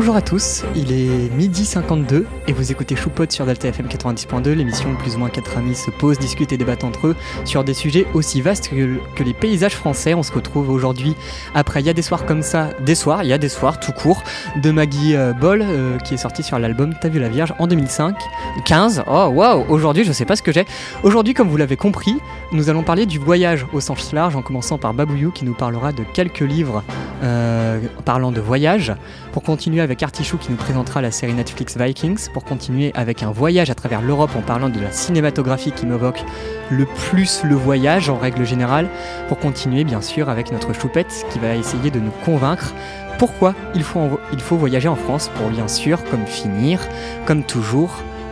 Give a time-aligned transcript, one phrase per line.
[0.00, 4.52] Bonjour à tous, il est midi 52 et vous écoutez Choupot sur Delta FM 90.2,
[4.52, 7.64] l'émission où plus ou moins quatre amis se posent, discutent et débattent entre eux sur
[7.64, 10.14] des sujets aussi vastes que, les paysages français.
[10.14, 11.16] On se retrouve aujourd'hui
[11.54, 13.78] après Il y a des soirs comme ça, des soirs, il y a des soirs
[13.78, 14.22] tout court,
[14.62, 17.66] de Maggie euh, Boll euh, qui est sorti sur l'album T'as vu la Vierge en
[17.66, 18.16] 2005.
[18.64, 20.64] 15, oh waouh, aujourd'hui je sais pas ce que j'ai.
[21.02, 22.16] Aujourd'hui, comme vous l'avez compris,
[22.52, 25.92] nous allons parler du voyage au sens large en commençant par Babouyou qui nous parlera
[25.92, 26.82] de quelques livres
[27.22, 28.94] euh, parlant de voyage.
[29.32, 32.28] Pour continuer avec Artichou qui nous présentera la série Netflix Vikings.
[32.32, 36.22] Pour continuer avec un voyage à travers l'Europe en parlant de la cinématographie qui m'évoque
[36.70, 38.88] le plus le voyage en règle générale.
[39.28, 42.72] Pour continuer bien sûr avec notre choupette qui va essayer de nous convaincre
[43.18, 46.80] pourquoi il faut voyager en France pour bien sûr, comme finir,
[47.26, 47.90] comme toujours,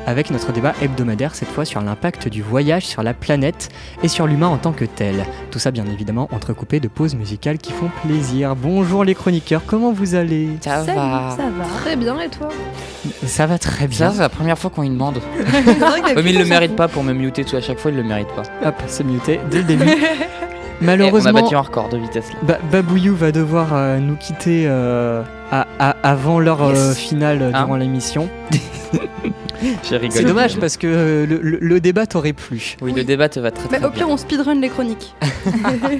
[0.09, 3.69] avec notre débat hebdomadaire cette fois sur l'impact du voyage sur la planète
[4.03, 5.27] et sur l'humain en tant que tel.
[5.51, 8.57] Tout ça bien évidemment entrecoupé de pauses musicales qui font plaisir.
[8.57, 10.49] Bonjour les chroniqueurs, comment vous allez?
[10.63, 11.37] Ça va.
[11.37, 11.65] ça va.
[11.83, 12.49] Très bien, et toi?
[13.27, 14.13] Ça va très Ça, bien.
[14.13, 15.19] c'est la première fois qu'on lui demande.
[16.17, 18.29] Mais il le mérite pas pour me muter tout à chaque fois, il le mérite
[18.29, 18.43] pas.
[18.67, 19.85] Hop, c'est muté dès le début.
[20.81, 22.39] Eh, on a Malheureusement, battu un record de vitesse là.
[22.43, 27.63] Ba- Babouyou va devoir euh, nous quitter euh, à- à- avant l'heure euh, finale Hein
[27.65, 28.29] durant l'émission.
[29.83, 32.77] J'ai C'est dommage parce que euh, le, le- le débat t'aurait plu.
[32.81, 33.99] Oui, le débat te va très très Mais au bien.
[33.99, 35.15] pire, on speedrun les chroniques.
[35.23, 35.93] Ça va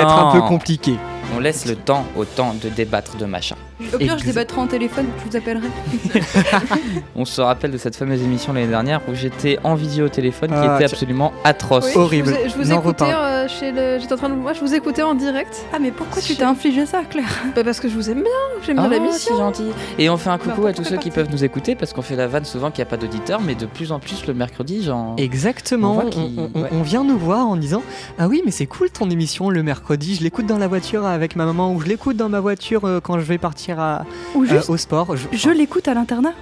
[0.00, 0.94] être un peu compliqué.
[1.36, 3.56] On laisse le temps au temps de débattre de machin.
[3.92, 5.66] Au pire, je débattrai en téléphone, je vous appellerai.
[7.14, 10.48] On se rappelle de cette fameuse émission l'année dernière où j'étais en visio au téléphone
[10.50, 11.84] qui Ah, était absolument atroce.
[11.88, 11.92] Oui.
[11.96, 12.28] Horrible.
[12.28, 13.98] Je vous, ai- je vous N'en écoutais euh, chez le.
[14.00, 14.34] J'étais en train de.
[14.34, 15.66] Moi, je vous écoutais en direct.
[15.74, 17.24] Ah, mais pourquoi tu t'es infligé ça, Claire?
[17.54, 18.32] Bah, parce que je vous aime bien.
[18.64, 19.34] J'aime Ah, bien l'émission.
[19.34, 19.66] c'est gentil.
[19.98, 22.02] Et on fait un Bah, coucou à tous ceux qui peuvent nous écouter parce qu'on
[22.02, 24.32] fait la vanne souvent qu'il n'y a pas d'auditeurs, mais de plus en plus le
[24.32, 25.14] mercredi, genre.
[25.18, 26.02] Exactement.
[26.16, 26.68] On ouais.
[26.72, 27.82] on vient nous voir en disant
[28.18, 30.14] Ah oui, mais c'est cool ton émission le mercredi.
[30.14, 33.00] Je l'écoute dans la voiture avec ma maman ou je l'écoute dans ma voiture euh,
[33.00, 34.04] quand je vais partir à,
[34.36, 35.16] euh, juste, au sport.
[35.16, 36.32] Je- je l'écoute à l'internat.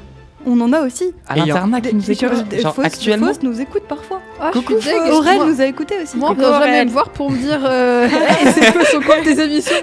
[0.46, 1.12] On en a aussi.
[1.26, 2.48] À Et il y a- l'internat qui nous Des- écoute.
[2.48, 3.30] des- actuellement.
[3.42, 4.20] Nous écoute parfois.
[4.40, 4.74] Ah, je Coucou.
[5.12, 6.16] Aurel nous a écouté aussi.
[6.16, 7.60] Moi, on vient jamais me voir pour me dire.
[7.64, 9.76] euh, Hey, c'est quoi sont quoi tes émissions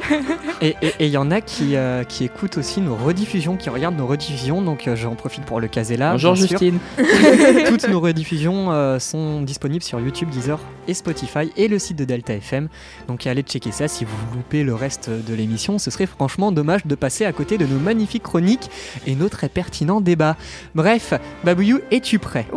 [0.62, 4.08] Et il y en a qui, euh, qui écoutent aussi nos rediffusions, qui regardent nos
[4.08, 4.62] rediffusions.
[4.62, 6.12] Donc euh, j'en profite pour le caser là.
[6.12, 6.36] Bonjour.
[6.36, 6.80] Justine.
[7.68, 12.06] Toutes nos rediffusions euh, sont disponibles sur YouTube, Deezer et Spotify et le site de
[12.06, 12.68] Delta FM.
[13.08, 15.80] Donc allez checker ça si vous loupez le reste de l'émission.
[15.80, 18.70] Ce serait franchement dommage de passer à côté de nos magnifiques chroniques
[19.08, 20.36] et nos très pertinents débats.
[20.76, 21.14] Bref,
[21.44, 22.48] Babouyou, es-tu prêt?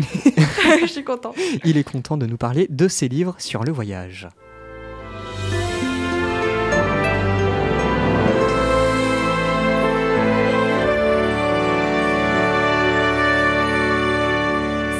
[0.80, 1.36] Je suis contente.
[1.64, 4.28] Il est content de nous parler de ses livres sur le voyage.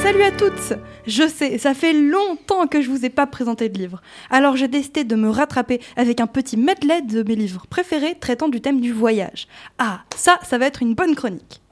[0.05, 0.75] Salut à toutes
[1.07, 4.03] Je sais, ça fait longtemps que je vous ai pas présenté de livre.
[4.29, 8.49] Alors j'ai décidé de me rattraper avec un petit medley de mes livres préférés traitant
[8.49, 9.49] du thème du voyage.
[9.79, 11.64] Ah, ça, ça va être une bonne chronique.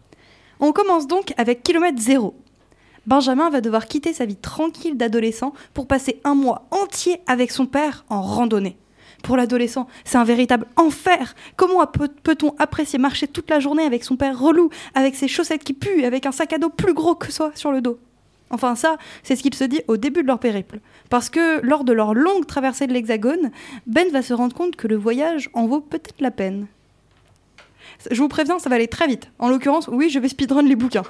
[0.65, 2.35] On commence donc avec Kilomètre Zéro.
[3.05, 7.67] Benjamin va devoir quitter sa vie tranquille d'adolescent pour passer un mois entier avec son
[7.67, 8.77] père en randonnée.
[9.25, 11.35] Pour l'adolescent, c'est un véritable enfer.
[11.57, 15.65] Comment peut- peut-on apprécier marcher toute la journée avec son père relou, avec ses chaussettes
[15.65, 17.99] qui puent, avec un sac à dos plus gros que soi sur le dos?
[18.51, 20.79] Enfin ça, c'est ce qu'il se dit au début de leur périple.
[21.11, 23.51] Parce que lors de leur longue traversée de l'Hexagone,
[23.89, 26.69] Ben va se rendre compte que le voyage en vaut peut-être la peine.
[28.11, 29.31] Je vous préviens, ça va aller très vite.
[29.39, 31.03] En l'occurrence, oui, je vais speedrun les bouquins.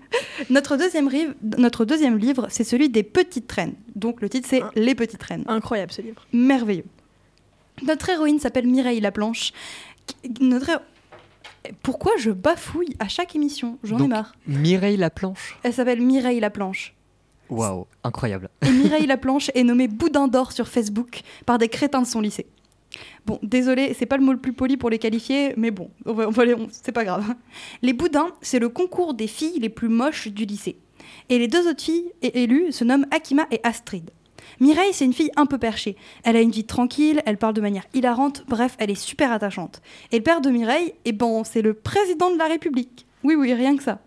[0.50, 3.74] notre, deuxième rive- notre deuxième livre, c'est celui des petites traînes.
[3.94, 4.70] Donc le titre, c'est Ah.
[4.74, 5.44] Les petites traînes.
[5.46, 6.26] Incroyable ce livre.
[6.32, 6.84] Merveilleux.
[7.86, 9.52] Notre héroïne s'appelle Mireille Laplanche.
[10.40, 10.82] Notre
[11.82, 13.78] Pourquoi je bafouille à chaque émission?
[13.82, 14.32] J'en ai marre.
[14.46, 15.58] Mireille Laplanche?
[15.62, 16.94] Elle s'appelle Mireille Laplanche.
[17.48, 18.48] Waouh, incroyable.
[18.66, 22.46] Et Mireille Laplanche est nommée Boudin d'or sur Facebook par des crétins de son lycée.
[23.26, 26.12] Bon, désolé, c'est pas le mot le plus poli pour les qualifier, mais bon, on
[26.12, 27.34] va, on c'est pas grave.
[27.82, 30.78] Les boudins, c'est le concours des filles les plus moches du lycée.
[31.28, 34.10] Et les deux autres filles élues se nomment Akima et Astrid.
[34.58, 35.96] Mireille, c'est une fille un peu perchée.
[36.24, 39.80] Elle a une vie tranquille, elle parle de manière hilarante, bref, elle est super attachante.
[40.12, 43.06] Et le père de Mireille, eh bon, c'est le président de la République.
[43.22, 44.00] Oui, oui, rien que ça.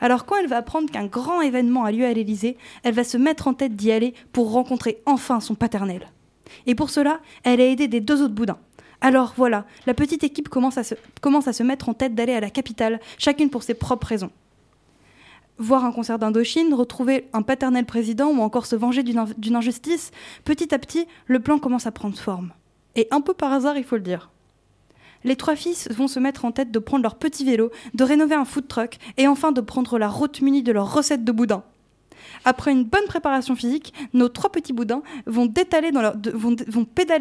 [0.00, 3.16] Alors quand elle va apprendre qu'un grand événement a lieu à l'Élysée, elle va se
[3.16, 6.10] mettre en tête d'y aller pour rencontrer enfin son paternel.
[6.66, 8.58] Et pour cela, elle est aidée des deux autres boudins.
[9.00, 13.00] Alors voilà, la petite équipe commence à se, mettre en tête d'aller à la capitale,
[13.18, 14.30] chacune pour ses propres raisons.
[15.58, 20.10] Voir un concert d'Indochine, retrouver un paternel président ou encore se venger d'une injustice,
[20.44, 22.52] petit à petit, le plan commence à prendre forme.
[22.96, 24.30] Et un peu par hasard, il faut le dire.
[25.22, 28.34] Les trois fils vont se mettre en tête de prendre leur petit vélo, de rénover
[28.34, 31.62] un food truck et enfin de prendre la route munie de leurs recettes de boudin.
[32.44, 35.90] Après une bonne préparation physique, nos trois petits boudins vont, pédaler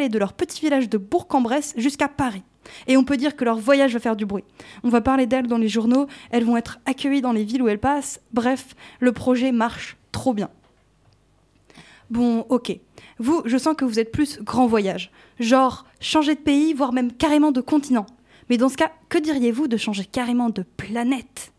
[0.09, 2.43] de leur petit village de Bourg-en-Bresse jusqu'à Paris.
[2.87, 4.43] Et on peut dire que leur voyage va faire du bruit.
[4.83, 7.67] On va parler d'elles dans les journaux, elles vont être accueillies dans les villes où
[7.67, 8.21] elles passent.
[8.33, 10.49] Bref, le projet marche trop bien.
[12.09, 12.77] Bon, ok.
[13.19, 15.11] Vous, je sens que vous êtes plus grand voyage.
[15.39, 18.05] Genre, changer de pays, voire même carrément de continent.
[18.49, 21.53] Mais dans ce cas, que diriez-vous de changer carrément de planète?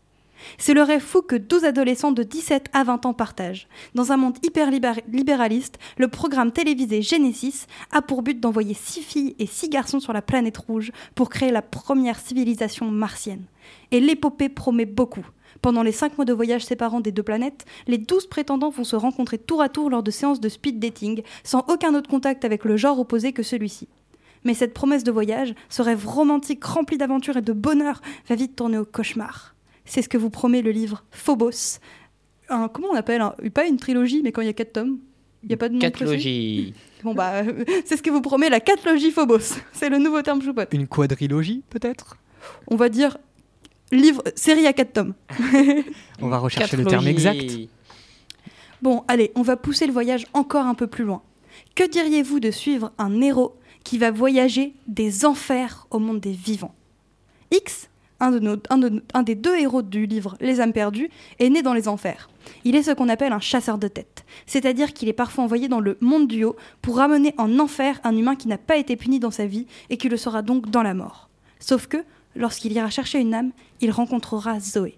[0.57, 3.67] C'est le rêve fou que 12 adolescents de 17 à 20 ans partagent.
[3.95, 9.01] Dans un monde hyper libér- libéraliste, le programme télévisé Genesis a pour but d'envoyer 6
[9.01, 13.45] filles et 6 garçons sur la planète rouge pour créer la première civilisation martienne.
[13.91, 15.25] Et l'épopée promet beaucoup.
[15.61, 18.95] Pendant les 5 mois de voyage séparant des deux planètes, les 12 prétendants vont se
[18.95, 22.65] rencontrer tour à tour lors de séances de speed dating, sans aucun autre contact avec
[22.65, 23.87] le genre opposé que celui-ci.
[24.43, 28.55] Mais cette promesse de voyage, ce rêve romantique rempli d'aventure et de bonheur, va vite
[28.55, 29.50] tourner au cauchemar.
[29.85, 31.79] C'est ce que vous promet le livre Phobos.
[32.49, 34.99] Un- comment on appelle un- Pas une trilogie, mais quand il y a quatre tomes.
[35.43, 36.73] Il n'y a pas de nom Catlogie.
[37.03, 37.41] Bon bah,
[37.85, 39.39] c'est ce que vous promet la catlogie Phobos.
[39.73, 40.69] C'est le nouveau terme choupote.
[40.71, 42.17] Une quadrilogie, peut-être?
[42.67, 43.17] On va dire
[43.91, 45.13] livre, série à quatre tomes.
[46.21, 47.43] On va rechercher le terme exact.
[48.81, 51.21] Bon, allez, on va pousser le voyage encore un peu plus loin.
[51.75, 56.73] Que diriez-vous de suivre un héros qui va voyager des enfers au monde des vivants?
[57.51, 57.89] X,
[58.21, 61.09] un, des deux héros du livre Les âmes perdues,
[61.39, 62.29] est né dans les enfers.
[62.63, 65.79] Il est ce qu'on appelle un chasseur de tête, c'est-à-dire qu'il est parfois envoyé dans
[65.79, 69.19] le monde du haut pour ramener en enfer un humain qui n'a pas été puni
[69.19, 71.29] dans sa vie et qui le sera donc dans la mort.
[71.59, 71.97] Sauf que,
[72.35, 73.51] lorsqu'il ira chercher une âme,
[73.81, 74.97] il rencontrera Zoé.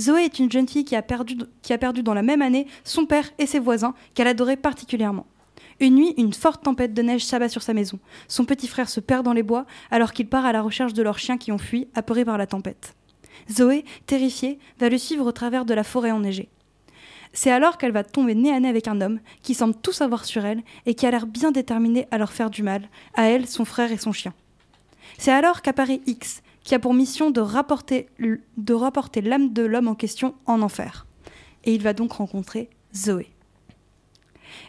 [0.00, 2.66] Zoé est une jeune fille qui a, perdu, qui a perdu dans la même année
[2.84, 5.26] son père et ses voisins qu'elle adorait particulièrement.
[5.80, 7.98] Une nuit, une forte tempête de neige s'abat sur sa maison.
[8.26, 11.02] Son petit frère se perd dans les bois alors qu'il part à la recherche de
[11.02, 12.94] leurs chiens qui ont fui, apeurés par la tempête.
[13.50, 16.48] Zoé, terrifiée, va le suivre au travers de la forêt enneigée.
[17.32, 20.24] C'est alors qu'elle va tomber nez à nez avec un homme qui semble tout savoir
[20.24, 23.46] sur elle et qui a l'air bien déterminé à leur faire du mal, à elle,
[23.46, 24.34] son frère et son chien.
[25.18, 29.88] C'est alors qu'apparaît X, qui a pour mission de rapporter, de rapporter l'âme de l'homme
[29.88, 31.06] en question en enfer.
[31.64, 33.28] Et il va donc rencontrer Zoé.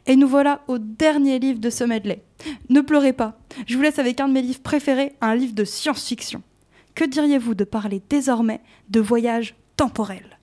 [0.06, 2.24] Et nous voilà au dernier livre de ce medley.
[2.70, 5.64] Ne pleurez pas, je vous laisse avec un de mes livres préférés, un livre de
[5.64, 6.42] science-fiction.
[6.96, 10.40] Que diriez-vous de parler désormais de voyage temporel?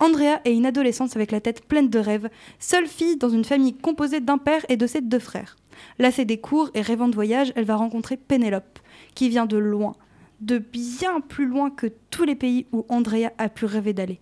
[0.00, 2.28] Andrea est une adolescente avec la tête pleine de rêves,
[2.58, 5.56] seule fille dans une famille composée d'un père et de ses deux frères.
[5.98, 8.80] Lassée des cours et rêvant de voyage, elle va rencontrer Pénélope,
[9.14, 9.94] qui vient de loin,
[10.40, 14.20] de bien plus loin que tous les pays où Andrea a pu rêver d'aller,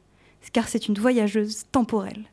[0.53, 2.25] car c'est une voyageuse temporelle.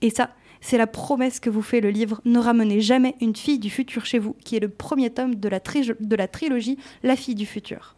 [0.00, 0.30] Et ça,
[0.66, 4.04] c'est la promesse que vous fait le livre Ne ramenez jamais une fille du futur
[4.04, 7.94] chez vous, qui est le premier tome de la, trilogie La fille du futur.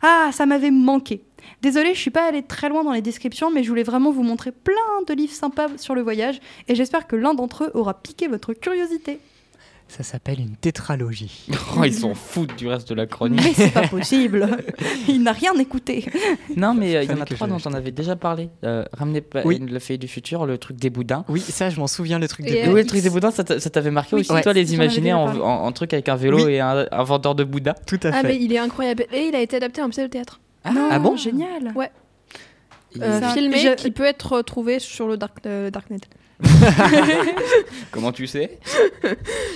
[0.00, 1.20] Ah, ça m'avait manqué.
[1.60, 4.22] Désolée, je suis pas allée très loin dans les descriptions, mais je voulais vraiment vous
[4.22, 8.00] montrer plein de livres sympas sur le voyage, et j'espère que l'un d'entre eux aura
[8.00, 9.20] piqué votre curiosité.
[9.90, 11.46] Ça s'appelle une tétralogie.
[11.76, 13.40] Oh, ils s'en foutent du reste de la chronique.
[13.44, 14.48] Mais c'est pas possible.
[15.08, 16.04] Il n'a rien écouté.
[16.56, 18.50] Non, mais euh, il y en a trois dont on avait déjà parlé.
[18.64, 19.58] Euh, ramener pas Oui.
[19.58, 21.24] le fait du futur, le truc des boudins.
[21.28, 22.50] Oui, ça, je m'en souviens, le truc de.
[22.52, 24.32] Et, Et euh, oui, le truc des boudins, ça t'a- ça t'avait marqué Oui, aussi,
[24.32, 24.42] ouais.
[24.42, 25.40] toi, les J'en avais imaginer en, parlé.
[25.40, 26.52] en- en truc avec un vélo Oui.
[26.54, 27.74] et un, un vendeur de boudin.
[27.86, 28.28] Tout à Ah, fait.
[28.28, 29.06] mais il est incroyable.
[29.12, 30.40] Et il a été adapté en pièce de théâtre.
[30.72, 31.16] non, ah bon?
[31.16, 31.72] Génial.
[31.74, 31.90] Ouais.
[32.94, 36.00] Il- Euh, filmé, je- qui peut être trouvé sur le dark, euh, Darknet.
[37.90, 38.58] Comment tu sais?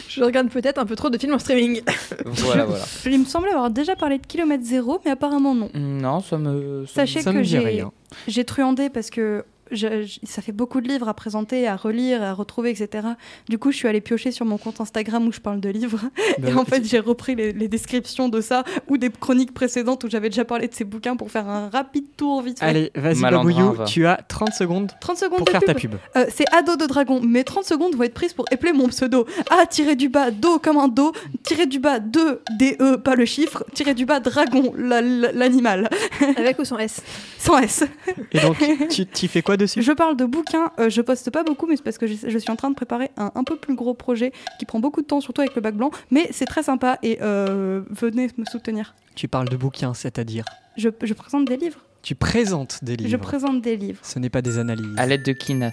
[0.08, 1.82] Je regarde peut-être un peu trop de films en streaming.
[2.24, 2.84] Voilà, voilà.
[3.06, 5.70] Il me semblait avoir déjà parlé de kilomètre zéro, mais apparemment non.
[5.74, 6.84] Non, ça me.
[6.86, 7.92] ça Sachez Ça que me rien.
[8.28, 12.22] j'ai truandé parce que je- je- ça fait beaucoup de livres à présenter, à relire,
[12.22, 13.06] à retrouver, etc.
[13.48, 16.00] Du coup, je suis allée piocher sur mon compte Instagram où je parle de livres.
[16.38, 20.04] Bah, Et en fait, j'ai repris les, les descriptions de ça ou des chroniques précédentes
[20.04, 22.64] où j'avais déjà parlé de ces bouquins pour faire un rapide tour vite fait.
[22.66, 23.84] Allez, vas-y, Babouillou, va.
[23.84, 25.68] tu as 30 secondes 30 secondes pour de faire pub.
[25.68, 25.94] ta pub.
[26.16, 29.26] Euh, c'est ado de dragon, mais 30 secondes vont être prises pour épeler mon pseudo.
[29.50, 33.24] A tiré du bas, do comme un do, tiré du bas, 2, D-E, pas le
[33.24, 35.88] chiffre, tiré du bas, dragon, la- la- l'animal,
[36.36, 37.00] Avec ou sans S?
[37.38, 37.84] Sans S.
[38.32, 38.56] Et donc,
[38.90, 41.76] tu tu fais quoi dessus Je parle de bouquins, euh, je poste pas beaucoup, mais
[41.76, 43.94] c'est parce que je, je suis en train de préparer un un peu plus gros
[43.94, 46.98] projet qui prend beaucoup de temps, surtout avec le bac blanc, mais c'est très sympa
[47.02, 48.94] et euh, venez me soutenir.
[49.14, 50.44] Tu parles de bouquins, c'est-à-dire?
[50.76, 51.80] Je, je présente des livres.
[52.02, 53.10] Tu présentes des livres.
[53.10, 54.00] Je présente des livres.
[54.02, 54.94] Ce n'est pas des analyses.
[54.96, 55.70] À l'aide de Kina.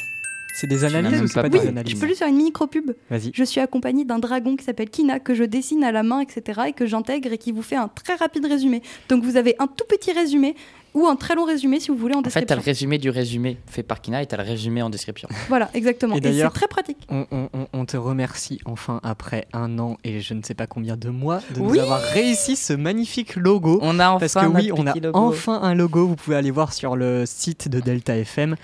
[0.54, 2.92] C'est des analyses ou c'est pas pas des Je analyses peux juste faire une micro-pub.
[3.10, 3.32] Vas-y.
[3.34, 6.62] Je suis accompagnée d'un dragon qui s'appelle Kina, que je dessine à la main, etc.
[6.68, 8.82] et que j'intègre et qui vous fait un très rapide résumé.
[9.08, 10.56] Donc vous avez un tout petit résumé
[10.94, 12.56] ou un très long résumé si vous voulez en En fait, t'as description.
[12.58, 15.30] le résumé du résumé fait par Kina et t'as le résumé en description.
[15.50, 16.16] Voilà, exactement.
[16.16, 16.98] Et Et, c'est d'ailleurs- très pratique.
[17.10, 20.68] On, on- on- on te remercie enfin après un an et je ne sais pas
[20.68, 21.78] combien de mois de Oui.
[21.78, 23.80] nous avoir réussi ce magnifique logo.
[23.82, 25.18] On a enfin Parce que oui, on a logo.
[25.20, 26.08] enfin un logo.
[26.08, 28.56] Vous pouvez aller voir sur le site de Delta FM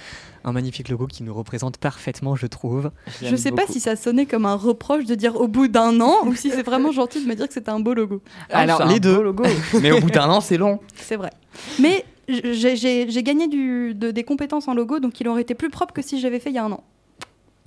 [0.43, 2.91] Un magnifique logo qui nous représente parfaitement, je trouve.
[3.21, 6.25] Je sais pas si ça sonnait comme un reproche de dire au bout d'un an
[6.25, 8.21] ou si c'est vraiment gentil de me dire que c'était un beau logo.
[8.49, 9.21] Alors, les deux.
[9.21, 9.43] logo.
[9.81, 10.79] Mais au bout d'un an, c'est long.
[10.95, 11.31] C'est vrai.
[11.79, 15.93] Mais j'ai- gagné du- de- des compétences en logo, donc il aurait été plus propre
[15.93, 16.83] que si j'avais fait il y a un an.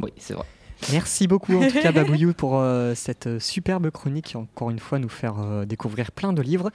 [0.02, 0.44] Oui, c'est vrai.
[0.92, 4.78] Merci beaucoup en tout cas Babouillou pour euh, cette euh, superbe chronique qui encore une
[4.78, 6.70] fois nous faire euh, découvrir plein de livres.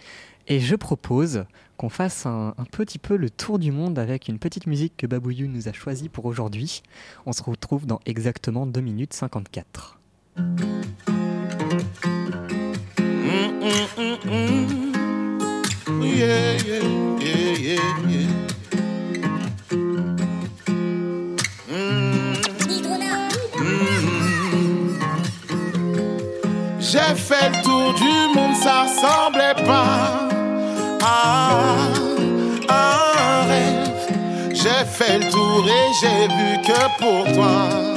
[0.48, 1.46] Et je propose
[1.78, 5.08] qu'on fasse un, un petit peu le tour du monde avec une petite musique que
[5.08, 6.84] Babouillou nous a choisie pour aujourd'hui.
[7.26, 10.00] On se retrouve dans exactement 2 minutes 54.
[16.02, 17.05] Yeah, yeah, yeah,
[17.66, 18.30] yeah, yeah.
[21.68, 22.36] Mm.
[23.58, 23.96] Mm.
[26.80, 30.30] J'ai fait le tour du monde, ça semblait pas
[31.04, 31.14] à
[32.70, 33.90] un rêve.
[34.54, 37.95] J'ai fait le tour et j'ai vu que pour toi,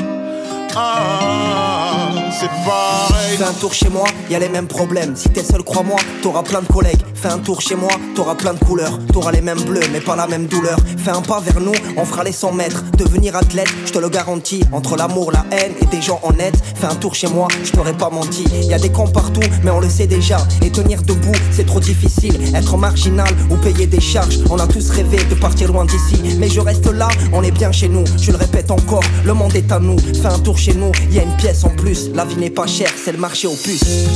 [0.80, 3.36] ah, c'est pareil.
[3.36, 5.16] Fais un tour chez moi, y a les mêmes problèmes.
[5.16, 7.00] Si t'es seul, crois-moi, t'auras plein de collègues.
[7.14, 8.98] Fais un tour chez moi, t'auras plein de couleurs.
[9.12, 10.78] T'auras les mêmes bleus, mais pas la même douleur.
[10.98, 12.84] Fais un pas vers nous, on fera les 100 mètres.
[12.96, 14.62] Devenir athlète, je te le garantis.
[14.72, 16.56] Entre l'amour, la haine et des gens honnêtes.
[16.76, 18.44] Fais un tour chez moi, je t'aurais pas menti.
[18.68, 20.38] Y a des camps partout, mais on le sait déjà.
[20.62, 22.38] Et tenir debout, c'est trop difficile.
[22.54, 24.38] Être marginal ou payer des charges.
[24.48, 26.36] On a tous rêvé de partir loin d'ici.
[26.38, 28.04] Mais je reste là, on est bien chez nous.
[28.20, 29.98] Je le répète encore, le monde est à nous.
[29.98, 32.10] Fais un tour chez nous, y a une pièce en plus.
[32.14, 34.08] La vie n'est pas chère, c'est le marché aux puces.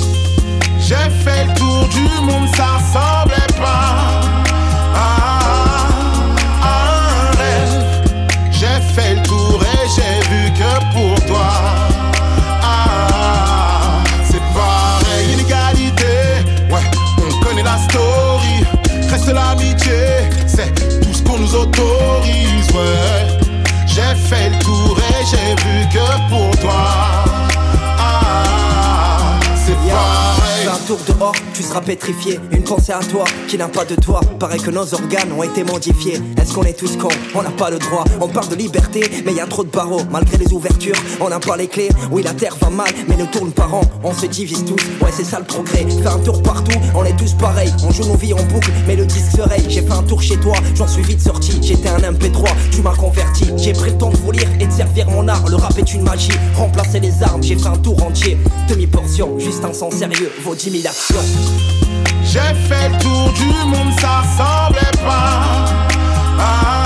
[0.79, 0.95] J'ai
[1.25, 4.21] fait le tour du monde, ça ressemblait pas
[4.95, 5.39] à
[6.65, 7.85] un rêve.
[8.51, 11.51] J'ai fait le tour et j'ai vu que pour toi,
[12.63, 15.33] ah, c'est pareil.
[15.35, 16.15] Inégalité,
[16.71, 16.87] ouais,
[17.19, 18.57] on connaît la story.
[19.11, 20.01] Reste l'amitié,
[20.47, 23.39] c'est tout ce qu'on nous autorise, ouais.
[23.87, 27.25] J'ai fait le tour et j'ai vu que pour toi,
[27.99, 30.32] ah, c'est pareil.
[30.32, 30.32] Fais
[30.83, 32.41] tour dehors, tu seras pétrifié.
[32.51, 34.21] Une pensée à toi qui n'a pas de toi.
[34.39, 36.21] Paraît que nos organes ont été modifiés.
[36.41, 37.09] Est-ce qu'on est tous cons?
[37.35, 38.05] On n'a pas le droit.
[38.21, 40.03] On parle de liberté, mais y a trop de barreaux.
[40.11, 41.91] Malgré les ouvertures, on n'a pas les clés.
[42.11, 43.83] Oui, la terre va mal, mais ne tourne pas rond.
[44.03, 45.87] On se divise tous, ouais, c'est ça le progrès.
[46.03, 47.73] Fais un tour partout, on est tous pareils.
[47.85, 49.43] On joue nos vies en boucle, mais le disque se.
[49.69, 51.59] J'ai fait un tour chez toi, j'en suis vite sorti.
[51.63, 53.47] J'étais un MP3, tu m'as converti.
[53.57, 55.47] J'ai pris le temps de vous lire et de servir mon art.
[55.49, 57.43] Le rap est une magie, remplacer les armes.
[57.43, 59.39] J'ai fait un tour entier, demi-portion.
[59.39, 61.17] Juste un sens sérieux, vaut 10 000 actions.
[62.23, 62.39] J'ai
[62.69, 65.67] fait le tour du monde, ça ressemblait pas
[66.39, 66.82] à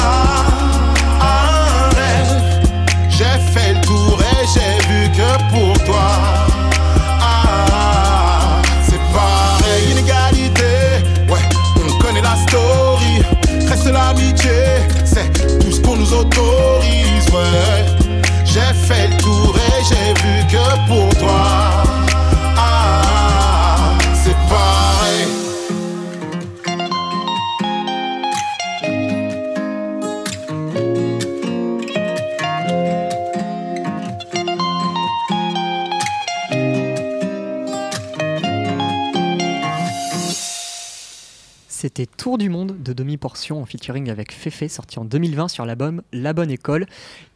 [42.37, 46.35] Tour du monde de demi-portion en featuring avec Fefe, sorti en 2020 sur l'album La
[46.35, 46.85] Bonne École.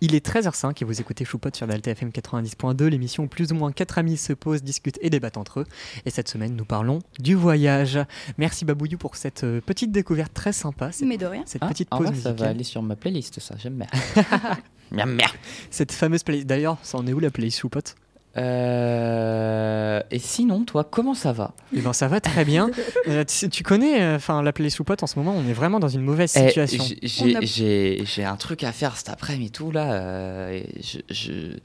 [0.03, 3.55] Il est 13h05 et vous écoutez Choupot sur Delta FM 90.2, l'émission où plus ou
[3.55, 5.65] moins quatre amis se posent, discutent et débattent entre eux.
[6.05, 7.99] Et cette semaine, nous parlons du voyage.
[8.37, 11.45] Merci Babouillou pour cette euh, petite découverte très sympa, cette, Mais de rien.
[11.47, 13.87] cette Ah, petite pause vrai, ça va aller sur ma playlist, ça, j'aime bien.
[14.91, 15.31] Miam, miam.
[15.71, 16.47] Cette fameuse playlist.
[16.47, 17.81] D'ailleurs, ça en est où la playlist Choupot
[18.37, 21.53] Euh, Et sinon, toi, comment ça va?
[21.77, 22.71] Eh ben ça va très bien.
[23.09, 25.81] Euh, tu, tu connais, euh, enfin la playlist Choupot en ce moment, on est vraiment
[25.81, 26.85] dans une mauvaise Eh, situation.
[27.03, 29.93] j'ai- a- un truc à faire cet après-midi et tout, là.
[29.93, 31.57] euh, et je, je-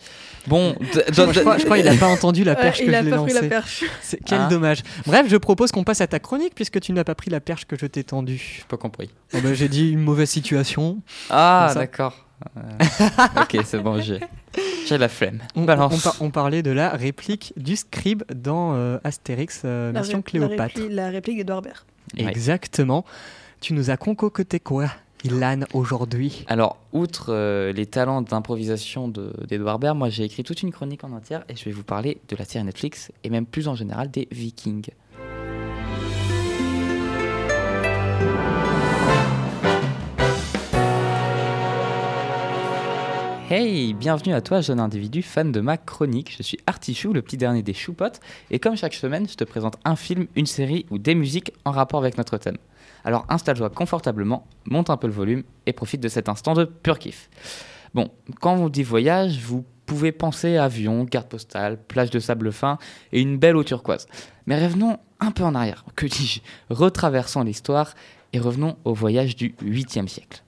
[0.48, 2.91] Bon, je, crois, je crois qu'il a pas entendu la Ouais, perche que il je
[2.91, 3.50] l'ai la lancée.
[3.50, 3.84] perche.
[4.25, 4.48] Quel Ah.
[4.48, 4.81] dommage.
[5.05, 7.65] Bref, je propose qu'on passe à ta chronique puisque tu n'as pas pris la perche
[7.65, 8.55] que je t'ai tendue.
[8.60, 9.10] J'ai pas compris.
[9.34, 11.00] Oh bah, J'ai dit une mauvaise situation.
[11.29, 12.25] Ah, d'accord.
[12.58, 14.20] Euh, ok, c'est bon, j'ai
[14.88, 15.39] j'ai la flemme.
[15.56, 20.18] On, on par- on parlait de la réplique du scribe dans euh, Astérix euh, Mission
[20.20, 20.58] ré- Cléopâtre.
[20.58, 21.84] La réplique, la réplique d'Edouard Baird.
[22.18, 22.25] Ouais.
[22.30, 23.06] Exactement.
[23.62, 24.86] Tu nous as concocté quoi,
[25.24, 26.46] Ilan, aujourd'hui?
[26.48, 31.04] Alors, outre euh, les talents d'improvisation de- d'Edouard Baird, moi j'ai écrit toute une chronique
[31.04, 33.75] en entière et je vais vous parler de la série Netflix et même plus en
[33.75, 34.88] général des Vikings.
[43.48, 46.34] Hey, bienvenue à toi, jeune individu fan de ma chronique.
[46.36, 49.78] Je suis Artichou, le petit dernier des choupottes, et comme chaque semaine, je te présente
[49.86, 52.58] un film, une série ou des musiques en rapport avec notre thème.
[53.04, 56.98] Alors installe-toi confortablement, monte un peu le volume et profite de cet instant de pur
[56.98, 57.30] kiff.
[57.94, 58.10] Bon,
[58.42, 62.80] quand on dit voyage, vous pouvez penser avion, carte postale, plage de sable fin
[63.12, 64.08] et une belle eau turquoise.
[64.48, 66.40] Mais revenons un peu en arrière, que dis-je
[66.72, 67.94] Retraversons l'histoire
[68.34, 70.45] et revenons au voyage du 8e siècle.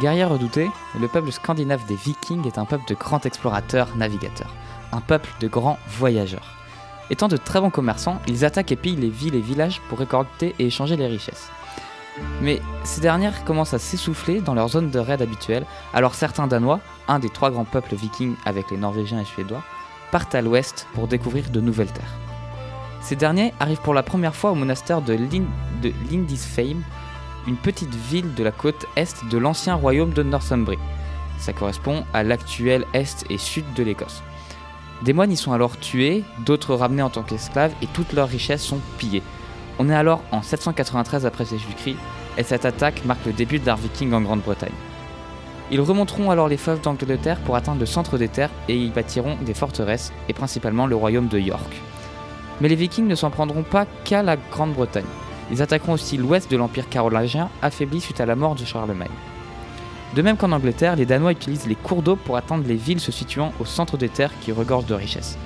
[0.00, 4.54] Guerrier redouté, le peuple scandinave des Vikings est un peuple de grands explorateurs, navigateurs,
[4.92, 6.56] un peuple de grands voyageurs.
[7.10, 10.54] Étant de très bons commerçants, ils attaquent et pillent les villes et villages pour récolter
[10.58, 11.50] et échanger les richesses.
[12.40, 16.80] Mais ces dernières commencent à s'essouffler dans leur zone de raid habituelle, alors certains Danois,
[17.06, 19.62] un des trois grands peuples vikings avec les Norvégiens et Suédois,
[20.12, 22.16] partent à l'ouest pour découvrir de nouvelles terres.
[23.02, 25.46] Ces derniers arrivent pour la première fois au monastère de, Lind
[25.82, 26.82] de Lindisfarne,
[27.46, 30.78] une petite ville de la côte est de l'ancien royaume de Northumbrie.
[31.38, 34.22] Ça correspond à l'actuel est et sud de l'Écosse.
[35.02, 38.62] Des moines y sont alors tués, d'autres ramenés en tant qu'esclaves et toutes leurs richesses
[38.62, 39.22] sont pillées.
[39.78, 41.96] On est alors en 793 après Jésus-Christ
[42.36, 44.72] et cette attaque marque le début de l'art viking en Grande-Bretagne.
[45.70, 49.36] Ils remonteront alors les fleuves d'Angleterre pour atteindre le centre des terres et y bâtiront
[49.40, 51.80] des forteresses et principalement le royaume de York.
[52.60, 55.04] Mais les vikings ne s'en prendront pas qu'à la Grande-Bretagne.
[55.50, 59.08] Ils attaqueront aussi l'ouest de l'Empire carolingien, affaibli suite à la mort de Charlemagne.
[60.14, 63.12] De même qu'en Angleterre, les Danois utilisent les cours d'eau pour atteindre les villes se
[63.12, 65.38] situant au centre des terres qui regorgent de richesses.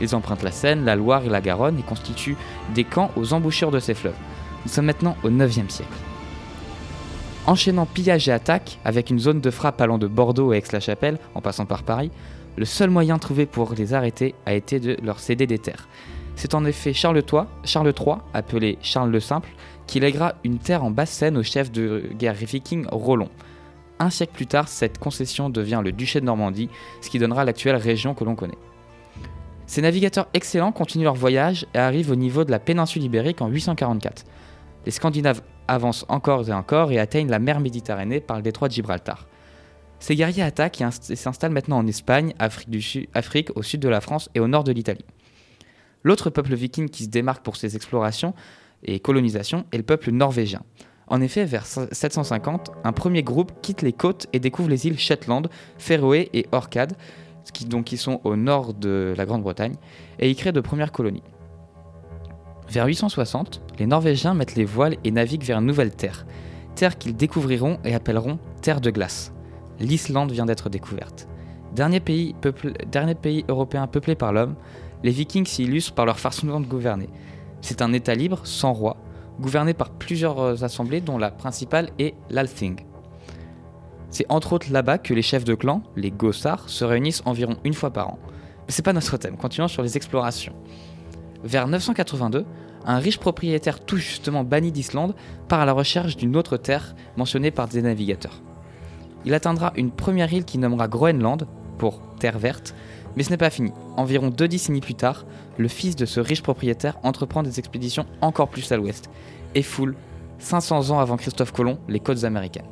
[0.00, 2.36] Ils empruntent la Seine, la Loire et la Garonne et constituent
[2.74, 4.16] des camps aux embouchures de ces fleuves.
[4.64, 5.92] Nous sommes maintenant au 9e siècle.
[7.46, 11.40] Enchaînant pillage et attaque, avec une zone de frappe allant de Bordeaux à Aix-la-Chapelle, en
[11.40, 12.10] passant par Paris,
[12.56, 15.86] le seul moyen trouvé pour les arrêter a été de leur céder des terres.
[16.36, 19.48] C'est en effet Charles III, appelé Charles le Simple,
[19.86, 23.30] qui lèguera une terre en Basse-Seine au chef de guerre viking Rollon.
[23.98, 26.68] Un siècle plus tard, cette concession devient le duché de Normandie,
[27.00, 28.58] ce qui donnera l'actuelle région que l'on connaît.
[29.66, 33.48] Ces navigateurs excellents continuent leur voyage et arrivent au niveau de la péninsule ibérique en
[33.48, 34.24] 844.
[34.84, 38.74] Les Scandinaves avancent encore et encore et atteignent la mer Méditerranée par le détroit de
[38.74, 39.26] Gibraltar.
[39.98, 44.40] Ces guerriers attaquent et s'installent maintenant en Espagne, Afrique, au sud de la France et
[44.40, 45.04] au nord de l'Italie.
[46.06, 48.32] L'autre peuple viking qui se démarque pour ses explorations
[48.84, 50.62] et colonisations est le peuple norvégien.
[51.08, 55.48] En effet, vers 750, un premier groupe quitte les côtes et découvre les îles Shetland,
[55.78, 56.92] Féroé et Orcade,
[57.52, 59.74] qui, sont au nord de la Grande-Bretagne,
[60.20, 61.24] et y crée de premières colonies.
[62.68, 66.24] Vers 860, les Norvégiens mettent les voiles et naviguent vers une nouvelle terre,
[66.76, 69.32] terre qu'ils découvriront et appelleront Terre de glace.
[69.80, 71.26] L'Islande vient d'être découverte.
[71.74, 72.34] Dernier pays
[73.48, 74.54] européen peuplé par l'homme,
[75.02, 77.08] les Vikings s'y illustrent par leur façon de gouverner.
[77.60, 78.96] C'est un État libre, sans roi,
[79.40, 82.80] gouverné par plusieurs euh, assemblées dont la principale est l'Althing.
[84.10, 87.74] C'est entre autres là-bas que les chefs de clan, les Gossards, se réunissent environ une
[87.74, 88.18] fois par an.
[88.66, 90.54] Mais c'est pas notre thème, continuons sur les explorations.
[91.44, 92.46] Vers 982,
[92.86, 95.14] un riche propriétaire tout justement banni d'Islande
[95.48, 98.40] part à la recherche d'une autre terre mentionnée par des navigateurs.
[99.24, 101.46] Il atteindra une première île qu'il nommera Groenland,
[101.78, 102.74] pour terre verte,
[103.16, 103.72] mais ce n'est pas fini.
[103.96, 105.24] Environ deux décennies plus tard,
[105.56, 109.10] le fils de ce riche propriétaire entreprend des expéditions encore plus à l'ouest
[109.54, 109.96] et foule,
[110.38, 112.66] 500 ans avant Christophe Colomb, les côtes américaines.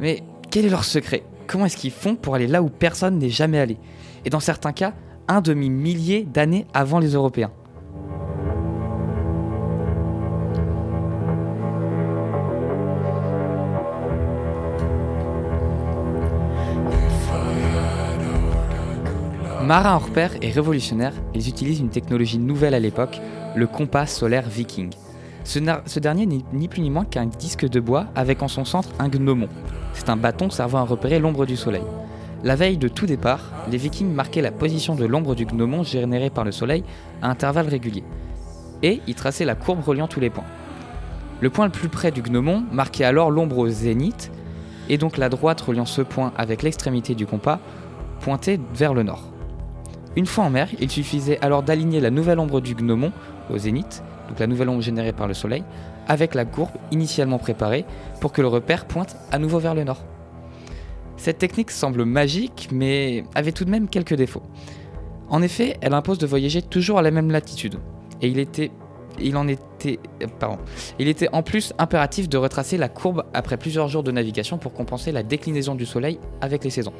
[0.00, 1.22] Mais quel est leur secret?
[1.46, 3.76] Comment est-ce qu'ils font pour aller là où personne n'est jamais allé?
[4.24, 4.94] Et dans certains cas,
[5.28, 7.52] un demi-millier d'années avant les Européens.
[19.70, 23.20] Marins hors pair et révolutionnaires, ils utilisent une technologie nouvelle à l'époque,
[23.54, 24.90] le compas solaire viking.
[25.44, 25.60] Ce,
[26.00, 29.08] dernier n'est ni plus ni moins qu'un disque de bois avec en son centre un
[29.08, 29.48] gnomon.
[29.92, 31.84] C'est un bâton servant à repérer l'ombre du soleil.
[32.42, 36.30] La veille de tout départ, les vikings marquaient la position de l'ombre du gnomon générée
[36.30, 36.82] par le soleil
[37.22, 38.02] à intervalles réguliers.
[38.82, 40.50] Et y traçaient la courbe reliant tous les points.
[41.40, 44.32] Le point le plus près du gnomon marquait alors l'ombre au zénith,
[44.88, 47.60] et donc la droite reliant ce point avec l'extrémité du compas
[48.18, 49.29] pointait vers le nord.
[50.16, 53.12] Une fois en mer, il suffisait alors d'aligner la nouvelle ombre du gnomon
[53.48, 55.64] au zénith, donc la nouvelle ombre générée par le soleil,
[56.08, 57.84] avec la courbe initialement préparée
[58.20, 60.02] pour que le repère pointe à nouveau vers le nord.
[61.16, 64.42] Cette technique semble magique, mais avait tout de même quelques défauts.
[65.28, 67.78] En effet, elle impose de voyager toujours à la même latitude,
[68.20, 68.72] et il était
[69.18, 69.98] il en était,
[70.38, 70.58] pardon,
[70.98, 74.72] il était en plus impératif de retracer la courbe après plusieurs jours de navigation pour
[74.72, 76.92] compenser la déclinaison du Soleil avec les saisons.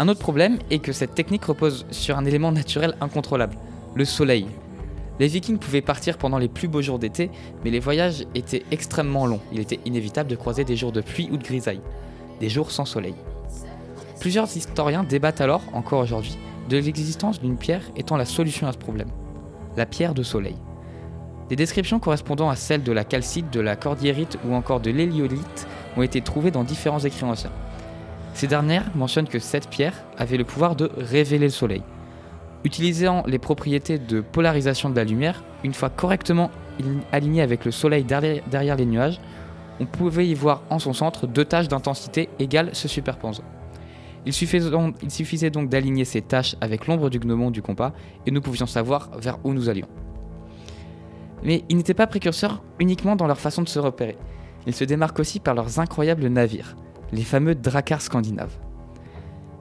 [0.00, 3.58] Un autre problème est que cette technique repose sur un élément naturel incontrôlable,
[3.94, 4.46] le Soleil.
[5.18, 7.30] Les Vikings pouvaient partir pendant les plus beaux jours d'été,
[7.62, 9.42] mais les voyages étaient extrêmement longs.
[9.52, 11.82] Il était inévitable de croiser des jours de pluie ou de grisaille,
[12.40, 13.14] des jours sans soleil.
[14.20, 16.38] Plusieurs historiens débattent alors, encore aujourd'hui,
[16.70, 19.10] de l'existence d'une pierre étant la solution à ce problème.
[19.76, 20.56] La pierre de soleil.
[21.50, 25.68] Des descriptions correspondant à celles de la calcite, de la cordillérite ou encore de l'héliolite
[25.98, 27.52] ont été trouvées dans différents écrits anciens.
[28.34, 31.82] Ces dernières mentionnent que cette pierre avait le pouvoir de révéler le soleil.
[32.64, 36.50] Utilisant les propriétés de polarisation de la lumière, une fois correctement
[37.12, 39.20] alignée avec le soleil derrière, les nuages,
[39.80, 43.44] on pouvait y voir en son centre deux taches d'intensité égales se superposant.
[44.26, 47.92] Il suffisait donc d'aligner ces taches avec l'ombre du gnomon du compas
[48.26, 49.88] et nous pouvions savoir vers où nous allions.
[51.42, 54.18] Mais ils n'étaient pas précurseurs uniquement dans leur façon de se repérer.
[54.66, 56.76] Ils se démarquent aussi par leurs incroyables navires,
[57.12, 58.56] les fameux dracars scandinaves.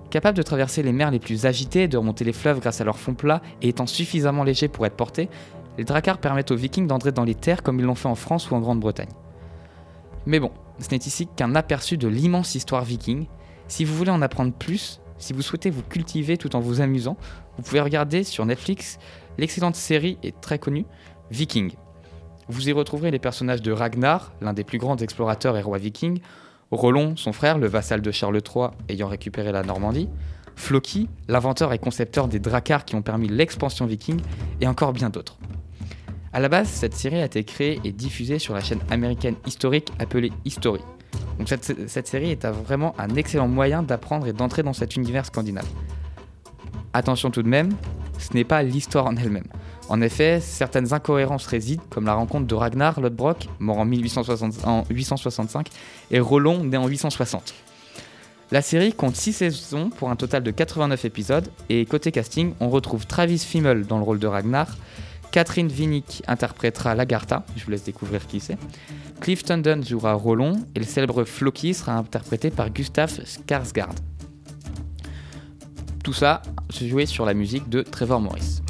[0.09, 2.97] Capables de traverser les mers les plus agitées, de remonter les fleuves grâce à leur
[2.97, 5.29] fond plat et étant suffisamment légers pour être portés,
[5.77, 8.49] les dracars permettent aux vikings d'entrer dans les terres comme ils l'ont fait en France
[8.49, 9.09] ou en Grande-Bretagne.
[10.25, 13.27] Mais bon, ce n'est ici qu'un aperçu de l'immense histoire viking.
[13.67, 17.17] Si vous voulez en apprendre plus, si vous souhaitez vous cultiver tout en vous amusant,
[17.57, 18.97] vous pouvez regarder sur Netflix
[19.37, 20.85] l'excellente série et très connue
[21.31, 21.73] Viking.
[22.47, 26.19] Vous y retrouverez les personnages de Ragnar, l'un des plus grands explorateurs et rois vikings,
[26.71, 30.09] Rollon, son frère, le vassal de Charles III ayant récupéré la Normandie,
[30.55, 34.19] Floki, l'inventeur et concepteur des dracars qui ont permis l'expansion viking,
[34.61, 35.37] et encore bien d'autres.
[36.31, 39.91] À la base, cette série a été créée et diffusée sur la chaîne américaine historique
[39.97, 40.81] appelée History.
[41.39, 45.25] Donc cette, cette série est vraiment un excellent moyen d'apprendre et d'entrer dans cet univers
[45.25, 45.67] scandinave.
[46.93, 47.69] Attention tout de même,
[48.19, 49.47] ce n'est pas l'histoire en elle-même.
[49.89, 54.85] En effet, certaines incohérences résident, comme la rencontre de Ragnar Lodbrok, mort en, 1860 en
[54.87, 55.69] 865,
[56.11, 57.55] et Rollon, né en 860.
[58.51, 62.69] La série compte 6 saisons pour un total de 89 épisodes, et côté casting, on
[62.69, 64.77] retrouve Travis Fimmel dans le rôle de Ragnar,
[65.31, 68.57] Catherine Winnick interprétera Lagartha, je vous laisse découvrir qui c'est,
[69.21, 73.95] Cliff Tundon jouera Rollon, et le célèbre Floki sera interprété par Gustaf Skarsgård.
[76.03, 78.61] Tout ça se jouait sur la musique de Trevor Morris.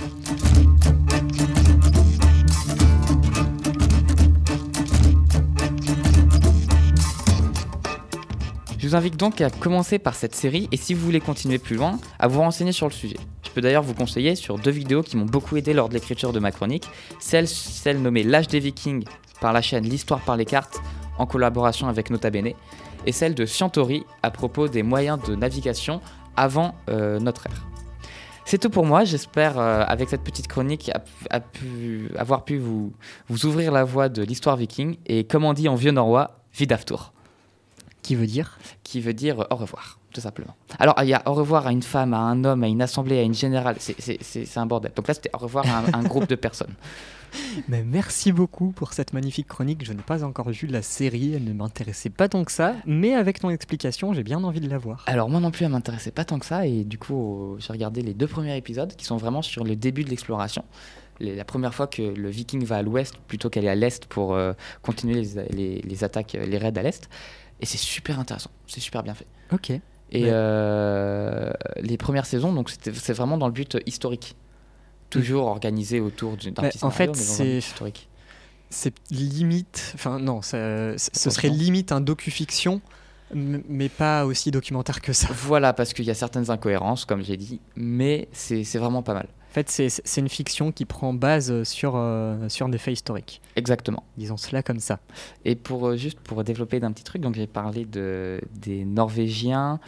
[8.80, 11.76] Je vous invite donc à commencer par cette série et si vous voulez continuer plus
[11.76, 13.18] loin, à vous renseigner sur le sujet.
[13.44, 16.32] Je peux d'ailleurs vous conseiller sur deux vidéos qui m'ont beaucoup aidé lors de l'écriture
[16.32, 16.88] de ma chronique,
[17.20, 17.46] celle,
[18.02, 19.04] nommée L'âge des vikings
[19.42, 20.80] par la chaîne L'Histoire par les cartes
[21.18, 22.54] en collaboration avec Nota Bene
[23.06, 26.00] et celle de Scientori à propos des moyens de navigation
[26.38, 27.68] avant euh, notre ère.
[28.46, 30.90] C'est tout pour moi, j'espère euh, avec cette petite chronique
[32.18, 32.94] avoir pu vous,
[33.44, 37.12] ouvrir la voie de l'histoire viking et comme on dit en vieux norrois, vidaftour
[38.10, 40.56] Qui veut dire qui veut dire au revoir, tout simplement.
[40.80, 43.20] Alors, il y a au revoir à une femme, à un homme, à une assemblée,
[43.20, 44.92] à une générale, c'est- un bordel.
[44.96, 46.74] Donc là, c'était au revoir à un, un groupe de personnes.
[47.68, 49.86] Mais merci beaucoup pour cette magnifique chronique.
[49.86, 53.14] Je n'ai pas encore vu la série, elle ne m'intéressait pas tant que ça, mais
[53.14, 55.04] avec ton explication, j'ai bien envie de la voir.
[55.06, 57.72] Alors, moi non plus, elle m'intéressait pas tant que ça, et du coup, euh, j'ai
[57.72, 60.64] regardé les deux premiers épisodes qui sont vraiment sur le début de l'exploration.
[61.20, 64.54] La première fois que le viking va à l'ouest plutôt qu'aller à l'est pour euh,
[64.82, 67.10] continuer les, les- les attaques, euh, les raids à l'est.
[67.62, 69.28] Et c'est super intéressant, c'est super bien fait.
[69.52, 69.70] Ok.
[70.12, 70.30] Et Ouais.
[70.32, 74.36] euh, les premières saisons, donc c'est vraiment dans le but historique.
[75.10, 78.10] Toujours organisé autour d'une- d'un petit en scénario, fait, dans un c'est- but historique.
[78.70, 82.82] C'est limite, enfin non, ça- ce serait limite un docu-fiction,
[83.34, 85.28] mais pas aussi documentaire que ça.
[85.32, 89.28] Voilà, parce qu'il y a certaines incohérences, comme j'ai dit, mais c'est vraiment pas mal.
[89.50, 93.42] En fait, c'est une fiction qui prend base sur, euh, sur des faits historiques.
[93.56, 94.04] Exactement.
[94.16, 95.00] Disons cela comme ça.
[95.44, 99.80] Et pour euh, juste pour développer d'un petit truc, donc j'ai parlé de, des Norvégiens,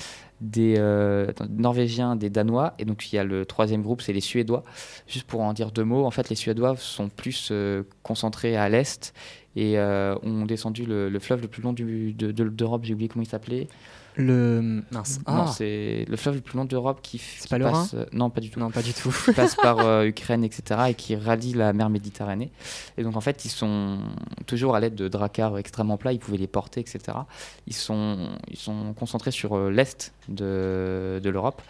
[0.41, 4.19] des euh, Norvégiens, des Danois, et donc il y a le troisième groupe, c'est les
[4.21, 4.63] Suédois.
[5.07, 8.67] Juste pour en dire deux mots, en fait, les Suédois sont plus euh, concentrés à
[8.67, 9.13] l'est
[9.55, 12.81] et euh, ont descendu le, le fleuve le plus long du- de- de- d'Europe.
[12.83, 13.67] J'ai oublié comment il s'appelait.
[14.21, 15.19] Le mince.
[15.27, 17.65] Non, Ah, c'est le fleuve le plus long d'Europe qui, f- C'est qui pas le
[17.65, 17.93] passe.
[17.93, 18.59] euh, non, pas du tout.
[18.59, 19.11] non, pas du tout.
[19.25, 22.51] qui passe par euh, Ukraine, etc., et qui rallie la mer Méditerranée.
[22.97, 23.99] Et donc, en fait, ils sont
[24.45, 26.99] toujours à l'aide de dracars extrêmement plats, ils pouvaient les porter, etc.
[27.67, 31.61] Ils sont, ils sont concentrés sur euh, l'est de, de l'Europe.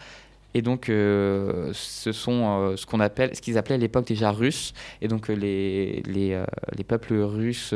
[0.53, 4.31] Et donc, euh, ce sont euh, ce qu'on appelle, ce qu'ils appelaient à l'époque déjà
[4.31, 4.73] russes.
[5.01, 6.43] Et donc, euh, les, les,
[6.75, 7.73] les peuples russes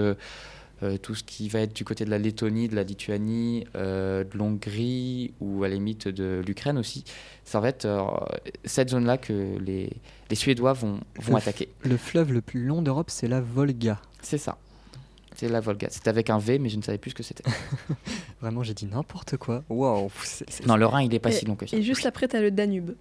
[1.01, 4.37] tout ce qui va être du côté de la Lettonie, de la Lituanie, euh, de
[4.37, 7.03] l'Hongrie ou à la limite de l'Ukraine aussi.
[7.43, 8.03] Ça va être euh,
[8.65, 9.89] cette zone-là que les,
[10.29, 11.69] les Suédois vont, vont Le f- attaquer.
[11.83, 14.01] Le fleuve le plus long d'Europe, c'est la Volga.
[14.21, 14.57] C'est ça.
[15.35, 15.87] C'est la Volga.
[15.91, 17.43] C'était avec un V, mais je ne savais plus ce que c'était.
[18.41, 19.63] Vraiment, j'ai dit n'importe quoi.
[19.69, 20.09] Waouh.
[20.65, 21.75] Non, le Rhin, il est pas Et- si long que ça.
[21.77, 22.91] Et juste après, t'as le Danube.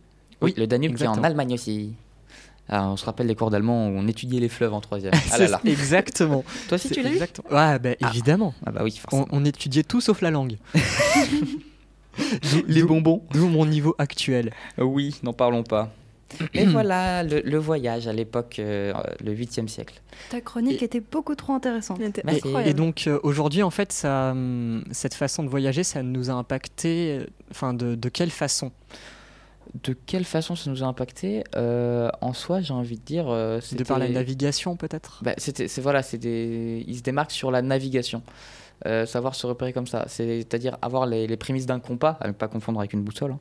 [0.41, 1.27] Oui, le Danube qui est en exactement.
[1.27, 1.95] Allemagne aussi.
[2.69, 5.13] Ah, on se rappelle les cours d'allemand où on étudiait les fleuves en troisième.
[5.33, 5.61] Ah c'est là là.
[5.65, 6.45] Exactement.
[6.69, 7.49] Toi aussi, tu l'as exactement.
[7.51, 8.09] Ouais, bah, Ah.
[8.11, 8.55] évidemment.
[8.65, 9.27] Ah bah oui, On, forcément.
[9.33, 10.57] on étudiait tout sauf la langue.
[12.69, 13.23] Les bonbons.
[13.33, 14.53] D'où mon niveau actuel.
[14.79, 15.93] Oui, n'en parlons pas.
[16.53, 20.01] Et voilà, le, le voyage à l'époque, euh, le 8e siècle.
[20.31, 22.01] Ta chronique Et- était beaucoup trop intéressante.
[22.27, 22.69] Incroyable.
[22.69, 26.35] Et donc euh, aujourd'hui, en fait, ça, hum, cette façon de voyager, ça nous a
[26.35, 27.19] impacté.
[27.21, 28.73] euh, Enfin, de, de quelle façon?
[29.83, 33.29] De quelle façon ça nous a impacté Euh, En soi, j'ai envie de dire.
[33.29, 35.19] euh, De par la navigation, peut-être?
[35.23, 38.23] Bah, c'était, c'est voilà, c'est des, ils se démarquent sur la navigation.
[38.87, 42.33] Euh, savoir se repérer comme ça, c'est-à-dire avoir les, les prémices d'un compas, à ne
[42.33, 43.31] pas confondre avec une boussole.
[43.33, 43.39] hein.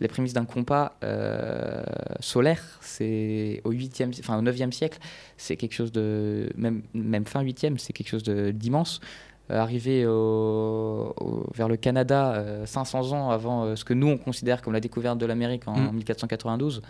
[0.00, 1.82] Les prémices d'un compas euh,
[2.20, 4.98] solaire, c'est au 8e, enfin au 9e siècle,
[5.36, 9.00] c'est quelque chose de même même fin 8e, c'est quelque chose de d'immense.
[9.50, 14.08] Euh, arrivé au- au- vers le Canada euh, 500 ans avant euh, ce que nous
[14.08, 15.92] on considère comme la découverte de l'Amérique en Mm.
[15.92, 16.82] 1492,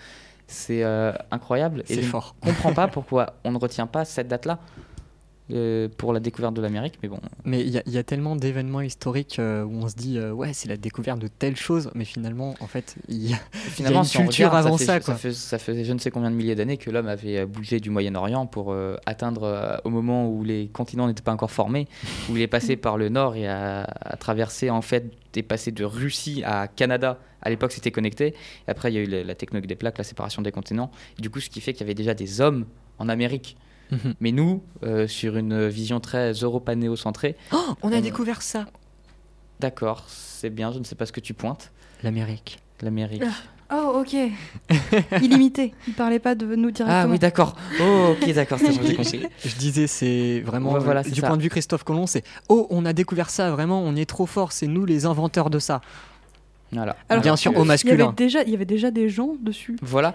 [0.46, 1.82] c'est euh, incroyable.
[1.84, 4.58] C'est je ne comprends pas pourquoi on ne retient pas cette date-là
[5.52, 8.02] euh, pour la découverte de l'Amérique, mais bon, Mais il y, a- il y a
[8.02, 11.56] tellement d'événements historiques euh, où on se dit, euh, ouais, c'est la découverte de telle
[11.56, 14.84] chose, mais finalement, en fait, il y a- finalement, une si culture regarde, avant fait,
[14.84, 15.14] ça, quoi.
[15.14, 17.90] fait, ça fait je ne sais combien de milliers d'années que l'homme avait bougé du
[17.90, 18.74] Moyen-Orient pour
[19.06, 21.86] atteindre au moment où les continents n'étaient pas encore formés,
[22.30, 25.70] où il est passé par le nord et a, a traversé en fait, est passé
[25.70, 27.18] de Russie à Canada.
[27.42, 28.28] À l'époque, c'était connecté.
[28.28, 30.90] Et après, il y a eu la, la technique des plaques, la séparation des continents.
[31.18, 32.64] Et du coup, ce qui fait qu'il y avait déjà des hommes
[32.98, 33.56] en Amérique.
[33.90, 34.14] Mhm.
[34.20, 38.66] Mais nous, euh, sur une vision très europanéocentrée, Oh, on a On- découvert ça
[39.60, 41.72] d'accord, c'est bien, je ne sais pas ce que tu pointes.
[42.02, 42.58] L'Amérique.
[42.82, 43.22] L'Amérique.
[43.72, 44.14] Oh, ok.
[45.22, 45.74] Illimité.
[45.88, 46.88] Il parlait pas de nous directement.
[47.04, 47.56] Ah oui, d'accord.
[47.80, 49.26] Oh, ok, d'accord, c'est bon, j'ai compris.
[49.44, 51.26] Je disais, c'est vraiment, Ouais, voilà, euh, du ça.
[51.26, 54.26] point de vue Christophe Colomb, c'est oh, on a découvert ça, vraiment, on est trop
[54.26, 55.80] fort, c'est nous les inventeurs de ça.
[56.72, 56.96] Voilà.
[57.08, 58.14] Alors, Bien sûr, au Il y, avait masculin.
[58.16, 59.76] déjà, il y avait déjà des gens dessus.
[59.82, 60.12] Voilà,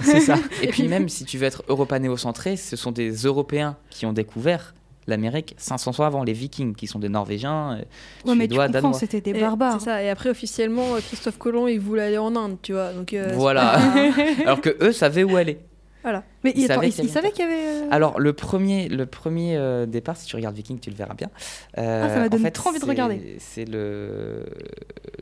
[0.00, 0.36] C'est ça.
[0.62, 4.74] Et puis même si tu veux être europanéocentré, ce sont des Européens qui ont découvert
[5.06, 8.66] l'Amérique 500 ans avant, les Vikings, qui sont des Norvégiens, euh, Ouais, mais tu Suédois,
[8.66, 8.98] comprends, Danois.
[8.98, 9.78] c'était des barbares.
[9.80, 10.02] C'est ça.
[10.02, 12.92] Et après, officiellement, euh, Christophe Colomb, il voulait aller en Inde, tu vois.
[12.92, 13.72] Donc, euh, Voilà.
[13.78, 15.58] pas- Alors que eux savaient où aller.
[16.04, 16.22] Voilà.
[16.44, 16.92] Mais Il savait il-
[17.32, 17.82] qu'il y avait.
[17.84, 21.14] euh, Alors le premier, le premier euh, départ, si tu regardes Viking, tu le verras
[21.14, 21.30] bien.
[21.78, 23.36] Euh, Ah, ça m'a en donné fait, trop envie de regarder.
[23.40, 24.44] C'est le,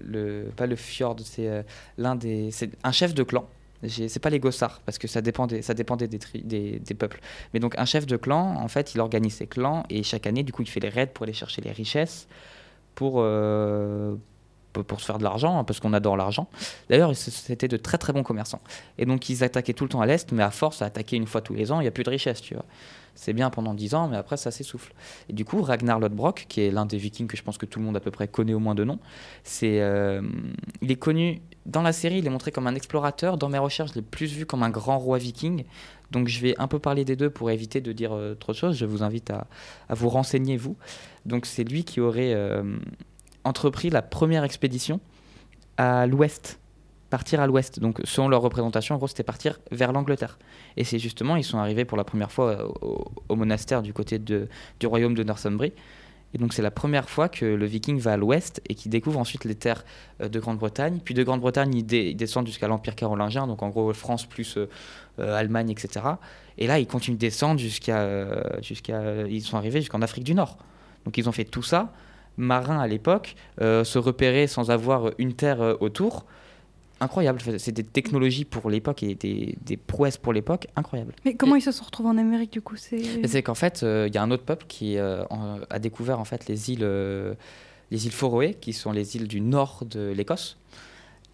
[0.00, 1.62] le, pas le fjord, c'est euh,
[1.96, 3.46] l'un des, c'est un chef de clan.
[3.88, 7.18] C'est pas les gossards parce que ça dépendait, ça dépendait des, tri- des, des peuples.
[7.52, 10.44] Mais donc un chef de clan, en fait, il organise ses clans et chaque année,
[10.44, 12.28] du coup, il fait les raids pour aller chercher les richesses
[12.94, 13.20] pour
[14.72, 16.48] pour se faire de l'argent hein, parce qu'on adore l'argent.
[16.88, 18.60] D'ailleurs, c'était de très très bons commerçants.
[18.98, 21.26] Et donc ils attaquaient tout le temps à l'est, mais à force à attaquer une
[21.26, 22.64] fois tous les ans, il n'y a plus de richesse, tu vois.
[23.14, 24.94] C'est bien pendant 10 ans, mais après ça s'essouffle.
[25.28, 27.78] Et du coup, Ragnar Lodbrok, qui est l'un des vikings que je pense que tout
[27.78, 28.98] le monde à peu près connaît au moins de nom,
[29.44, 30.22] c'est, euh,
[30.80, 33.36] il est connu dans la série, il est montré comme un explorateur.
[33.36, 35.64] Dans mes recherches, je l'ai plus vu comme un grand roi viking.
[36.10, 38.56] Donc je vais un peu parler des deux pour éviter de dire euh, trop de
[38.56, 38.76] choses.
[38.76, 39.46] Je vous invite à,
[39.88, 40.76] à vous renseigner, vous.
[41.26, 42.62] Donc c'est lui qui aurait euh,
[43.44, 45.00] entrepris la première expédition
[45.76, 46.58] à l'ouest,
[47.10, 47.80] partir à l'ouest.
[47.80, 50.38] Donc selon leur représentation, en gros, c'était partir vers l'Angleterre.
[50.76, 52.68] Et c'est justement, ils sont arrivés pour la première fois euh,
[53.28, 55.72] au, monastère du côté du royaume de Northumbrie.
[56.34, 59.18] Et donc c'est la première fois que le viking va à l'ouest et qu'il découvre
[59.18, 59.84] ensuite les terres
[60.22, 61.00] euh, de Grande-Bretagne.
[61.04, 64.56] Puis de Grande-Bretagne, il, dé- il descend jusqu'à l'Empire carolingien, donc en gros France plus
[64.56, 66.06] euh, Allemagne, etc.
[66.56, 68.60] Et là, ils continuent de descendre jusqu'à...
[68.62, 70.56] jusqu'à ils sont arrivés jusqu'en Afrique du Nord.
[71.04, 71.92] Donc ils ont fait tout ça.
[72.36, 76.24] Marins à l'époque, euh, se repérer sans avoir une terre euh, autour.
[77.00, 77.40] Incroyable.
[77.58, 81.14] C'est des technologies pour l'époque et des, des prouesses pour l'époque incroyables.
[81.24, 82.76] Mais comment ils se sont retrouvés en Amérique du coup?
[82.76, 83.42] C'est.
[83.42, 86.24] Qu'en fait, euh, il y a un autre peuple qui euh, en- a découvert en
[86.24, 87.34] fait les îles, euh,
[87.90, 90.56] les îles Foroé, qui sont les îles du nord de l'Écosse.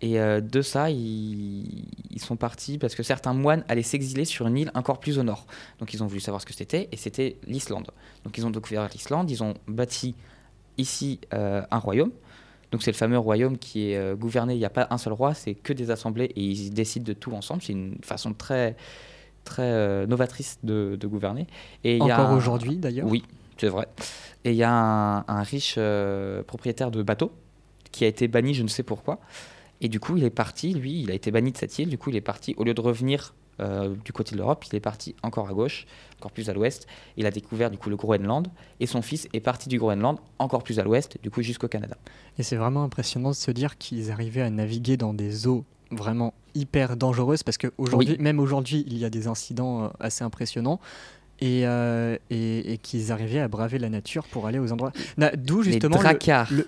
[0.01, 4.57] Et de ça, ils, ils sont partis parce que certains moines allaient s'exiler sur une
[4.57, 5.45] île encore plus au nord.
[5.81, 7.89] Donc ils ont voulu savoir ce que c'était, et c'était l'Islande.
[8.23, 10.15] Donc ils ont découvert l'Islande, ils ont bâti
[10.79, 12.13] ici euh, un royaume.
[12.71, 15.13] Donc c'est le fameux royaume qui est euh, gouverné, il n'y a pas un seul
[15.15, 17.63] roi, c'est que des assemblées et ils décident de tout ensemble.
[17.63, 18.77] C'est une façon très,
[19.45, 21.47] très euh, novatrice de, de gouverner.
[21.85, 23.07] Et Encore aujourd'hui, d'ailleurs?
[23.07, 23.25] Oui,
[23.57, 23.89] c'est vrai.
[24.45, 27.33] Et il y a un, un riche euh, propriétaire de bateau
[27.91, 29.19] qui a été banni, je ne sais pourquoi.
[29.81, 31.89] Et du coup, il est parti, lui, il a été banni de cette île.
[31.89, 34.75] Du coup, il est parti, au lieu de revenir euh, du côté de l'Europe, il
[34.77, 35.87] est parti encore à gauche,
[36.19, 36.87] encore plus à l'ouest.
[37.17, 38.49] Il a découvert du coup le Groenland
[38.81, 41.97] et son fils est parti du Groenland encore plus à l'ouest, du coup jusqu'au Canada.
[42.39, 46.35] Et c'est vraiment impressionnant de se dire qu'ils arrivaient à naviguer dans des eaux vraiment
[46.55, 50.81] hyper dangereuses parce que aujourd'hui, même aujourd'hui, il y a des incidents euh, assez impressionnants.
[51.41, 54.91] Et, euh, et, et qu'ils arrivaient à braver la nature pour aller aux endroits.
[55.37, 56.67] D'où justement Les le- dracars le,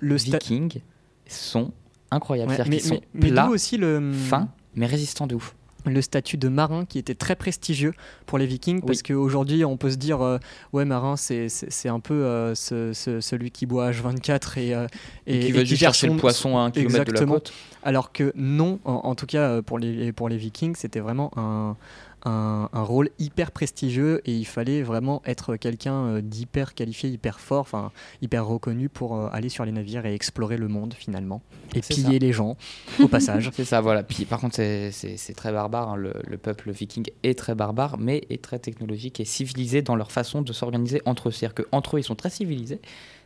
[1.26, 1.72] sont
[2.12, 2.52] incroyables.
[2.52, 5.56] Ouais, mais, sont mais- mais plats, aussi le, fins, mais résistants de ouf.
[5.86, 7.92] Le statut de marin qui était très prestigieux
[8.26, 10.38] pour les vikings parce qu'aujourd'hui on peut se dire euh,
[10.72, 11.48] ouais marin c'est
[11.88, 14.86] un peu euh, ce- ce- celui qui boit H24 et, euh,
[15.26, 17.52] Et, qui veut juste chercher son- le poisson à un kilomètre de la côte.
[17.82, 21.76] alors que non en, en tout cas pour les, pour les vikings c'était vraiment un,
[22.24, 27.40] un, un rôle hyper prestigieux et il fallait vraiment être quelqu'un euh, d'hyper qualifié hyper
[27.40, 31.40] fort enfin hyper reconnu pour euh, aller sur les navires et explorer le monde finalement
[31.74, 32.56] et piller les gens
[32.98, 34.02] au passage C'est ça, voilà.
[34.02, 35.90] Puis par contre, c'est- très barbare.
[35.90, 35.96] hein.
[35.96, 40.10] Le, le peuple viking est très barbare, mais est très technologique et civilisé dans leur
[40.12, 41.32] façon de s'organiser entre eux.
[41.32, 42.80] C'est-à-dire qu'entre eux, ils sont très civilisés,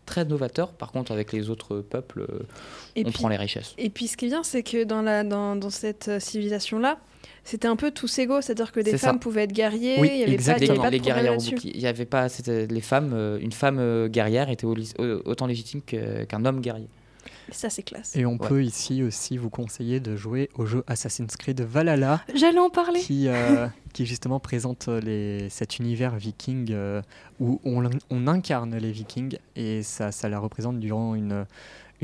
[0.06, 0.72] très novateurs.
[0.72, 2.26] Par contre, avec les autres peuples,
[2.96, 3.74] Et on puis, prend les richesses.
[3.78, 6.98] et puis ce qui est bien, c'est que dans, la, dans, dans cette euh, civilisation-là,
[7.44, 9.08] c'était un peu tous égaux, c'est-à-dire que des ça.
[9.08, 10.82] femmes pouvaient être guerriers, Oui, il y avait exactement.
[10.82, 11.36] pas de les guerrières.
[11.64, 13.12] Il y avait pas, c'était les femmes.
[13.14, 16.88] euh, une femme euh, guerrière était au- au- autant légitime qu'un homme guerrier.
[17.50, 18.16] Et ça, c'est classe.
[18.16, 18.48] et on Ouais.
[18.48, 23.00] peut ici aussi vous conseiller de jouer au jeu Assassin's Creed Valhalla J'allais en parler.
[23.00, 27.02] qui, euh, qui justement présente les, cet univers viking euh,
[27.40, 31.44] où on, on incarne les vikings et ça, ça la représente durant une,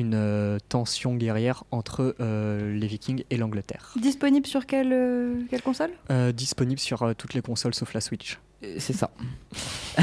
[0.01, 3.93] une euh, tension guerrière entre euh, les vikings et l'Angleterre.
[4.01, 5.91] Disponible sur quelle, euh, quelle console?
[6.11, 8.39] Euh, disponible sur euh, toutes les consoles sauf la Switch.
[8.79, 9.11] C'est ça.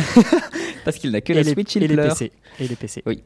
[0.86, 1.96] Parce qu'il n'a que et la les, Switch, il et les.
[1.96, 2.32] PC.
[2.60, 3.04] Et les PC.
[3.06, 3.22] Oui.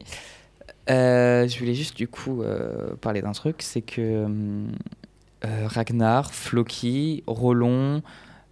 [0.90, 4.26] Euh, je voulais juste du coup euh, parler d'un truc, c'est que
[5.44, 8.02] euh, Ragnar, Floki, Rollon,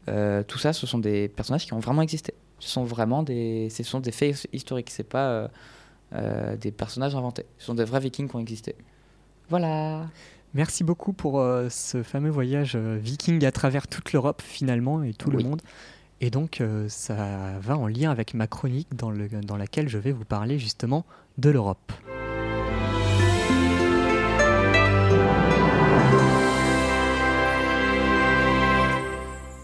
[0.09, 2.35] euh, tout ça, ce sont des personnages qui ont vraiment existé.
[2.61, 4.91] Ce sont vraiment des, ce sont des faits historiques.
[4.91, 5.51] C'est pas
[6.13, 7.47] euh, des personnages inventés.
[7.59, 8.75] Ce sont des vrais Vikings qui ont existé.
[9.49, 10.07] Voilà.
[10.55, 15.15] Merci beaucoup pour euh, ce fameux voyage euh, viking à travers toute l'Europe finalement et
[15.15, 15.43] tout Oui.
[15.43, 15.63] le monde.
[16.21, 19.99] Et donc euh, ça va en lien avec ma chronique dans, le, dans laquelle je
[19.99, 21.05] vais vous parler justement
[21.39, 21.93] de l'Europe.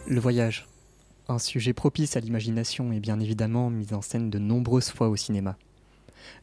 [0.09, 0.67] Le voyage,
[1.29, 5.17] un sujet propice à l'imagination et bien évidemment mis en scène de nombreuses fois au
[5.17, 5.57] cinéma.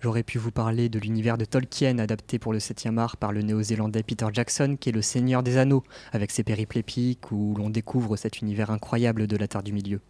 [0.02, 3.42] J'aurais pu vous parler de l'univers de Tolkien adapté pour le 7e art par le
[3.42, 7.70] néo-zélandais Peter Jackson qui est le Seigneur des Anneaux avec ses périples épiques où l'on
[7.70, 10.02] découvre cet univers incroyable de la Terre du Milieu.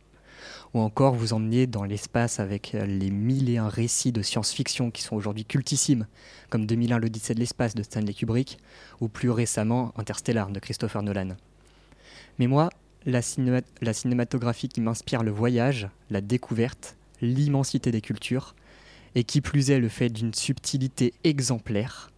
[0.74, 4.92] Ou encore vous emmener dans l'espace avec euh, les mille et un récits de science-fiction
[4.92, 6.08] qui sont aujourd'hui cultissimes,
[6.50, 8.58] comme 2001 l'Odyssée de l'espace de Stanley Kubrick
[9.00, 11.36] ou plus récemment Interstellar de Christopher Nolan.
[12.40, 12.70] Mais moi,
[13.06, 18.56] la cinématographie qui m'inspire le voyage, la découverte, l'immensité des cultures,
[19.16, 22.12] et qui plus est le fait d'une subtilité exemplaire,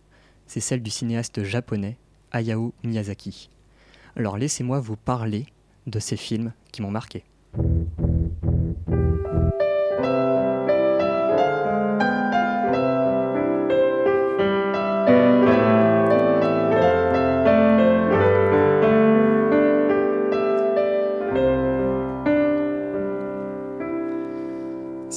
[0.47, 1.97] c'est celle du cinéaste japonais
[2.31, 3.49] Hayao Miyazaki.
[4.15, 5.45] Alors laissez-moi vous parler
[5.87, 7.23] de ces films qui m'ont marqué.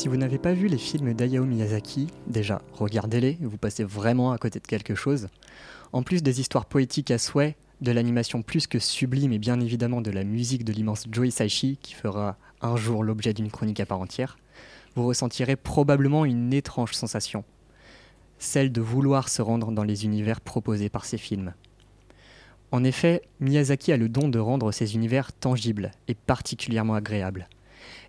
[0.09, 4.39] Si vous n'avez pas vu les films d'Hayao Miyazaki, déjà regardez-les, vous passez vraiment à
[4.39, 5.29] côté de quelque chose.
[5.93, 10.01] En plus des histoires poétiques à souhait, de l'animation plus que sublime et bien évidemment
[10.01, 13.85] de la musique de l'immense Joe Hisaishi, qui fera un jour l'objet d'une chronique à
[13.85, 14.39] part entière,
[14.95, 17.45] vous ressentirez probablement une étrange sensation,
[18.39, 21.53] celle de vouloir se rendre dans les univers proposés par ces films.
[22.73, 27.47] En effet, Miyazaki a le don de rendre ces univers tangibles et particulièrement agréables.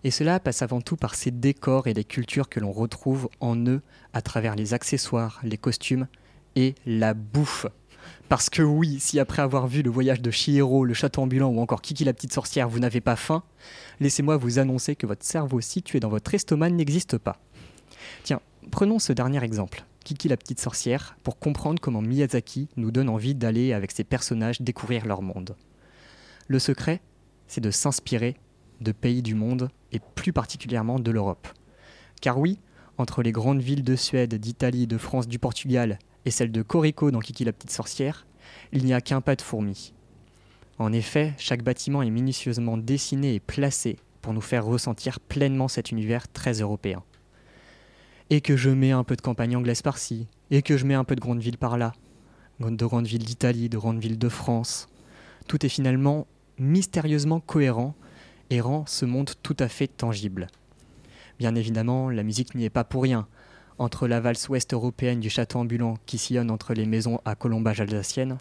[0.04, 3.56] Et cela passe avant tout par ces décors et les cultures que l'on retrouve en
[3.66, 3.82] eux
[4.14, 6.08] à travers les accessoires, les costumes
[6.56, 7.66] et la bouffe.
[8.28, 11.60] Parce que oui, si après avoir vu le voyage de Chihiro, le château ambulant ou
[11.60, 13.44] encore Kiki la petite sorcière, vous n'avez pas faim,
[14.00, 17.42] laissez-moi vous annoncer que votre cerveau situé dans votre estomac n'existe pas.
[18.24, 23.10] Tiens, prenons ce dernier exemple, Kiki la petite sorcière, pour comprendre comment Miyazaki nous donne
[23.10, 25.56] envie d'aller avec ses personnages découvrir leur monde.
[26.48, 27.02] Le secret,
[27.48, 28.38] c'est de s'inspirer
[28.82, 31.48] de pays du monde et plus particulièrement de l'Europe.
[32.22, 32.60] Car oui,
[32.98, 37.12] entre les grandes villes de Suède, d'Italie, de France, du Portugal et celle de Corico
[37.12, 38.28] dans Kiki la petite sorcière,
[38.72, 39.94] il n'y a qu'un pas de fourmi.
[40.78, 45.92] En effet, chaque bâtiment est minutieusement dessiné et placé pour nous faire ressentir pleinement cet
[45.92, 47.04] univers très européen.
[48.30, 51.04] Et que je mets un peu de campagne anglaise par-ci, et que je mets un
[51.04, 51.94] peu de grande ville par-là,
[52.60, 54.88] de grandes villes d'Italie, de grandes villes de France,
[55.48, 56.28] tout est finalement
[56.58, 57.96] mystérieusement cohérent
[58.50, 60.48] et rend ce monde tout à fait tangible.
[61.38, 63.28] Bien évidemment, la musique n'y est pas pour rien.
[63.78, 67.80] Entre la valse ouest européenne du château ambulant qui sillonne entre les maisons à colombage
[67.80, 68.38] alsacienne,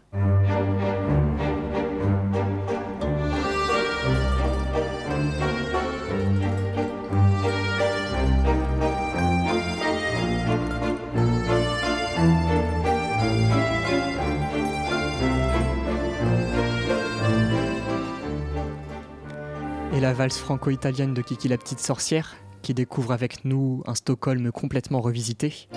[19.99, 25.01] la valse franco-italienne de Kiki la petite sorcière, qui découvre avec nous un Stockholm complètement
[25.01, 25.67] revisité.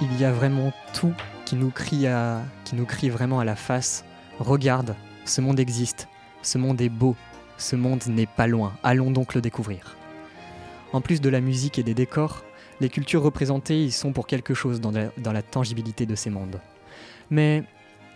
[0.00, 1.12] Il y a vraiment tout
[1.44, 4.04] qui nous crie, à, qui nous crie vraiment à la face.
[4.38, 4.94] Regarde,
[5.26, 6.08] ce monde existe,
[6.42, 7.16] ce monde est beau,
[7.58, 9.96] ce monde n'est pas loin, allons donc le découvrir.
[10.96, 12.42] En plus de la musique et des décors,
[12.80, 16.58] les cultures représentées y sont pour quelque chose dans la, tangibilité de ces mondes.
[17.28, 17.64] Mais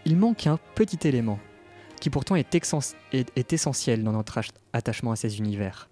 [0.06, 1.38] il manque un petit élément,
[2.00, 2.54] qui pourtant est,
[3.12, 5.90] est- essentiel dans notre ach- attachement à ces univers.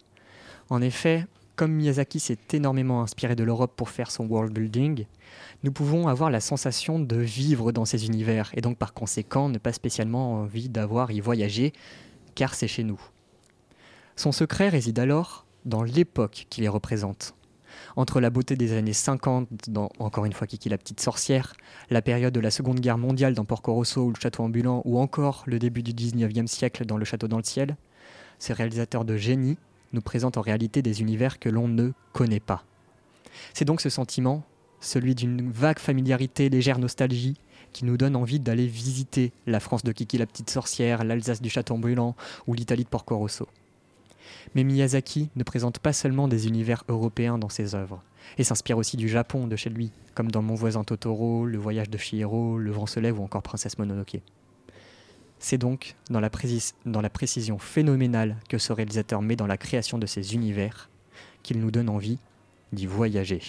[0.70, 1.26] En effet,
[1.56, 5.04] comme Miyazaki s'est énormément inspiré de l'Europe pour faire son world building,
[5.64, 9.58] nous pouvons avoir la sensation de vivre dans ces univers, et donc par conséquent ne
[9.58, 11.74] pas spécialement envie d'avoir y voyager,
[12.34, 12.98] car c'est chez nous.
[14.16, 17.34] Son secret réside alors dans l'époque qui les représente.
[17.96, 21.54] Entre la beauté des années 50 dans encore une fois Kiki la petite sorcière,
[21.90, 24.98] la période de la Seconde Guerre mondiale dans Porco Rosso ou le château ambulant, ou
[24.98, 27.76] encore le début du 19e siècle dans le château dans le ciel,
[28.38, 29.58] ces réalisateurs de génie
[29.92, 32.64] nous présentent en réalité des univers que l'on ne connaît pas.
[33.54, 34.44] C'est donc ce sentiment,
[34.80, 37.36] celui d'une vague familiarité, légère nostalgie,
[37.72, 41.50] qui nous donne envie d'aller visiter la France de Kiki la petite sorcière, l'Alsace du
[41.50, 42.16] château ambulant
[42.46, 43.46] ou l'Italie de Porco Rosso.
[44.54, 48.02] Mais Miyazaki ne présente pas seulement des univers européens dans ses œuvres,
[48.36, 51.90] et s'inspire aussi du Japon de chez lui, comme dans Mon voisin Totoro, Le voyage
[51.90, 54.20] de Chihiro, Le vent se lève ou encore Princesse Mononoke.
[55.38, 59.56] C'est donc dans la, précis- dans la précision phénoménale que ce réalisateur met dans la
[59.56, 60.90] création de ces univers
[61.42, 62.18] qu'il nous donne envie
[62.72, 63.40] d'y voyager.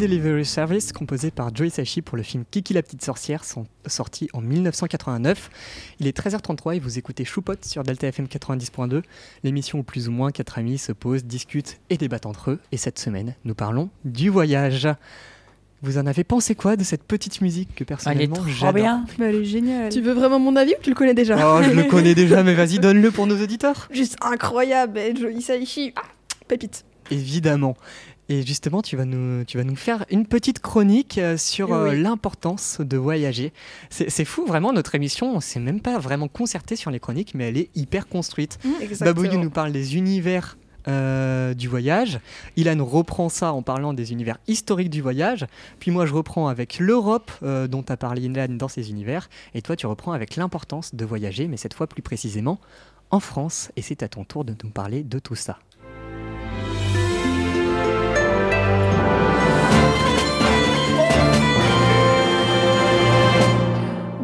[0.00, 4.30] Delivery Service, composé par Joey Sachi pour le film Kiki la petite sorcière, son- sorti
[4.32, 5.50] en 1989.
[6.00, 9.02] Il est 13h33 et vous écoutez Choupot sur Delta FM 90.2,
[9.44, 12.58] l'émission où plus ou moins quatre amis se posent, discutent et débattent entre eux.
[12.72, 14.88] Et cette semaine, nous parlons du voyage.
[15.82, 18.72] Vous en avez pensé quoi de cette petite musique que Elle est personnellement trop j'adore
[18.72, 19.04] bien.
[19.18, 19.92] Bah, elle est géniale.
[19.92, 21.36] Tu veux vraiment mon avis ou tu le connais déjà?
[21.36, 23.86] Oh, je le connais déjà, mais vas-y, donne-le pour nos auditeurs.
[23.90, 25.92] Juste incroyable, Joe Hisaishi.
[25.96, 26.02] Ah,
[26.48, 26.86] pépite.
[27.10, 27.76] Évidemment.
[28.30, 31.90] Et justement, tu vas nous, tu vas nous faire une petite chronique euh, sur euh,
[31.90, 32.00] Oui.
[32.00, 33.52] l'importance de voyager.
[33.90, 37.48] C'est fou, vraiment, notre émission, on s'est même pas vraiment concerté sur les chroniques, mais
[37.48, 38.60] elle est hyper construite.
[39.00, 40.56] Babouillou nous parle des univers
[40.86, 42.20] euh, du voyage.
[42.56, 45.46] Ilan reprend ça en parlant des univers historiques du voyage.
[45.80, 49.28] Puis moi, je reprends avec l'Europe euh, dont a parlé Ilan dans ses univers.
[49.54, 52.60] Et toi, tu reprends avec l'importance de voyager, mais cette fois plus précisément
[53.10, 53.72] en France.
[53.74, 55.58] Et c'est à ton tour de nous parler de tout ça.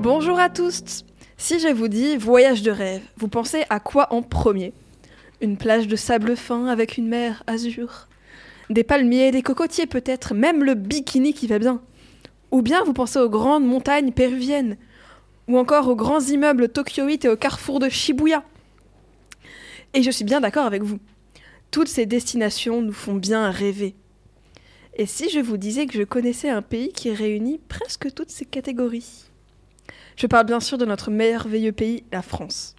[0.09, 1.05] Bonjour à tous.
[1.37, 4.73] Si je vous dis voyage de rêve, vous pensez à quoi en premier?
[5.41, 8.07] Une plage de sable fin avec une mer azur?
[8.71, 11.83] Des palmiers, des cocotiers peut-être, même le bikini qui va bien?
[12.53, 14.77] Ou bien vous pensez aux grandes montagnes péruviennes?
[15.49, 18.45] Ou encore aux grands immeubles tokyoïtes et au carrefour de Shibuya?
[19.93, 21.01] Et je suis bien d'accord avec vous.
[21.73, 23.97] Toutes ces destinations nous font bien rêver.
[24.95, 28.45] Et si je vous disais que je connaissais un pays qui réunit presque toutes ces
[28.45, 29.26] catégories?
[30.17, 32.75] Je parle bien sûr de notre merveilleux pays, la France.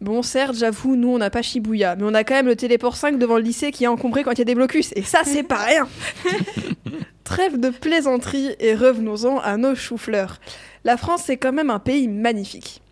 [0.00, 2.96] Bon, certes, j'avoue, nous, on n'a pas Shibuya, mais on a quand même le téléport
[2.96, 5.20] 5 devant le lycée qui est encombré quand il y a des blocus, et ça,
[5.24, 5.88] c'est pas rien
[7.24, 10.38] Trêve de plaisanterie et revenons-en à nos choux-fleurs.
[10.84, 12.82] La France, c'est quand même un pays magnifique.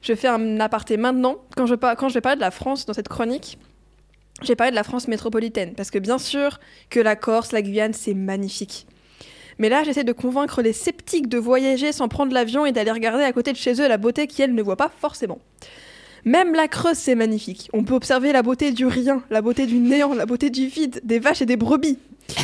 [0.00, 1.36] Je fais un aparté maintenant.
[1.56, 3.58] Quand je, quand je vais parler de la France dans cette chronique,
[4.42, 6.60] j'ai parlé de la France métropolitaine, parce que bien sûr
[6.90, 8.86] que la Corse, la Guyane, c'est magnifique.
[9.58, 13.24] Mais là, j'essaie de convaincre les sceptiques de voyager sans prendre l'avion et d'aller regarder
[13.24, 15.38] à côté de chez eux la beauté qu'elles ne voient pas forcément.
[16.24, 17.68] Même la Creuse, c'est magnifique.
[17.72, 21.00] On peut observer la beauté du rien, la beauté du néant, la beauté du vide,
[21.02, 21.98] des vaches et des brebis.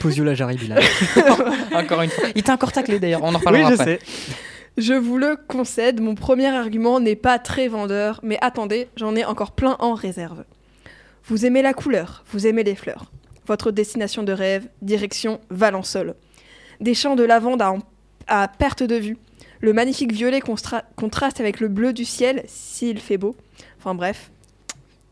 [0.00, 0.82] Posio la Jarry Bilal.
[1.74, 2.28] Encore une fois.
[2.34, 3.98] Il t'a encore taclé d'ailleurs, on en Oui, reparlera je après.
[3.98, 4.32] sais.
[4.78, 9.24] Je vous le concède, mon premier argument n'est pas très vendeur, mais attendez, j'en ai
[9.24, 10.44] encore plein en réserve.
[11.26, 13.10] Vous aimez la couleur, vous aimez les fleurs.
[13.50, 16.14] Votre destination de rêve, direction Valençol.
[16.78, 17.60] Des champs de lavande
[18.28, 19.16] à, perte de vue.
[19.60, 23.34] Le magnifique violet contraste avec le bleu du ciel, s'il fait beau.
[23.80, 24.30] Enfin bref,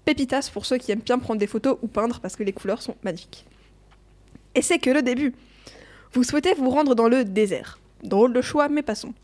[0.05, 2.81] pépitas pour ceux qui aiment bien prendre des photos ou peindre parce que les couleurs
[2.81, 3.45] sont magnifiques.
[4.55, 5.35] Et c'est que le début.
[6.13, 7.81] Vous souhaitez vous rendre dans le désert.
[8.05, 9.15] Drôle de choix, mais passons.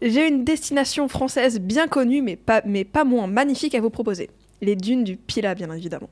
[0.00, 4.30] J'ai une destination française bien connue, mais pas, mais pas moins magnifique à vous proposer.
[4.60, 6.08] Les dunes du Pila, bien évidemment.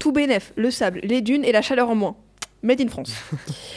[0.00, 2.16] Tout bénef, le sable, les dunes et la chaleur en moins.
[2.62, 3.14] Made in France.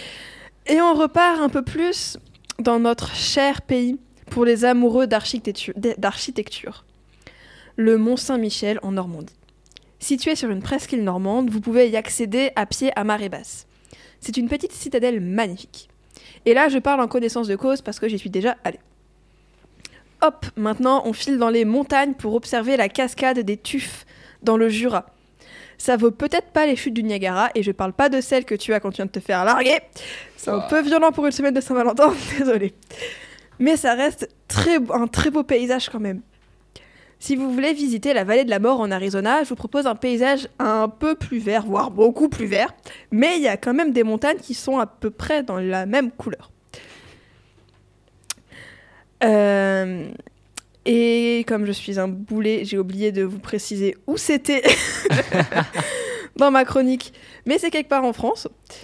[0.65, 2.17] et on repart un peu plus
[2.59, 3.99] dans notre cher pays
[4.31, 6.85] pour les amoureux d'architecture.
[7.75, 9.35] Le Mont Saint-Michel en Normandie.
[9.99, 13.67] Situé sur une presqu'île normande, vous pouvez y accéder à pied à marée basse.
[14.21, 15.89] C'est une petite citadelle magnifique.
[16.45, 18.79] Et là, je parle en connaissance de cause parce que j'y suis déjà allée.
[20.21, 24.05] Hop, maintenant, on file dans les montagnes pour observer la cascade des Tuffes
[24.41, 25.12] dans le Jura.
[25.83, 28.55] Ça vaut peut-être pas les chutes du Niagara, et je parle pas de celles que
[28.55, 29.81] tu as quand tu viens de te faire larguer.
[30.37, 32.73] C'est un peu violent pour une semaine de Saint-Valentin, désolé.
[33.59, 36.21] Mais ça reste très, un très beau paysage quand même.
[37.19, 39.95] Si vous voulez visiter la vallée de la mort en Arizona, je vous propose un
[39.95, 42.73] paysage un peu plus vert, voire beaucoup plus vert,
[43.11, 45.85] mais il y a quand même des montagnes qui sont à peu près dans la
[45.85, 46.49] même couleur.
[49.25, 50.07] Euh,
[50.85, 54.63] et comme je suis un boulet, j'ai oublié de vous préciser où c'était
[56.35, 57.13] dans ma chronique,
[57.45, 58.47] mais c'est quelque part en France.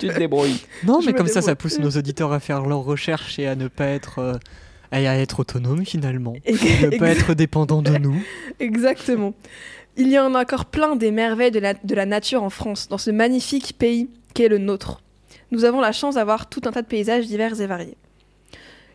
[0.00, 0.60] Tu te débrouilles.
[0.84, 3.46] Non, Je mais me comme ça, ça pousse nos auditeurs à faire leurs recherches et
[3.46, 4.32] à ne pas être, euh,
[4.90, 6.34] à à être autonomes finalement.
[6.44, 8.22] Et- ne pas être dépendants de nous.
[8.60, 9.34] Exactement.
[9.96, 12.88] Il y en a encore plein des merveilles de la, de la nature en France,
[12.88, 15.00] dans ce magnifique pays qu'est le nôtre.
[15.52, 17.96] Nous avons la chance d'avoir tout un tas de paysages divers et variés.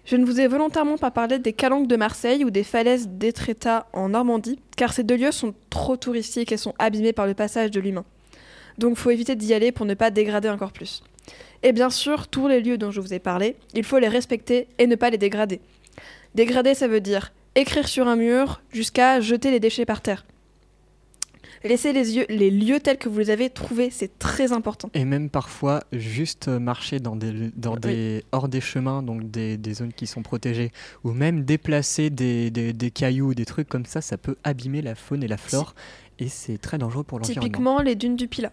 [0.06, 3.88] Je ne vous ai volontairement pas parlé des calanques de Marseille ou des falaises d'Étretat
[3.94, 7.72] en Normandie, car ces deux lieux sont trop touristiques et sont abîmés par le passage
[7.72, 8.06] de l'humain.
[8.78, 11.04] Donc faut éviter d'y aller pour ne pas dégrader encore plus.
[11.64, 14.68] Et bien sûr, tous les lieux dont je vous ai parlé, il faut les respecter
[14.80, 15.62] et ne pas les dégrader.
[16.34, 20.26] Dégrader, ça veut dire écrire sur un mur jusqu'à jeter les déchets par terre.
[21.64, 24.90] Laissez les, yeux- les lieux tels que vous les avez trouvés, c'est très important.
[24.94, 29.74] Et même parfois, juste marcher dans des, dans des, hors des chemins, donc des, des
[29.74, 30.72] zones qui sont protégées,
[31.04, 34.96] ou même déplacer des, des, des cailloux, des trucs comme ça, ça peut abîmer la
[34.96, 35.76] faune et la flore,
[36.20, 37.44] et c'est très dangereux pour l'environnement.
[37.46, 38.52] Typiquement les dunes du Pilat.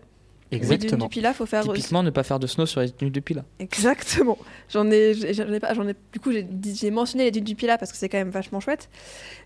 [0.50, 1.04] Les dunes Exactement.
[1.06, 3.44] du Pilat, faut faire Typiquement, ne pas faire de snow sur les dunes du Pilat.
[3.58, 4.38] Exactement.
[4.70, 5.94] J'en ai, j'en ai pas, j'en ai.
[6.12, 8.88] Du coup, j'ai mentionné les dunes du Pilat parce que c'est quand même vachement chouette.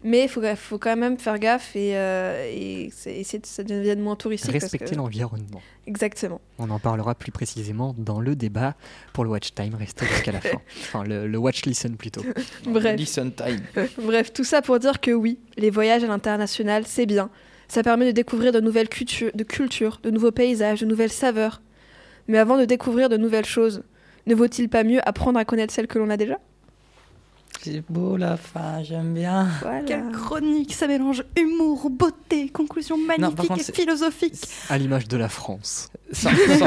[0.04, 4.00] Mais il faut, faut quand même faire gaffe et, euh, et essayer de ça devienne
[4.00, 4.52] moins touristique.
[4.52, 5.60] parce Respecter que- l'environnement.
[5.88, 6.40] Exactement.
[6.58, 8.76] On en parlera plus précisément dans le débat
[9.12, 9.74] pour le watch time.
[9.74, 10.60] Restez jusqu'à la fin.
[10.82, 12.22] Enfin, le, le watch listen plutôt.
[12.66, 12.96] Bref.
[12.96, 13.60] Listen time.
[13.98, 17.28] Bref, tout ça pour dire que oui, les voyages à l'international, c'est bien.
[17.72, 21.62] Ça permet de découvrir de nouvelles cultures, de cultures, de nouveaux paysages, de nouvelles saveurs.
[22.28, 23.82] Mais avant de découvrir de nouvelles choses,
[24.26, 26.38] ne vaut-il pas mieux apprendre à connaître celles que l'on a déjà?
[27.64, 29.48] C'est beau la fin, j'aime bien.
[29.60, 29.82] Voilà.
[29.84, 34.34] Quelle chronique, ça mélange humour, beauté, conclusion magnifique contre, et philosophique.
[34.68, 35.90] À l'image de la France.
[36.12, 36.66] Sans, sans-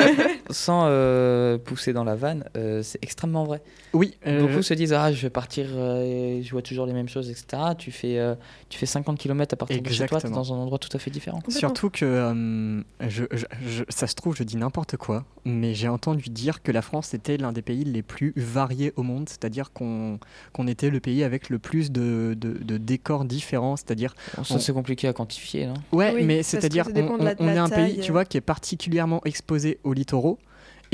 [0.49, 3.61] sans, euh, pousser dans la vanne, euh, c'est extrêmement vrai.
[3.93, 6.01] Oui, euh, Beaucoup se disent ah je vais partir, euh,
[6.39, 7.45] et je vois toujours les mêmes choses, etc.
[7.77, 8.33] Tu fais, euh,
[8.69, 10.35] tu fais 50 km à partir de chez toi, Exactement.
[10.37, 11.41] dans un endroit tout à fait différent.
[11.49, 15.89] Surtout que, euh, je, je- je- ça se trouve, je dis n'importe quoi, mais j'ai
[15.89, 19.71] entendu dire que la France était l'un des pays les plus variés au monde, c'est-à-dire
[19.73, 20.19] qu'on
[20.53, 24.15] qu'on était le pays avec le plus de, de- de décors différents, c'est-à-dire...
[24.37, 25.67] Bon, ça On- c'est compliqué à quantifier.
[25.67, 25.73] Non?
[25.91, 29.93] Ouais, Oui, mais c'est-à-dire on, est un pays, tu vois, qui est particulièrement exposé aux
[29.93, 30.37] littoraux.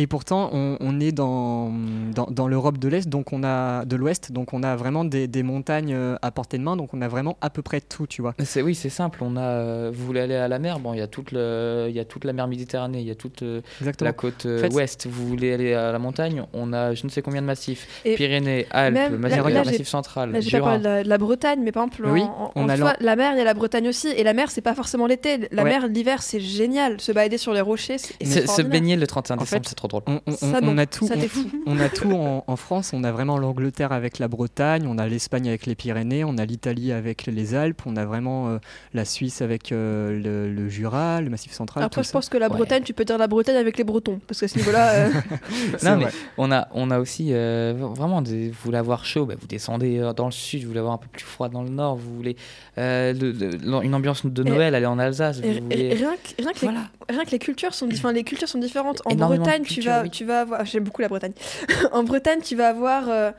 [0.02, 1.72] Et pourtant, on, on est dans,
[2.16, 5.28] dans, dans l'Europe de l'Est, donc on a de l'Ouest, donc on a vraiment des,
[5.28, 8.08] des montagnes euh, à portée de main, donc on a vraiment à peu près tout,
[8.08, 8.34] tu vois.
[8.44, 9.20] C'est oui, c'est simple.
[9.22, 11.86] On a, euh, vous voulez aller à la mer, bon, il y a toute le,
[11.88, 14.08] il y a toute la mer Méditerranée, il y a toute euh, Exactement.
[14.08, 15.06] la côte En fait, ouest.
[15.08, 18.02] Vous voulez aller à la montagne, on a je ne sais combien de massifs.
[18.04, 20.70] Et Pyrénées, Alpes, Massif, là- Massif central, Là, j'ai pas Jura.
[20.72, 23.16] parlé de la, de la Bretagne, mais par exemple, Oui, en, on en a la
[23.16, 24.08] mer, il y a la Bretagne aussi.
[24.08, 25.48] Et la mer, c'est pas forcément l'été.
[25.52, 25.70] La Ouais.
[25.70, 27.00] mer, l'hiver, c'est génial.
[27.00, 29.88] Se balader sur les rochers, c'est Se- Se baigner le 31 En décembre, c'est trop
[30.00, 30.04] drôle.
[30.08, 30.72] On, on- Ça, on- non.
[30.74, 31.50] on a tout, Ça, on- t'es fou.
[31.66, 32.92] on a tout en, en France.
[32.94, 36.46] On a vraiment l'Angleterre avec la Bretagne, on a l'Espagne avec les Pyrénées, on a
[36.46, 38.58] l'Italie avec les Alpes, on a vraiment euh,
[38.94, 41.84] la Suisse avec euh, le, le Jura, le Massif central.
[41.84, 42.14] Après, tout je ça.
[42.14, 42.58] pense que la Ouais.
[42.58, 44.20] Bretagne, tu peux dire la Bretagne avec les Bretons.
[44.28, 45.10] Parce qu'à ce niveau-là, euh,
[45.84, 49.36] Non, mais on a, on a aussi euh, vraiment, des, vous voulez avoir chaud, bah,
[49.40, 51.96] vous descendez dans le sud, vous voulez avoir un peu plus froid dans le nord,
[51.96, 52.36] vous voulez
[52.78, 55.94] euh, le- le- une ambiance de Et- Noël, aller en Alsace, et- vous et- voulez...
[55.94, 56.82] rien que, rien que les Voilà.
[57.10, 59.02] rien que les cultures sont, les cultures sont différentes.
[59.06, 60.10] En Énormément Bretagne, tu vas, oui.
[60.10, 60.66] tu vas avoir.
[60.66, 61.34] J'aime beaucoup la Bretagne.
[61.92, 63.10] en Bretagne, tu vas avoir.
[63.10, 63.32] euh,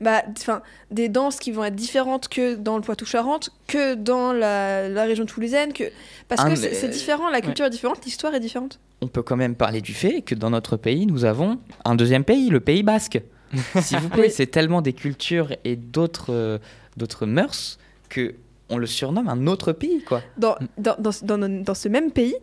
[0.00, 4.88] bah, enfin, des danses qui vont être différentes que dans le Poitou-Charentes, que dans la,
[4.88, 5.84] la région toulousaine, que
[6.26, 8.80] parce que c'est euh, différent, la culture est différente, l'histoire est différente.
[9.02, 12.24] On peut quand même parler du fait que dans notre pays, nous avons un deuxième
[12.24, 13.20] pays, le Pays Basque.
[13.82, 16.58] S'il vous plaît, c'est tellement des cultures et d'autres euh,
[16.96, 17.78] d'autres mœurs
[18.08, 18.34] que
[18.70, 20.22] on le surnomme un autre pays, quoi.
[20.38, 22.36] Dans, dans, dans, dans ce même pays,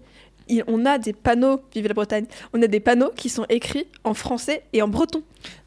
[0.49, 3.87] il- on a des panneaux, vive la Bretagne, on a des panneaux qui sont écrits
[4.03, 5.21] en français et en breton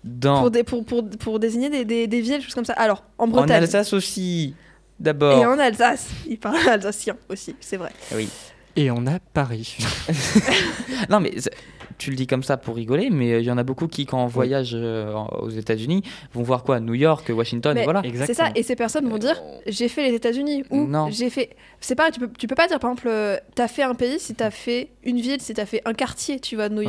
[0.04, 2.74] Dans, pour, des, pour, pour, pour désigner des, des, des villes, choses comme ça.
[2.74, 4.54] Alors, en en Bretagne Alsace aussi,
[5.00, 5.40] et d'abord.
[5.44, 7.92] en Alsace, ils parlent alsacien aussi, c'est vrai.
[8.14, 8.28] Oui.
[8.76, 9.76] Et on a Paris.
[11.10, 11.50] Non, mais c'est-
[12.00, 14.06] tu le dis comme ça pour rigoler, mais euh, il y en a beaucoup qui,
[14.06, 16.80] quand on voyage euh, aux États-Unis, vont voir quoi?
[16.80, 18.00] New York, Washington, Mais- et voilà.
[18.02, 18.48] C'est Exactement.
[18.48, 21.10] ça, et ces personnes vont dire j'ai fait les États-Unis ou Non.
[21.10, 21.50] j'ai fait.
[21.80, 24.18] C'est pareil, tu peux, tu peux pas dire par exemple, euh, t'as fait un pays
[24.18, 26.86] si t'as fait une ville, si t'as fait un quartier, tu vas de New Ouais.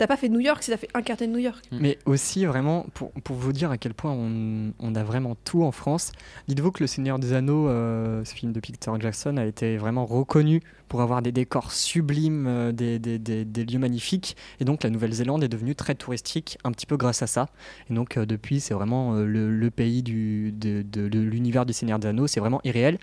[0.00, 1.62] T'as pas fait New York si t'as fait un quartier de New York.
[1.72, 5.62] Mais aussi, vraiment, pour, pour vous dire à quel point on, on a vraiment tout
[5.62, 6.12] en France,
[6.48, 10.06] dites-vous que Le Seigneur des Anneaux, euh, ce film de Peter Jackson, a été vraiment
[10.06, 14.38] reconnu pour avoir des décors sublimes, euh, des, des- des- des lieux magnifiques.
[14.58, 17.50] Et donc, la Nouvelle-Zélande est devenue très touristique, un petit peu grâce à ça.
[17.90, 21.66] Et donc, euh, depuis, c'est vraiment euh, le, le pays du, de, de- de l'univers
[21.66, 22.96] du Seigneur des Anneaux, c'est vraiment irréel.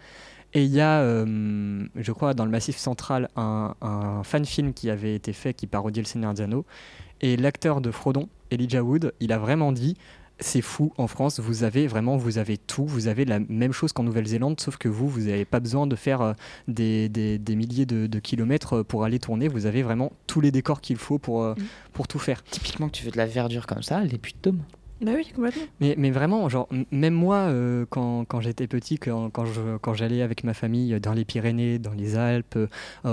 [0.57, 4.73] Et il y a, euh, je crois, dans le Massif central, un, un fan film
[4.73, 6.65] qui avait été fait qui parodiait le Seigneur des Anneaux.
[7.21, 9.95] Et l'acteur de Frodon, Elijah Wood, il a vraiment dit
[10.39, 13.91] c'est fou en France, vous avez vraiment vous avez tout, vous avez la même chose
[13.93, 16.33] qu'en Nouvelle-Zélande, sauf que vous, vous n'avez pas besoin de faire euh,
[16.67, 20.41] des, des- des milliers de, de kilomètres euh, pour aller tourner, vous avez vraiment tous
[20.41, 21.55] les décors qu'il faut pour, Mm.
[21.93, 22.43] pour tout faire.
[22.43, 24.61] Typiquement, que tu veux de la verdure comme ça, les puits de dôme.
[24.99, 25.61] Bah oui, complètement.
[25.79, 29.93] Mais, mais vraiment, genre, même moi, euh, quand, quand j'étais petit, quand, quand je- quand
[29.93, 32.67] j'allais avec ma famille dans les Pyrénées, dans les Alpes, euh,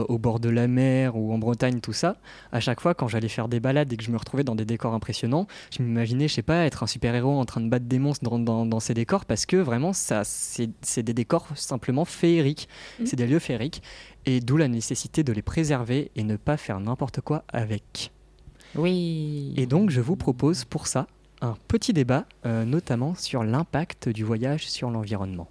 [0.08, 2.16] au bord de la mer ou en Bretagne, tout ça,
[2.52, 4.64] à chaque fois, quand j'allais faire des balades et que je me retrouvais dans des
[4.64, 7.98] décors impressionnants, je m'imaginais, je sais pas, être un super-héros en train de battre des
[7.98, 12.06] monstres dans, dans- dans ces décors parce que vraiment, ça, c'est c'est des décors simplement
[12.06, 12.66] féeriques.
[13.00, 13.06] Mhm.
[13.06, 13.82] C'est des lieux féeriques.
[14.24, 18.10] Et d'où la nécessité de les préserver et ne pas faire n'importe quoi avec.
[18.74, 19.52] Oui.
[19.56, 21.06] Et donc, je vous propose pour ça
[21.44, 25.48] un petit débat, euh, notamment sur l'impact du voyage sur l'environnement.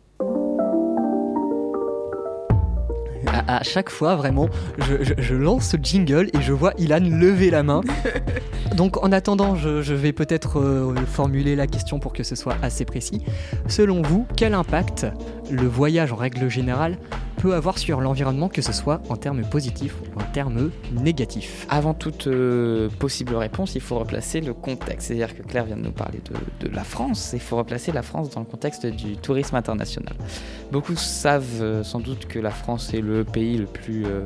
[3.28, 7.00] À, à chaque fois, vraiment, je, je- je lance ce jingle et je vois Ilan
[7.00, 7.82] lever la main.
[8.76, 12.56] Donc, en attendant, je, je vais peut-être euh, formuler la question pour que ce soit
[12.62, 13.22] assez précis.
[13.68, 15.06] Selon vous, quel impact
[15.52, 16.98] le voyage en règle générale
[17.44, 21.94] peut avoir sur l'environnement, que ce soit en termes positifs ou en termes négatifs Avant
[21.94, 25.08] toute euh, possible réponse, il faut replacer le contexte.
[25.10, 27.32] C'est-à-dire que Claire vient de nous parler de, de la France.
[27.34, 30.16] Il faut replacer la France dans le contexte du tourisme international.
[30.72, 34.22] Beaucoup savent euh, sans doute que la France est le pays le plus, euh,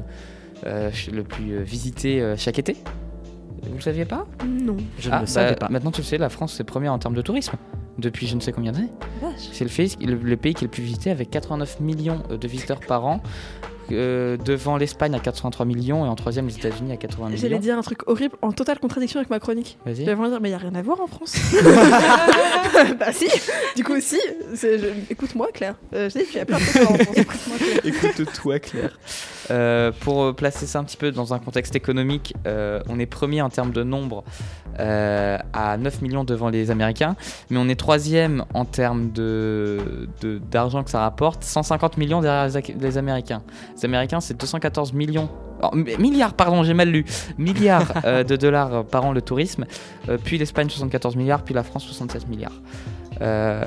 [0.67, 2.77] euh, le plus euh, visité euh, chaque été.
[3.63, 4.27] Vous le saviez pas?
[4.47, 4.77] Non.
[4.99, 5.69] Je Ah, ne le savais bah, pas.
[5.69, 7.57] Maintenant tu le sais, la France est première en termes de tourisme.
[7.97, 8.89] Depuis je ne sais combien d'années.
[9.37, 12.47] C'est le, pays- le- le pays qui est le plus visité avec 89 millions de
[12.47, 13.21] visiteurs par an.
[13.89, 17.59] euh, devant l'Espagne à 83 millions et en troisième les États-Unis à 80 J'allais millions.
[17.61, 19.77] dire un truc horrible, en totale contradiction avec ma chronique.
[19.85, 19.95] Vas-y.
[20.03, 21.37] J'allais vraiment dire, mais il n'y a rien à voir en France.
[22.99, 23.27] bah si,
[23.77, 24.19] du coup si.
[24.53, 27.17] je- Écoute-moi Claire, euh, je sais, il y a plein de voir en France.
[27.17, 27.79] Écoute-moi, Claire.
[27.85, 28.99] Écoute-toi, Claire.
[29.51, 33.41] Euh, pour placer ça un petit peu dans un contexte économique, euh, on est premier
[33.41, 34.25] en termes de nombre
[34.79, 37.15] euh, à 9 millions devant les Américains,
[37.49, 42.49] mais on est troisième en termes de, de- d'argent que ça rapporte, 150 millions derrière
[42.79, 43.41] les, Américains.
[43.75, 45.29] Les Américains, c'est 214 millions.
[45.63, 47.05] oh, mi- milliards, pardon, j'ai mal lu.
[47.37, 49.65] Milliards euh, de dollars par an le tourisme.
[50.09, 51.43] Euh, puis l'Espagne, 74 milliards.
[51.43, 52.51] Puis la France, 67 milliards.
[53.19, 53.63] Euh,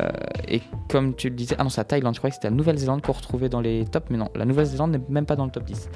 [0.46, 2.54] et comme tu le disais, ah non, c'est la Thaïlande, je croyais que c'était la
[2.54, 5.50] Nouvelle-Zélande qu'on retrouvait dans les tops, mais non, la Nouvelle-Zélande n'est même pas dans le
[5.50, 5.88] top 10.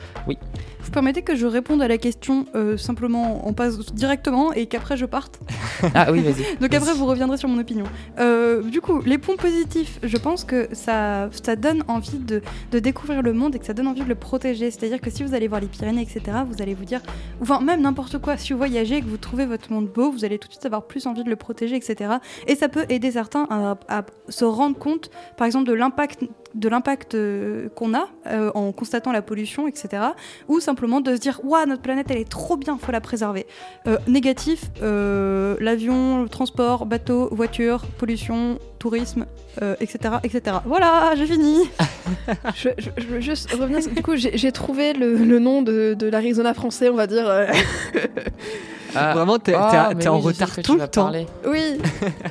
[0.84, 4.96] Vous permettez que je réponde à la question euh, simplement, on passe directement et qu'après
[4.96, 5.40] je parte?
[5.94, 6.56] Ah oui, vas-y.
[6.60, 7.84] Donc après, vous reviendrez sur mon opinion.
[8.18, 12.78] Euh, du coup, les points positifs, je pense que ça, ça donne envie de, de
[12.78, 14.70] découvrir le monde et que ça donne envie de le protéger.
[14.70, 17.00] C'est-à-dire que si vous allez voir les Pyrénées, etc., vous allez vous dire,
[17.40, 20.24] enfin même n'importe quoi, si vous voyagez et que vous trouvez votre monde beau, vous
[20.24, 22.14] allez tout de suite avoir plus envie de le protéger, etc.
[22.46, 26.24] Et ça peut aider certains à, à se rendre compte, par exemple, de l'impact
[26.54, 30.02] de l'impact euh, qu'on a euh, en constatant la pollution, etc.
[30.48, 33.46] Ou simplement de se dire, waouh, notre planète, elle est trop bien, faut la préserver.
[33.86, 39.26] Euh, négatif, euh, l'avion, le transport, bateau, voiture, pollution, tourisme,
[39.62, 40.56] euh, etc., etc.
[40.66, 41.58] Voilà, j'ai fini.
[42.54, 43.80] Je, je- je veux juste revenir.
[43.88, 47.26] Du coup, j'ai trouvé le, le nom de, de l'Arizona français, on va dire.
[47.28, 47.46] euh.
[48.92, 51.02] Vraiment, t'es, Ah, en oui, sais retard tout le temps.
[51.04, 51.26] parler.
[51.46, 51.78] Oui,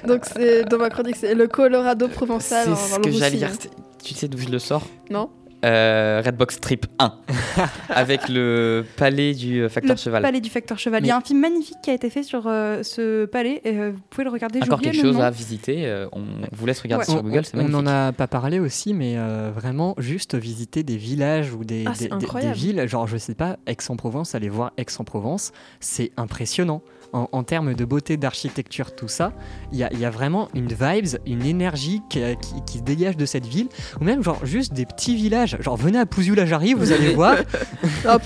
[0.07, 2.65] donc c'est dans ma chronique, c'est le Colorado provençal.
[2.65, 3.49] C'est en- ce en que j'allais dire.
[4.03, 5.29] Tu sais d'où je le sors Non.
[5.65, 7.13] Euh, Redbox Trip 1.
[7.89, 10.21] Avec le palais du euh, facteur Le cheval.
[10.21, 11.01] palais du facteur cheval.
[11.01, 13.61] Mais- Il y a un film magnifique qui a été fait sur euh, ce palais.
[13.63, 14.59] Et, euh, vous pouvez le regarder.
[14.59, 15.21] j'ai Encore quelque chose nom.
[15.23, 15.85] à visiter.
[15.85, 17.11] euh, on vous laisse regarder Ouais.
[17.13, 20.97] sur Google, c'est on n'en a pas parlé aussi, mais euh, vraiment juste visiter des
[20.97, 26.11] villages ou des, Ah, des- villes, genre je sais pas, Aix-en-Provence, aller voir Aix-en-Provence, c'est
[26.17, 26.81] impressionnant.
[27.13, 29.33] En, en termes de beauté, d'architecture, tout ça,
[29.71, 32.83] il y a, il y a vraiment une vibes, une énergie qui, qui- qui se
[32.83, 33.67] dégage de cette ville,
[34.01, 37.35] ou même genre juste des petits villages, genre venez à Pouziou-la-Jarry, vous allez voir.
[38.03, 38.17] Non,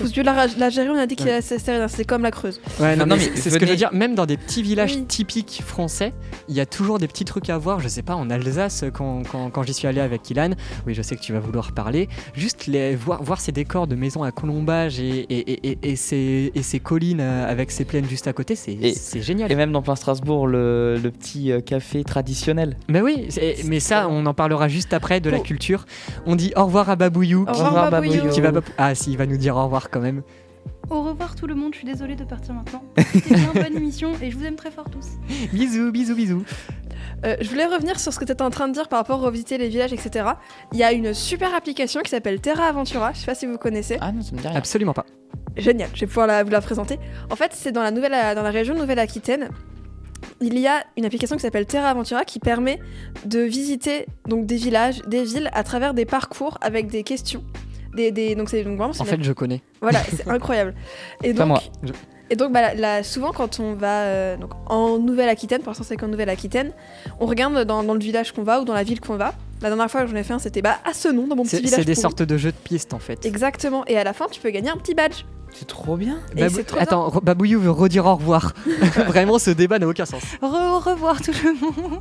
[0.58, 2.60] l'Algérie, on a dit que c'est c'est- c'est comme la Creuse.
[2.80, 4.62] Ouais, non, Non, mais mais c'est ce que je veux dire, même dans des petits
[4.62, 5.04] villages Oui.
[5.04, 6.12] typiques français,
[6.48, 7.80] il y a toujours des petits trucs à voir.
[7.80, 10.50] Je sais pas, en Alsace, quand, quand, quand j'y suis allé avec Ilan,
[10.86, 13.96] oui, je sais que tu vas vouloir parler, juste les, voir, voir ces décors de
[13.96, 17.84] maisons à colombage et, et, et, et- et ces, et ces collines euh, avec ces
[17.84, 19.50] plaines juste à côté, c'est c'est génial.
[19.50, 22.76] Et même dans plein Strasbourg, le, le petit euh, café traditionnel.
[22.88, 23.28] Mais oui,
[23.66, 25.42] mais ça, on en parlera juste après de la Oh.
[25.42, 25.84] culture.
[26.26, 27.42] On dit au revoir à Babouillou.
[27.48, 30.22] Au qui- revoir, qui va Ah, si, il va nous dire au revoir quand même.
[30.90, 31.72] Au revoir tout le monde.
[31.74, 32.82] Je suis désolée de partir maintenant.
[33.12, 35.06] C'était bien bonne émission et je vous aime très fort tous.
[35.52, 36.44] Bisous, bisous, bisous.
[37.24, 39.20] Euh, je voulais revenir sur ce que tu étais en train de dire par rapport
[39.20, 40.30] à revisiter les villages, etc.
[40.72, 43.12] Il y a une super application qui s'appelle Terra Aventura.
[43.12, 43.98] Je sais pas si vous connaissez.
[44.00, 44.56] Ah non, ça me dit rien.
[44.56, 45.04] Absolument pas.
[45.56, 46.98] Génial, je vais pouvoir la- vous la présenter.
[47.30, 49.50] En fait, c'est dans la, nouvelle, dans la région Nouvelle-Aquitaine.
[50.40, 52.78] Il y a une application qui s'appelle Terra Aventura qui permet
[53.24, 57.42] de visiter donc, des villages, des villes à travers des parcours avec des questions.
[57.94, 59.62] Des, des- donc c'est donc vraiment En fait, je connais.
[59.80, 60.74] Voilà, c'est incroyable.
[61.22, 61.62] Et Pas donc, moi.
[61.82, 61.92] Je-
[62.30, 65.96] et donc bah, là, souvent, quand on va euh, donc, en Nouvelle-Aquitaine, pour l'instant, c'est
[65.96, 66.72] qu'en Nouvelle-Aquitaine,
[67.20, 69.32] on regarde dans, dans le village qu'on va ou dans la ville qu'on va.
[69.62, 71.42] La dernière fois que j'en ai fait un, c'était bah, à ce nom, dans mon
[71.44, 71.80] petit village.
[71.80, 73.24] c'est des sortes de jeux de pistes en fait.
[73.24, 73.82] Exactement.
[73.86, 75.24] Et à la fin, tu peux gagner un petit badge.
[75.54, 76.18] C'est trop bien.
[76.36, 76.82] Babou- trop bien.
[76.82, 78.52] Attends, Re- Babouillou veut redire au revoir.
[79.06, 80.22] Vraiment, ce débat n'a aucun sens.
[80.42, 82.00] Re- au revoir tout le monde.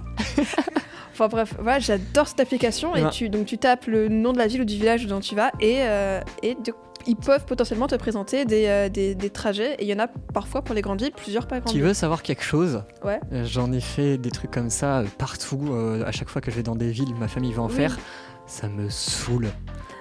[1.20, 2.95] Enfin bref, voilà, j'adore cette application.
[2.95, 3.09] Et Ouais.
[3.09, 5.51] tu, donc, tu tapes le nom de la ville ou du village dont tu vas
[5.59, 6.74] et, euh, et de-
[7.07, 9.76] ils peuvent potentiellement te présenter des, euh, des, des trajets.
[9.80, 11.88] Et il y en a parfois pour les grandes villes, plusieurs pas grandes Tu villes.
[11.88, 12.84] veux savoir quelque chose?
[13.03, 13.20] Ouais.
[13.32, 15.70] Euh, J'en ai fait des trucs comme ça partout.
[15.72, 17.74] euh, à chaque fois que je vais dans des villes, ma famille va en Oui.
[17.76, 17.97] faire.
[18.45, 19.47] Ça me saoule.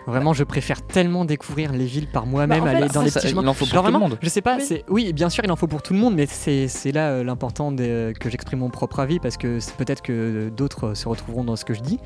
[0.06, 3.10] Vraiment, je préfère tellement découvrir les villes par moi-même, Bah, en fait, aller dans les
[3.10, 3.42] petits chemins.
[3.42, 4.18] il en faut pour Genre tout le monde.
[4.22, 4.62] Je sais pas, Oui.
[4.64, 7.24] c'est oui, bien sûr, il en faut pour tout le monde, mais c'est là euh,
[7.24, 11.44] l'important de- que j'exprime mon propre avis parce que peut-être que d'autres euh, se retrouveront
[11.44, 11.98] dans ce que je dis.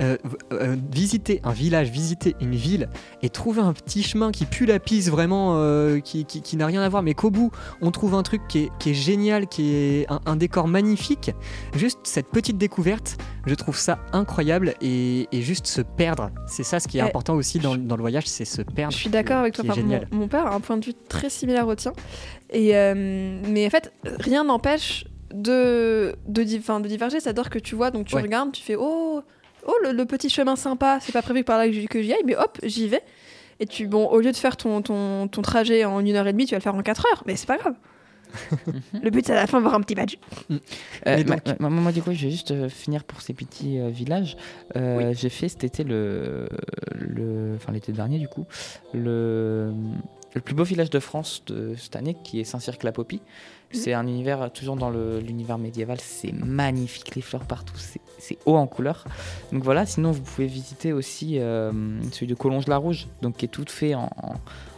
[0.00, 0.16] Euh,
[0.52, 2.88] euh, visiter un village, visiter une ville
[3.22, 6.66] et trouver un petit chemin qui pue la pisse vraiment, euh, qui, qui- qui n'a
[6.66, 9.46] rien à voir, mais qu'au bout on trouve un truc qui est, qui est génial,
[9.48, 11.30] qui est un, un décor magnifique.
[11.74, 16.30] Juste cette petite découverte, je trouve ça incroyable et, et juste se perdre.
[16.46, 18.92] C'est ça ce qui est Eh, important aussi dans, dans le voyage, c'est se perdre.
[18.92, 19.64] Je suis d'accord avec toi.
[19.68, 19.82] Enfin,
[20.12, 21.92] mon, père a un point de vue très similaire au tien.
[22.50, 27.20] Et, mais en fait, rien n'empêche de, de, de diverger.
[27.20, 28.22] C'est-à-dire que tu vois, donc tu Ouais.
[28.22, 29.22] regardes, tu fais Oh,
[29.68, 32.02] oh le, le petit chemin sympa, c'est pas prévu que par là que j'y- que
[32.02, 33.02] j'y aille, mais hop, j'y vais.
[33.60, 36.32] Et tu, bon, au lieu de faire ton, ton, ton trajet en une heure et
[36.32, 37.74] demie, tu vas le faire en quatre heures, mais c'est pas grave.
[39.02, 40.16] le but, c'est à la fin d'avoir un petit badge.
[40.50, 40.58] Euh,
[41.06, 43.88] Mais ma- ma- moi, du coup, je vais juste euh, finir pour ces petits euh,
[43.88, 44.36] villages.
[44.76, 46.46] Euh, J'ai fait cet été, le,
[46.94, 48.44] le, enfin l'été dernier, du coup,
[48.92, 49.72] le,
[50.34, 53.22] le plus beau village de France de cette année, qui est Saint-Cirque-la-Popie.
[53.70, 55.98] C'est un univers toujours dans l'univers médiéval.
[56.00, 57.74] C'est magnifique, les fleurs partout.
[57.76, 58.00] c'est-
[58.46, 59.04] haut en couleur.
[59.52, 59.86] Donc voilà.
[59.86, 61.72] Sinon, vous pouvez visiter aussi euh,
[62.12, 64.10] celui de Collonges-la-Rouge, donc qui est tout fait en-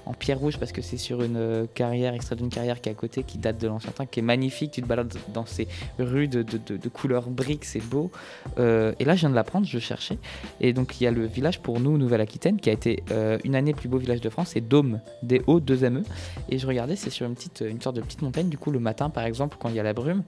[0.07, 2.93] en pierre rouge parce que c'est sur une euh, carrière, extrait d'une carrière qui est
[2.93, 4.71] à côté, qui date de l'ancien temps, qui est magnifique.
[4.73, 8.11] Tu te balades dans ces rues de, de, de- de couleur brique, c'est beau.
[8.59, 10.19] Euh, et là, je viens de l'apprendre, je cherchais.
[10.61, 13.55] Et donc, il y a le village pour nous, Nouvelle-Aquitaine, qui a été euh, une
[13.55, 16.01] année plus beau village de France, c'est Dôme, D-O-2-M-E.
[16.01, 16.03] E.
[16.49, 18.49] Et je regardais, c'est sur une, petite, une sorte de petite montagne.
[18.49, 20.23] Du coup, le matin, par exemple, quand il y a la brume,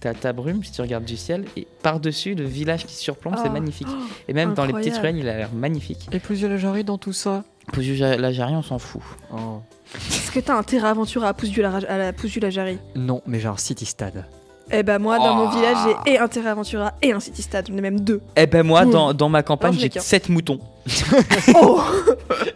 [0.00, 3.48] t'as ta brume, si tu regardes du ciel, et par-dessus, le village qui surplombe, c'est
[3.48, 3.52] Oh.
[3.52, 3.88] magnifique.
[4.28, 6.08] Et même dans les petites ruelles, il a l'air magnifique.
[6.12, 7.44] Et plus la jarry dans tout ça.
[7.72, 9.02] Pour l'Algérie, on s'en fout.
[9.32, 9.60] Oh.
[10.08, 12.50] Est-ce que t'as un terrain aventure à pousse du la, à la pousse du la
[12.50, 14.24] Jarry Non, mais genre City Stade.
[14.70, 15.50] Eh ben moi, dans mon Oh.
[15.56, 17.66] village, j'ai et un terrain Aventura et un City Stade.
[17.68, 18.20] J'en ai même deux.
[18.36, 20.00] Eh ben moi, dans, dans ma campagne, je j'ai l'ai qu'un.
[20.00, 20.58] 7 moutons.
[21.54, 21.80] Oh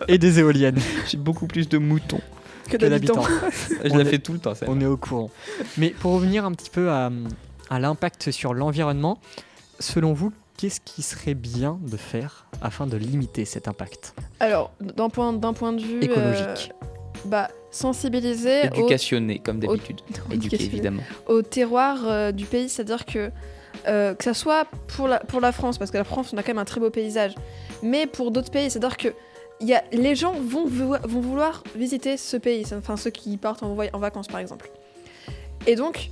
[0.09, 0.79] Et des éoliennes.
[1.09, 2.21] J'ai beaucoup plus de moutons.
[2.69, 3.23] Que que d'habitants.
[3.85, 4.67] Je la est- fais tout le temps, ça.
[4.69, 5.31] On est au courant.
[5.77, 7.11] Mais pour revenir un petit peu à,
[7.69, 9.19] à l'impact sur l'environnement,
[9.79, 15.09] selon vous, qu'est-ce qui serait bien de faire afin de limiter cet impact Alors, d'un
[15.09, 16.87] point, d'un point de vue écologique euh,
[17.25, 20.01] bah, sensibiliser au, Éducationné, comme d'habitude.
[20.31, 20.73] Éducationné.
[20.75, 21.03] évidemment.
[21.29, 23.31] au terroir euh, du pays, c'est-à-dire que
[23.87, 26.43] euh, que ça soit pour la, pour la France, parce que la France, on a
[26.43, 27.35] quand même un très beau paysage,
[27.83, 29.09] mais pour d'autres pays, c'est-à-dire que
[29.61, 33.63] il y a, les gens vont, vont vouloir visiter ce pays, enfin ceux qui partent
[33.63, 34.71] en vacances par exemple.
[35.67, 36.11] Et donc,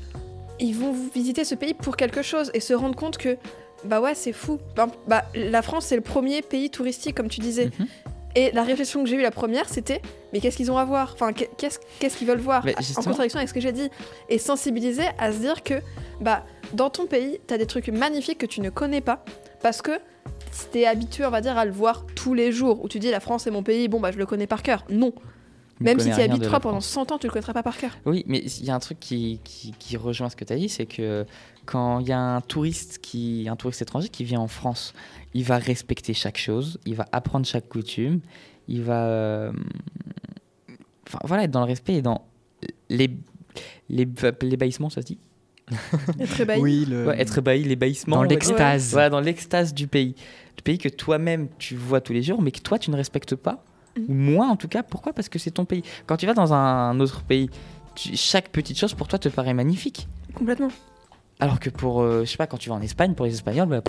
[0.60, 3.36] ils vont visiter ce pays pour quelque chose et se rendre compte que,
[3.84, 4.58] bah ouais, c'est fou.
[4.76, 7.70] Bah, bah, la France, c'est le premier pays touristique, comme tu disais.
[7.78, 7.86] Mhm.
[8.34, 10.00] Et la réflexion que j'ai eue la première, c'était
[10.32, 11.12] mais qu'est-ce qu'ils ont à voir?
[11.14, 11.50] Enfin, qu'est-
[11.98, 12.64] qu'est-ce qu'ils veulent voir?
[12.64, 13.88] Mais En contradiction avec ce que j'ai dit.
[14.28, 15.74] Et sensibiliser à se dire que
[16.20, 19.24] bah, dans ton pays, t'as des trucs magnifiques que tu ne connais pas
[19.62, 19.92] parce que
[20.72, 22.84] t'es habitué, on va dire, à le voir tous les jours.
[22.84, 24.84] Où tu dis la France est mon pays, bon bah je le connais par cœur.
[24.90, 25.12] Non.
[25.80, 26.88] Même si tu y habiteras pendant France.
[26.88, 27.92] 100 ans, tu le connaîtras pas par cœur.
[28.04, 30.56] Oui, mais il y a un truc qui, qui, qui rejoint ce que tu as
[30.56, 31.24] dit, c'est que
[31.68, 34.94] quand il y a un touriste, qui, un touriste étranger qui vient en France,
[35.34, 38.20] il va respecter chaque chose, il va apprendre chaque coutume,
[38.68, 39.52] il va euh,
[41.06, 42.24] enfin, voilà, être dans le respect et dans
[42.88, 43.10] les,
[43.90, 44.08] les,
[44.40, 45.18] l'ébahissement, ça se dit
[46.18, 46.58] Être ébahi.
[46.58, 47.08] Oui, le...
[47.08, 48.16] Ouais, Être ébahi, l'ébahissement.
[48.16, 48.92] dans l'extase.
[48.92, 50.14] Voilà, dans l'extase du pays.
[50.56, 53.36] Du pays que toi-même tu vois tous les jours, mais que toi tu ne respectes
[53.36, 53.62] pas.
[53.98, 54.04] Mhm.
[54.08, 54.82] Ou moins en tout cas.
[54.82, 55.12] Pourquoi?
[55.12, 55.82] Parce que c'est ton pays.
[56.06, 57.50] Quand tu vas dans un autre pays,
[57.94, 60.08] tu- chaque petite chose pour toi te paraît magnifique.
[60.34, 60.70] Complètement.
[61.40, 63.68] Alors que pour, euh, je sais pas, quand tu vas en Espagne, pour les Espagnols,
[63.68, 63.80] bah,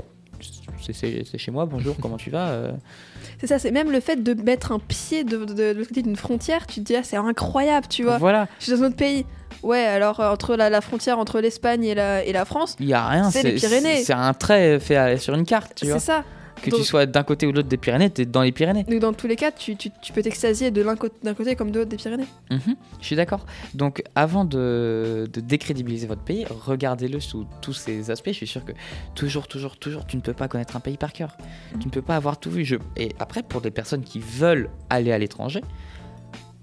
[0.82, 2.72] c'est- c'est c'est chez moi, bonjour, comment tu vas euh,
[3.42, 6.02] C'est ça, c'est même le fait de mettre un pied de, de, de l'autre côté
[6.02, 8.18] d'une frontière, tu te dis, ah, c'est incroyable, tu vois.
[8.18, 9.26] Voilà, Je suis dans un autre pays.
[9.64, 12.88] Ouais, alors euh, entre la, la frontière entre l'Espagne et la, et la France, il
[12.88, 13.30] y a rien.
[13.32, 14.04] C'est les Pyrénées.
[14.04, 16.00] C'est un trait fait à- sur une carte, tu c'est vois.
[16.00, 16.24] ça.
[16.62, 18.84] Que Donc- tu sois d'un côté ou de l'autre des Pyrénées, t'es dans les Pyrénées.
[18.84, 21.56] Donc dans tous les cas, tu, tu, tu peux t'extasier de l'un côté- d'un côté
[21.56, 22.26] comme de l'autre des Pyrénées.
[22.52, 23.46] Mhm, je suis d'accord.
[23.74, 28.28] Donc, avant de, de décrédibiliser votre pays, regardez-le sous tous ces aspects.
[28.30, 28.74] Je suis sûr que
[29.16, 31.38] toujours, toujours, toujours, tu ne peux pas connaître un pays par cœur.
[31.80, 32.66] Tu ne peux pas avoir tout vu.
[32.66, 32.76] Je...
[32.98, 35.62] Et après, pour des personnes qui veulent aller à l'étranger,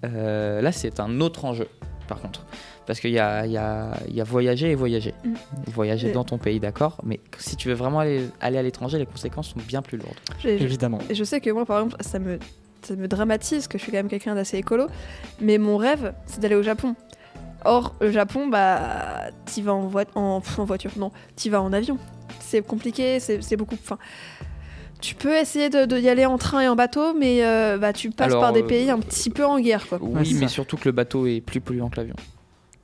[0.05, 1.69] euh, là, c'est un autre enjeu,
[2.07, 2.45] par contre.
[2.87, 5.13] Parce qu'il y a, il y, a, il y a voyager et voyager.
[5.25, 5.35] Mm.
[5.67, 6.99] Voyager Et- dans ton pays, d'accord.
[7.05, 10.15] Mais si tu veux vraiment aller, aller à l'étranger, les conséquences sont bien plus lourdes.
[10.45, 10.99] Évidemment.
[11.11, 12.39] et je sais que moi, par exemple, ça me,
[12.83, 14.87] ça me dramatise, que je suis quand même quelqu'un d'assez écolo,
[15.41, 16.95] mais mon rêve, c'est d'aller au Japon.
[17.65, 21.99] Or, le Japon, bah, t'y vas en, voi- en, voiture, non, t'y vas en avion.
[22.39, 23.75] C'est compliqué, c'est c'est beaucoup.
[23.75, 23.99] Enfin,
[25.01, 27.93] tu peux essayer de, de y aller en train et en bateau, mais euh, bah,
[27.93, 29.99] tu passes Alors, par des euh, pays un petit peu en guerre, quoi.
[30.01, 30.55] Oui, mais ça.
[30.55, 32.17] surtout que le bateau est plus polluant que l'avion.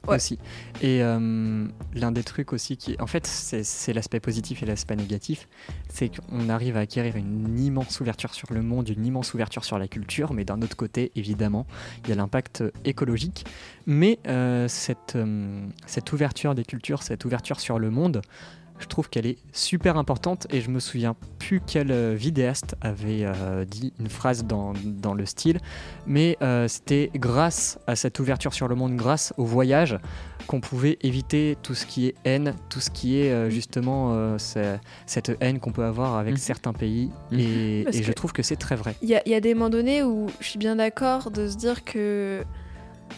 [0.07, 0.17] Ouais.
[0.17, 0.39] aussi.
[0.81, 4.97] Et euh, l'un des trucs aussi qui, en fait, c'est c'est l'aspect positif et l'aspect
[4.97, 5.49] négatif,
[5.89, 9.79] c'est qu'on arrive à acquérir une immense ouverture sur le monde, une immense ouverture sur
[9.79, 11.67] la culture, mais d'un autre côté, évidemment,
[12.03, 13.45] il y a l'impact écologique.
[13.87, 18.23] Mais euh, cette, euh, cette ouverture des cultures, cette ouverture sur le monde,
[18.83, 23.21] je trouve qu'elle est super importante et je me souviens plus quel euh, vidéaste avait
[23.25, 25.59] euh, dit une phrase dans, dans le style,
[26.07, 29.99] mais euh, c'était grâce à cette ouverture sur le monde, grâce au voyage,
[30.49, 34.37] qu'on pouvait éviter tout ce qui est haine, tout ce qui est euh, justement euh,
[35.07, 36.39] cette haine qu'on peut avoir avec Mhm.
[36.39, 37.11] certains pays.
[37.31, 37.39] Mhm.
[37.39, 38.95] Et, je trouve que c'est très vrai.
[39.03, 41.47] Il y a, il y a des moments donnés où je suis bien d'accord de
[41.49, 42.43] se dire que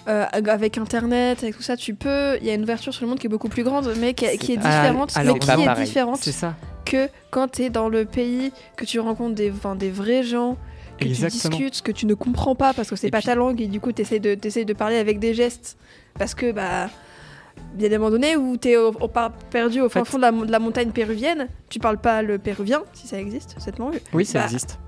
[0.08, 2.36] euh, avec Internet, avec tout ça, tu peux.
[2.40, 4.26] Il y a une ouverture sur le monde qui est beaucoup plus grande, mais qui,
[4.38, 5.84] qui est Ah, différente, alors mais qui est pareil.
[5.86, 6.54] différente C'est ça.
[6.84, 10.56] que quand tu es dans le pays, que tu rencontres des, enfin, des vrais gens,
[10.98, 11.56] que Exactement.
[11.56, 13.66] tu discutes, que tu ne comprends pas parce que c'est pas puis- ta langue et
[13.66, 15.76] du coup tu essaies de, parler avec des gestes
[16.18, 16.88] parce que bah.
[17.76, 18.76] Il y a des moments donnés où tu es
[19.50, 22.38] perdu au fin fait- fond de la, de la montagne péruvienne, tu parles pas le
[22.38, 24.00] péruvien, si ça existe, cette langue.
[24.12, 24.78] Oui, ça Bah, existe.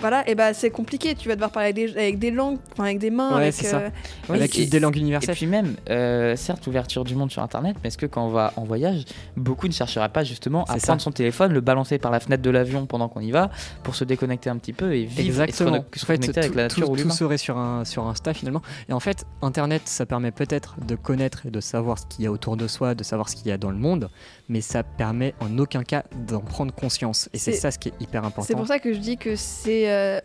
[0.00, 2.84] Voilà, et bah c'est compliqué, tu vas devoir parler avec des, avec des langues, enfin
[2.84, 3.76] avec des mains, Ouais, avec, c'est ça.
[3.78, 3.88] euh,
[4.28, 5.34] Ouais, Avec et- des langues Et universelles.
[5.34, 8.52] puis même, euh, certes, l'ouverture du monde sur Internet, mais est-ce que quand on va
[8.56, 9.04] en voyage,
[9.36, 10.86] beaucoup ne chercheraient pas justement à ça.
[10.88, 13.50] prendre son téléphone, le balancer par la fenêtre de l'avion pendant qu'on y va,
[13.82, 15.76] pour se déconnecter un petit peu et vivre Exactement.
[15.76, 18.06] et se, fait, reconnecter avec tout, la nature tout- ou tout serait sur, un, sur
[18.06, 18.62] Insta finalement.
[18.88, 22.26] Et en fait, Internet, ça permet peut-être de connaître et de savoir ce qu'il y
[22.26, 24.08] a autour de soi, de savoir ce qu'il y a dans le monde,
[24.50, 27.30] mais ça permet en aucun cas d'en prendre conscience.
[27.32, 28.46] Et c'est ça ce qui est hyper important.
[28.46, 30.20] C'est pour ça que je dis que c'est euh,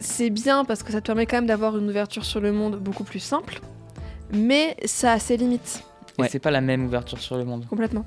[0.00, 2.76] c'est bien parce que ça te permet quand même d'avoir une ouverture sur le monde
[2.80, 3.60] beaucoup plus simple,
[4.32, 5.84] mais ça a ses limites
[6.18, 6.28] Et Ouais.
[6.28, 7.64] c'est pas la même ouverture sur le monde.
[7.66, 8.04] complètement.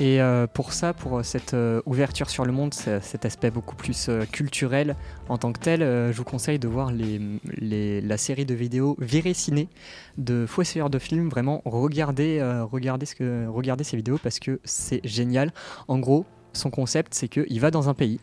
[0.00, 3.50] Et euh, pour ça, pour euh, cette euh, ouverture sur le monde, ce- cet aspect
[3.52, 4.96] beaucoup plus culturel
[5.28, 9.68] en tant que tel, je vous conseille de voir la série de vidéos Viré Ciné
[10.18, 11.28] de Fouesseur de films.
[11.28, 13.06] Vraiment, regardez, regardez
[13.84, 15.52] ces vidéos parce que c'est génial.
[15.88, 18.20] En gros, son concept, c'est qu'il va dans un pays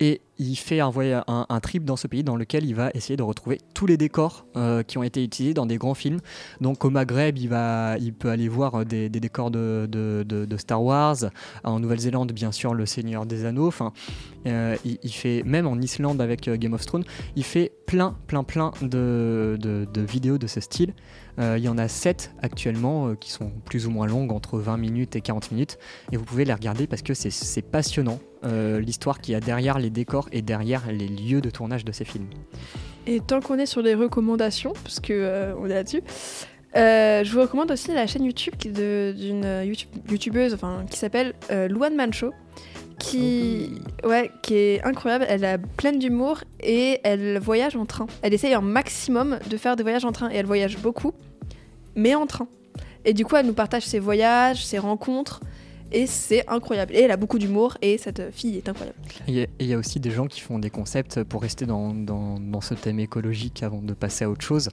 [0.00, 0.90] et il fait un,
[1.26, 4.46] un, trip dans ce pays dans lequel il va essayer de retrouver tous les décors
[4.56, 6.20] euh, qui ont été utilisés dans des grands films.
[6.62, 11.16] Donc au Maghreb, il, va, il peut aller voir euh, des, décors de, Star Wars.
[11.62, 13.68] En Nouvelle-Zélande, bien sûr, Le Seigneur des Anneaux.
[13.68, 13.92] Enfin,
[14.46, 17.04] euh, il, fait, même en Islande avec Game of Thrones,
[17.36, 19.58] il fait plein, plein, plein de
[19.96, 20.94] vidéos de ce style.
[21.40, 24.58] Euh, il y en a 7 actuellement euh, qui sont plus ou moins longues, entre
[24.58, 25.78] 20 minutes et 40 minutes.
[26.12, 29.78] Et vous pouvez les regarder parce que c'est- passionnant, euh, l'histoire qu'il y a derrière
[29.78, 32.26] les décors et derrière les lieux de tournage de ces films.
[33.06, 36.02] Et tant qu'on est sur les recommandations, parce que on est là-dessus,
[36.76, 41.68] euh, je vous recommande aussi la chaîne YouTube d'une YouTube- youtubeuse enfin, qui s'appelle euh,
[41.68, 42.32] Luan Mancho,
[42.98, 43.70] qui,
[44.04, 45.24] ouais, qui est incroyable.
[45.28, 48.06] Elle est pleine d'humour et elle voyage en train.
[48.22, 51.12] Elle essaye un maximum de faire des voyages en train et elle voyage beaucoup,
[52.00, 52.48] mais en train.
[53.04, 55.40] Et du coup, elle nous partage ses voyages, ses rencontres.
[55.92, 56.94] Et c'est incroyable.
[56.94, 58.96] Et elle a beaucoup d'humour et cette fille est incroyable.
[59.26, 61.92] Et il y a- y, aussi des gens qui font des concepts pour rester dans,
[61.92, 64.68] dans- dans ce thème écologique avant de passer à autre chose,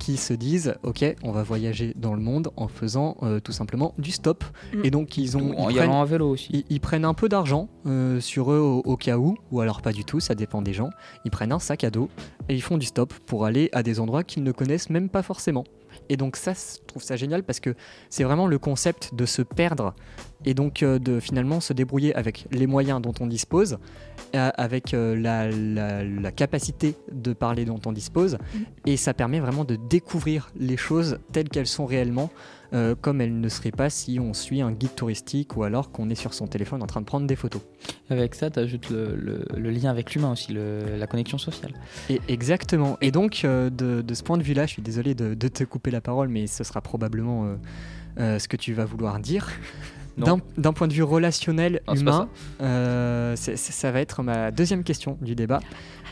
[0.00, 3.94] qui se disent ok, on va voyager dans le monde en faisant euh, tout simplement
[3.98, 4.42] du stop.
[4.74, 4.84] Mm.
[4.84, 6.48] Et donc ils ont En ils y prennent, allant à vélo aussi.
[6.52, 9.82] ils- ils prennent un peu d'argent euh, sur eux au, au cas où, ou alors
[9.82, 10.90] pas du tout, ça dépend des gens.
[11.24, 12.08] Ils prennent un sac à dos
[12.48, 15.22] et ils font du stop pour aller à des endroits qu'ils ne connaissent même pas
[15.22, 15.62] forcément.
[16.08, 17.74] Et donc ça, je trouve ça génial parce que
[18.10, 19.94] c'est vraiment le concept de se perdre
[20.44, 23.78] et donc euh, de finalement se débrouiller avec les moyens dont on dispose,
[24.34, 28.38] euh, avec euh, la, la- la capacité de parler dont on dispose,
[28.84, 32.30] et ça permet vraiment de découvrir les choses telles qu'elles sont réellement,
[32.72, 36.10] euh, comme elles ne seraient pas si on suit un guide touristique ou alors qu'on
[36.10, 37.62] est sur son téléphone en train de prendre des photos.
[38.10, 41.72] Avec ça, tu ajoutes le, le- le lien avec l'humain aussi, le- la connexion sociale.
[42.10, 42.98] Et exactement.
[43.00, 45.64] Et donc, euh, de, de ce point de vue-là, je suis désolé de, de te
[45.64, 47.56] couper la parole, mais ce sera probablement
[48.18, 49.48] euh, ce que tu vas vouloir dire.
[50.18, 52.28] D'un d'un point de vue relationnel, Non, humain,
[53.36, 55.60] c'est- ça va être ma deuxième question du débat.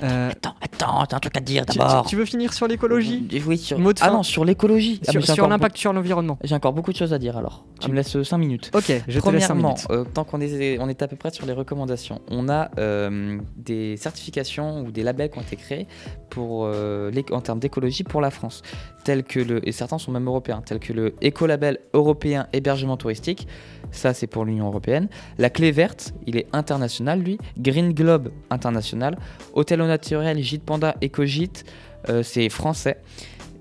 [0.02, 2.02] Euh, Attends, attends, t'as un truc à dire d'abord.
[2.02, 3.78] tu- tu veux finir sur l'écologie Oui, sur...
[3.78, 5.00] Mot de Ah non, sur l'écologie.
[5.06, 7.64] Ah, Sur, l'impact sur l'environnement J'ai encore beaucoup de choses à dire alors.
[7.80, 7.90] Tu Ah.
[7.90, 8.70] me laisses 5 minutes.
[8.74, 9.20] Ok, je te laisse 5
[9.54, 9.86] Premièrement, minutes.
[9.90, 13.38] euh, tant qu'on est, on est à peu près sur les recommandations, on a euh,
[13.56, 15.86] des certifications ou des labels qui ont été créés
[16.30, 18.62] pour, euh, l'éc- en termes d'écologie pour la France,
[19.04, 23.46] tels que le, et certains sont même européens, tels que le écolabel européen hébergement touristique,
[23.92, 29.16] ça c'est pour l'Union européenne, la clé verte, il est international lui, Green Globe international,
[29.52, 31.64] Hôtel naturel, Gîte Panda, Ecogîte,
[32.08, 32.98] euh, c'est français.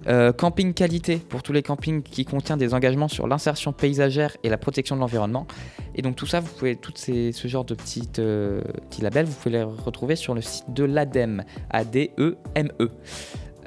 [0.08, 4.50] Euh, camping qualité pour tous les campings qui contient des engagements sur l'insertion paysagère et
[4.50, 5.48] la protection de l'environnement.
[5.96, 9.26] Et donc tout ça, vous pouvez, tout ces, ce genre de petites, euh, petits labels,
[9.26, 12.92] vous pouvez les retrouver sur le site de l'ADEME, A-D-E-M-E.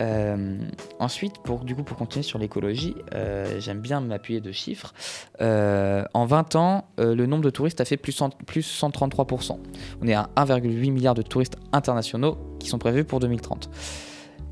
[0.01, 0.59] Euh,
[0.99, 4.93] ensuite, pour, du coup, pour continuer sur l'écologie, euh, j'aime bien m'appuyer de chiffres.
[5.41, 9.59] Euh, en 20 ans, le nombre de touristes a fait plus, cent- plus 133%.
[10.03, 13.71] On est à 1,8 milliard de touristes internationaux qui sont prévus pour 2030.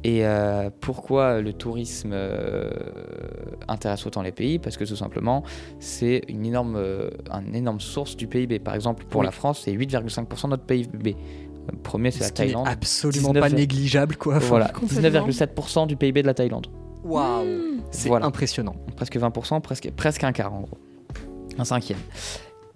[0.07, 0.23] Et
[0.81, 2.15] pourquoi le tourisme
[3.69, 4.59] intéresse autant les pays?
[4.59, 5.43] Parce que tout simplement,
[5.79, 6.77] c'est une énorme,
[7.47, 8.59] une énorme source du PIB.
[8.59, 9.27] Par exemple, pour Oui.
[9.27, 11.17] la France, c'est 8,5% de notre PIB.
[11.83, 12.69] Premier, c'est Ce la qui n'est Thaïlande.
[12.69, 14.39] absolument 19, pas négligeable, quoi.
[14.39, 15.27] Voilà, Complètement.
[15.31, 16.67] 19,7% du PIB de la Thaïlande.
[17.05, 18.27] Waouh C'est Voilà.
[18.27, 18.75] impressionnant.
[18.97, 20.79] presque 20%, presque, presque un quart en gros.
[21.59, 21.99] Un cinquième.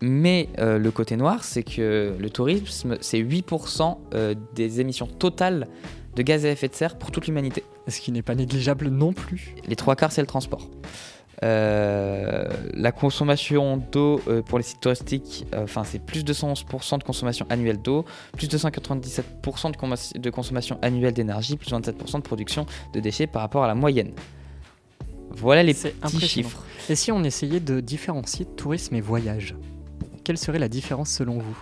[0.00, 5.66] Mais euh, le côté noir, c'est que le tourisme, c'est 8% euh, des émissions totales
[6.14, 7.64] de gaz à effet de serre pour toute l'humanité.
[7.88, 9.54] Ce qui n'est pas négligeable non plus.
[9.66, 10.68] Les trois quarts, c'est le transport.
[11.44, 16.98] Euh, la consommation d'eau euh, pour les sites touristiques, euh, enfin c'est plus de 111%
[16.98, 18.04] de consommation annuelle d'eau,
[18.36, 23.42] plus de 197% de, consommation annuelle d'énergie, plus de 27% de production de déchets par
[23.42, 24.12] rapport à la moyenne.
[25.30, 26.64] Voilà les petits chiffres.
[26.88, 29.54] Et si on essayait de différencier tourisme et voyage
[30.24, 31.56] Quelle serait la différence selon vous?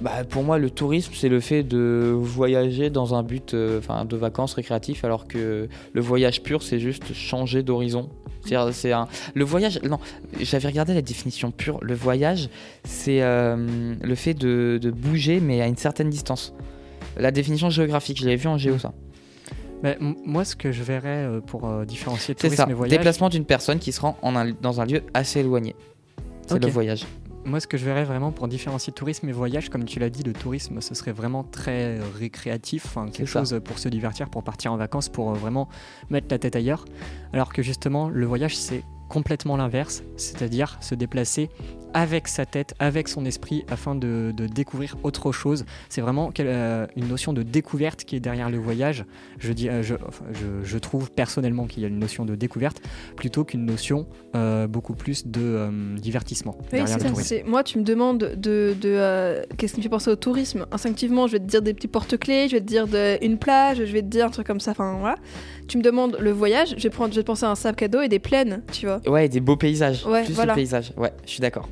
[0.00, 4.16] Bah, pour moi, le tourisme, c'est le fait de voyager dans un but enfin, de
[4.16, 8.08] vacances récréatif, alors que le voyage pur, c'est juste changer d'horizon.
[8.44, 9.08] C'est un...
[9.34, 9.98] Le voyage, non,
[10.40, 11.78] j'avais regardé la définition pure.
[11.82, 12.48] Le voyage,
[12.84, 16.52] c'est euh, le fait de, de bouger, mais à une certaine distance.
[17.16, 18.92] La définition géographique, je l'avais vu en géo, ça.
[19.82, 23.28] Mais Moi, ce que je verrais euh, pour euh, différencier tourisme ça, et voyage, déplacement
[23.28, 25.74] d'une personne qui se rend en un- dans un lieu assez éloigné.
[26.46, 27.04] C'est le voyage.
[27.44, 30.22] Moi, ce que je verrais vraiment pour différencier tourisme et voyage, comme tu l'as dit,
[30.22, 33.40] le tourisme, ce serait vraiment très récréatif, enfin, quelque ça.
[33.40, 35.68] chose pour se divertir, pour partir en vacances, pour euh, vraiment
[36.10, 36.84] mettre la tête ailleurs.
[37.32, 38.84] Alors que justement, le voyage, c'est
[39.16, 41.50] complètement l'inverse, c'est-à-dire se déplacer
[41.94, 45.66] avec sa tête, avec son esprit, afin de, de découvrir autre chose.
[45.90, 49.04] C'est vraiment euh, une notion de découverte qui est derrière le voyage.
[49.38, 52.34] Je, dis, euh, je, enfin, je, je trouve personnellement qu'il y a une notion de
[52.34, 52.80] découverte
[53.14, 57.08] plutôt qu'une notion euh, beaucoup plus de euh, divertissement Oui, derrière c'est le ça.
[57.10, 57.28] tourisme.
[57.28, 60.64] c'est- Moi, tu me demandes de, de, euh, qu'est-ce qui me fait penser au tourisme?
[60.72, 63.84] Instinctivement, je vais te dire des petits porte-clés, je vais te dire de- une plage,
[63.84, 64.70] je vais te dire un truc comme ça.
[64.70, 65.16] Enfin, voilà.
[65.68, 67.82] Tu me demandes le voyage, je vais, prendre, je vais te penser à un sac
[67.82, 69.01] à dos et des plaines, tu vois.
[69.06, 70.04] Ouais, des beaux paysages.
[70.06, 70.52] Ouais, plus voilà.
[70.52, 70.92] le paysage.
[70.96, 71.68] Ouais, je suis d'accord.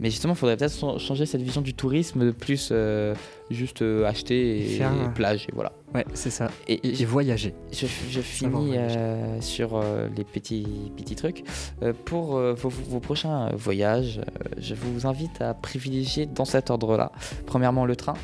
[0.00, 3.14] Mais justement, il faudrait peut-être changer cette vision du tourisme de plus euh,
[3.50, 5.72] juste euh, acheter et, Faire- et plage et voilà.
[5.94, 6.50] Ouais, c'est ça.
[6.66, 7.54] Et, Et, et voyager.
[7.72, 8.96] je, finis voyager.
[8.98, 11.44] euh, sur euh, les petits, petits trucs.
[11.84, 16.46] Euh, pour euh, vos, vos prochains euh, voyages, euh, je vous invite à privilégier dans
[16.46, 17.12] cet ordre-là.
[17.46, 18.14] Premièrement, le train,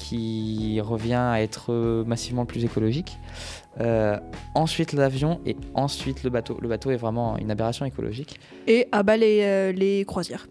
[0.00, 1.72] qui revient à être
[2.06, 3.18] massivement plus écologique.
[3.80, 4.18] Euh,
[4.54, 6.58] ensuite, l'avion et ensuite le bateau.
[6.60, 8.40] Le bateau est vraiment une aberration écologique.
[8.66, 10.46] Et à bas les, euh, les croisières.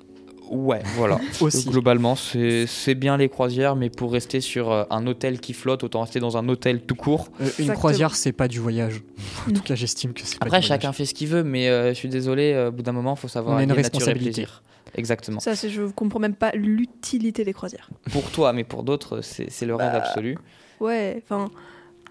[0.52, 1.20] Ouais, voilà.
[1.42, 1.70] Aussi.
[1.70, 5.84] Globalement, c'est c'est bien les croisières, mais pour rester sur euh, un hôtel qui flotte,
[5.84, 7.28] autant rester dans un hôtel tout court.
[7.30, 7.74] Euh, une Exactement.
[7.76, 9.02] croisière, c'est pas du voyage.
[9.48, 10.82] En tout cas, j'estime que c'est pas Après, du voyage.
[10.82, 13.20] chacun fait ce qu'il veut, mais euh, je suis désolé, au bout d'un moment, il
[13.20, 14.32] faut savoir On a une responsabilité.
[14.44, 14.64] plaisir.
[14.96, 15.40] Exactement.
[15.40, 17.90] Ça, je comprends même pas l'utilité des croisières.
[18.12, 20.38] Pour toi, mais pour d'autres, c'est le rêve Bah, absolu.
[20.80, 21.50] Ouais, enfin,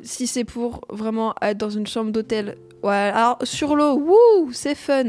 [0.02, 4.74] si c'est pour vraiment être dans une chambre d'hôtel, ouais, alors sur l'eau, wouh, c'est
[4.74, 5.04] fun.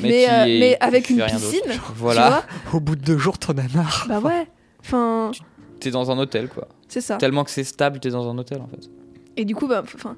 [0.00, 1.60] Mais, tu euh, es- mais avec une piscine,
[1.96, 4.04] Voilà, Au bout de deux jours, t'en as marre.
[4.08, 4.46] vois Bah ouais,
[4.80, 5.30] enfin,
[5.80, 6.66] t'es dans un hôtel, quoi.
[6.88, 7.16] c'est ça.
[7.16, 8.88] Tellement que c'est stable, t'es dans un hôtel, en fait.
[9.36, 10.16] Et du coup, bah, enfin,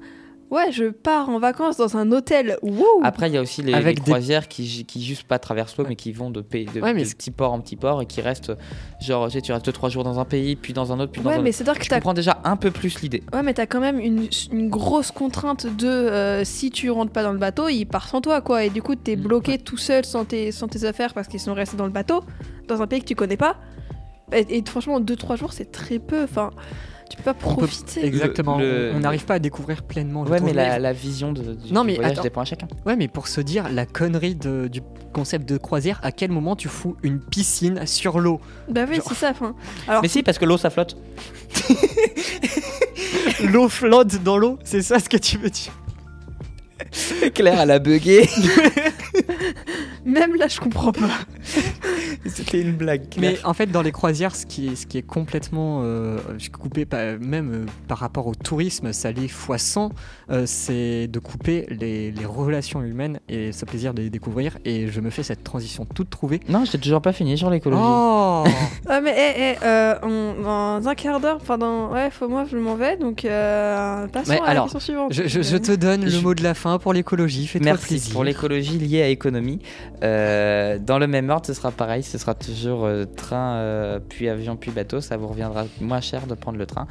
[0.51, 2.83] ouais, je pars en vacances dans un hôtel, wouh.
[3.03, 5.77] Après, il y a aussi les, Avec les des- croisières qui, qui juste pas traversent
[5.77, 7.75] l'eau, mais qui vont de, pays, de, Ouais, mais de c'est- petit port en petit
[7.75, 8.51] port et qui restent,
[9.01, 11.21] genre, tu, sais, tu restes 2-3 jours dans un pays, puis dans un autre, puis
[11.21, 11.57] dans ouais, un mais autre.
[11.57, 13.23] c'est-à-dire que Je comprends déjà un peu plus l'idée.
[13.33, 17.23] Ouais, mais t'as quand même une, une grosse contrainte de euh, si tu rentres pas
[17.23, 18.63] dans le bateau, il part sans toi, quoi.
[18.63, 21.39] Et du coup, t'es Mm, bloqué tout seul sans tes, sans tes affaires parce qu'ils
[21.39, 22.23] sont restés dans le bateau,
[22.67, 23.57] dans un pays que tu connais pas.
[24.33, 26.23] Et, et franchement, 2-3 jours, c'est très peu.
[26.23, 26.49] Enfin,
[27.09, 28.05] tu peux pas profiter.
[28.05, 28.57] Exactement.
[28.57, 31.71] le- On n'arrive pas à découvrir pleinement le Ouais, mais la, la vision de, du,
[31.73, 32.21] Non, mais voyage attends.
[32.23, 32.67] dépend à chacun.
[32.85, 34.81] Ouais, mais pour se dire la connerie de- du
[35.13, 38.39] concept de croisière, à quel moment tu fous une piscine sur l'eau?
[38.69, 39.29] Bah oui, Genre- c'est ça.
[39.31, 39.55] Enfin,
[39.87, 40.97] alors, Mais si, parce que l'eau, ça flotte.
[43.43, 45.71] L'eau flotte dans l'eau, c'est ça ce que tu veux dire?
[47.33, 48.27] Claire, elle a bugué.
[50.05, 51.09] même là, je comprends pas.
[52.25, 53.03] C'était une blague.
[53.19, 56.17] Mais en fait, dans les croisières, ce qui est, ce qui est complètement euh,
[56.51, 56.85] coupé,
[57.19, 59.91] même euh, par rapport au tourisme, ça l'est fois 100,
[60.29, 64.57] euh, c'est de couper les, les relations humaines et ce plaisir de les découvrir.
[64.65, 66.39] Et je me fais cette transition toute trouvée.
[66.49, 67.81] Non, j'ai toujours pas fini sur l'écologie.
[67.85, 68.43] Oh
[68.89, 71.91] Ouais, mais eh, eh, euh, on- dans un quart d'heure, enfin, dans...
[71.91, 72.97] ouais, faut moi, je m'en vais.
[72.97, 75.13] Donc, euh, passons Mais à la question suivante.
[75.13, 77.47] je, je- je te donne le Je- mot de la fin pour l'écologie.
[77.47, 78.13] Fais-toi Merci plaisir.
[78.13, 79.59] pour l'écologie liée à économie.
[80.03, 82.03] Euh, dans le même ordre, ce sera pareil.
[82.03, 85.01] Ce sera toujours euh, train, euh, puis avion, puis bateau.
[85.01, 86.87] Ça vous reviendra moins cher de prendre le train.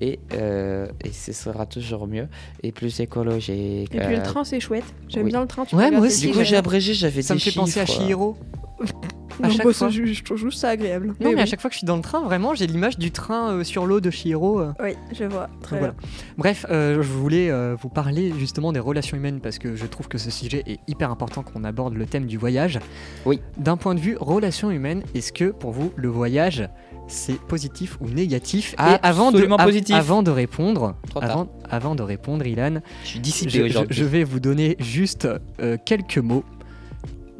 [0.00, 2.28] Et, euh, et ce sera toujours mieux
[2.62, 3.94] et plus écologique.
[3.94, 4.84] Et puis le train, c'est chouette.
[5.08, 5.30] J'aime oui.
[5.30, 5.64] bien le train.
[5.64, 7.86] Tu Ouais, moi aussi, Du coup, j'ai abrégé, j'avais Ça des me fait penser à
[7.86, 8.36] Chihiro.
[9.46, 9.88] À chaque fois.
[9.88, 11.08] je trouve juste ça agréable.
[11.08, 11.40] Non, mais, oui.
[11.40, 13.64] à chaque fois que je suis dans le train, vraiment, j'ai l'image du train euh,
[13.64, 14.60] sur l'eau de Chihiro.
[14.60, 14.72] euh.
[14.82, 15.48] Oui, je vois.
[15.62, 15.94] Très Voilà.
[15.94, 16.08] bien.
[16.38, 20.08] Bref, euh, je voulais euh, vous parler justement des relations humaines parce que je trouve
[20.08, 22.78] que ce sujet est hyper important qu'on aborde le thème du voyage.
[23.26, 23.40] Oui.
[23.58, 26.68] D'un point de vue relations humaines, est-ce que pour vous le voyage
[27.08, 28.74] c'est positif ou négatif?
[28.74, 29.96] Et avant de, av- positif.
[29.96, 34.76] Avant de répondre, avant, avant de répondre, Ilan, Je suis dissipé je- vais vous donner
[34.78, 35.26] juste
[35.60, 36.44] euh, quelques mots.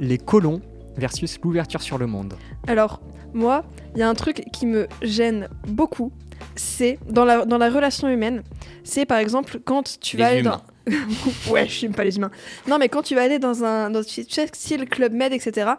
[0.01, 0.61] Les colons
[1.01, 2.35] versus l'ouverture sur le monde.
[2.69, 3.01] Alors,
[3.33, 3.65] moi,
[3.95, 6.13] il y a un truc qui me gêne beaucoup.
[6.57, 8.43] C'est dans la, dans la relation humaine.
[8.85, 10.61] C'est par exemple quand tu Les vas aller dans.
[11.51, 12.31] ouais, je filme pas les humains.
[12.67, 13.91] Non, mais quand tu vas aller dans un.
[13.91, 15.73] Dans, tu sais, style Club Med, etc.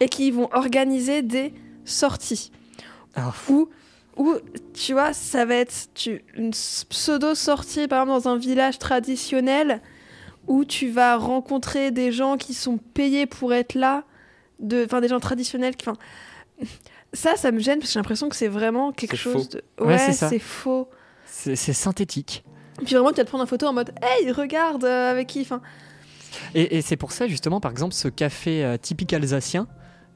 [0.00, 2.50] Et qu'ils vont organiser des sorties.
[3.14, 3.68] Alors, Où,
[4.16, 4.34] où,
[4.74, 9.80] tu vois, ça va être tu, une pseudo-sortie, par exemple, dans un village traditionnel,
[10.46, 14.04] où tu vas rencontrer des gens qui sont payés pour être là,
[14.60, 15.76] de- enfin, des gens traditionnels.
[15.76, 15.98] qui- Enfin,
[17.12, 19.62] ça, ça me gêne, parce que j'ai l'impression que c'est vraiment quelque chose de...
[19.80, 20.88] Ouais, Ouais, c'est faux.
[21.26, 22.44] c'est synthétique.
[22.84, 25.40] Puis vraiment, tu vas te prendre une photo en mode «Hey, regarde, euh, avec qui»
[25.42, 25.60] enfin,
[26.54, 29.66] Et, et c'est pour ça justement, par exemple, ce café euh, typique alsacien,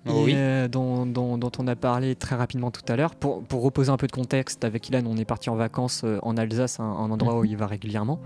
[0.06, 0.32] Oh et, oui.
[0.34, 3.14] euh, dont, dont- dont on a parlé très rapidement tout à l'heure.
[3.14, 6.18] Pour, pour reposer un peu de contexte, avec Ilan, on est parti en vacances euh,
[6.22, 8.20] en Alsace, un, un endroit où il va régulièrement,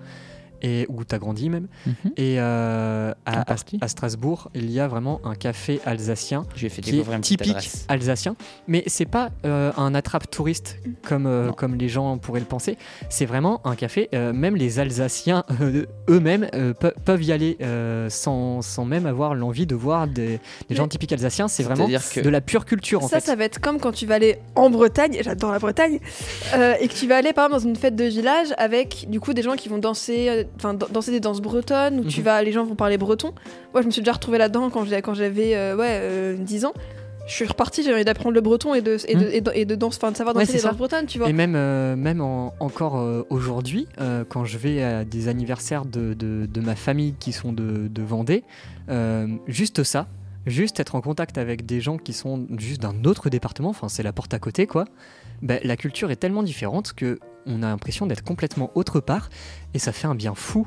[0.66, 1.68] et où tu as grandi même.
[1.86, 1.94] Mhm.
[2.16, 3.78] Et euh, à, à- partie.
[3.80, 7.18] à Strasbourg, il y a vraiment un café alsacien Je lui ai fait qui découvrir
[7.18, 7.84] est typique adresse.
[7.88, 8.36] alsacien,
[8.66, 12.76] mais c'est pas euh, un attrape touriste comme, euh, comme les gens pourraient le penser.
[13.08, 14.08] C'est vraiment un café.
[14.14, 19.06] euh, même les Alsaciens euh, eux-mêmes euh, pe- peuvent y aller euh, sans, sans même
[19.06, 21.48] avoir l'envie de voir des, des gens typiques alsaciens.
[21.48, 23.26] C'est vraiment que- de la pure culture en ça, fait.
[23.26, 26.00] ça va être comme quand tu vas aller en Bretagne, j'adore la Bretagne,
[26.54, 29.20] euh, et que tu vas aller par exemple dans une fête de village avec du
[29.20, 32.20] coup des gens qui vont danser, euh, enfin dan- danser des danses bretonnes, où tu
[32.20, 32.24] Mhm.
[32.24, 33.32] vas, les gens vont parler breton.
[33.72, 36.64] Moi, je me suis déjà retrouvée là-dedans quand j'ai- quand j'avais euh, ouais, euh, 10
[36.64, 36.72] ans.
[37.28, 39.30] Je suis repartie, j'ai envie d'apprendre le breton et de, et de, Mhm.
[39.32, 40.68] et de, et de danse, enfin, de savoir Ouais, danser c'est des ça.
[40.68, 41.28] danses bretonnes, tu vois.
[41.28, 45.84] Et même, euh, même en- encore euh, aujourd'hui, euh, quand je vais à des anniversaires
[45.86, 48.44] de, de- de ma famille qui sont de, de Vendée,
[48.90, 50.06] euh, juste ça,
[50.46, 54.04] juste être en contact avec des gens qui sont juste d'un autre département, enfin c'est
[54.04, 54.84] la porte à côté quoi,
[55.42, 59.30] ben, la culture est tellement différente que on a l'impression d'être complètement autre part
[59.74, 60.66] et ça fait un bien fou.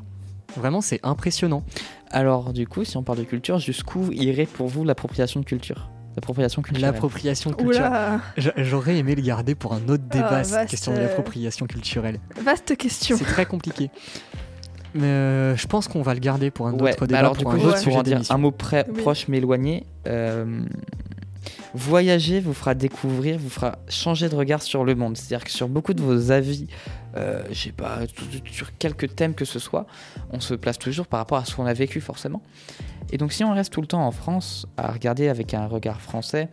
[0.56, 1.62] Vraiment, c'est impressionnant.
[2.10, 5.88] Alors, du coup, si on parle de culture, jusqu'où irait pour vous l'appropriation de culture?
[6.16, 6.90] L'appropriation culturelle.
[6.92, 8.18] L'appropriation culturelle.
[8.56, 12.18] J'aurais aimé le garder pour un autre débat, Ah, cette question de l'appropriation culturelle.
[12.42, 13.16] vaste question.
[13.16, 13.90] C'est très compliqué.
[14.92, 17.36] Mais euh, je pense qu'on va le garder pour un Ouais, autre bah débat, alors
[17.36, 17.72] du coup, un autre ouais.
[17.74, 19.00] pour sujet en dire un mot près, Oui.
[19.00, 20.62] proche mais éloigné, euh,
[21.74, 25.16] voyager vous fera découvrir, vous fera changer de regard sur le monde.
[25.16, 26.66] C'est-à-dire que sur beaucoup de vos avis,
[27.16, 28.00] euh, je sais pas,
[28.50, 29.86] sur quelques thèmes que ce soit,
[30.30, 32.42] on se place toujours par rapport à ce qu'on a vécu forcément.
[33.12, 36.00] Et donc si on reste tout le temps en France à regarder avec un regard
[36.00, 36.48] français,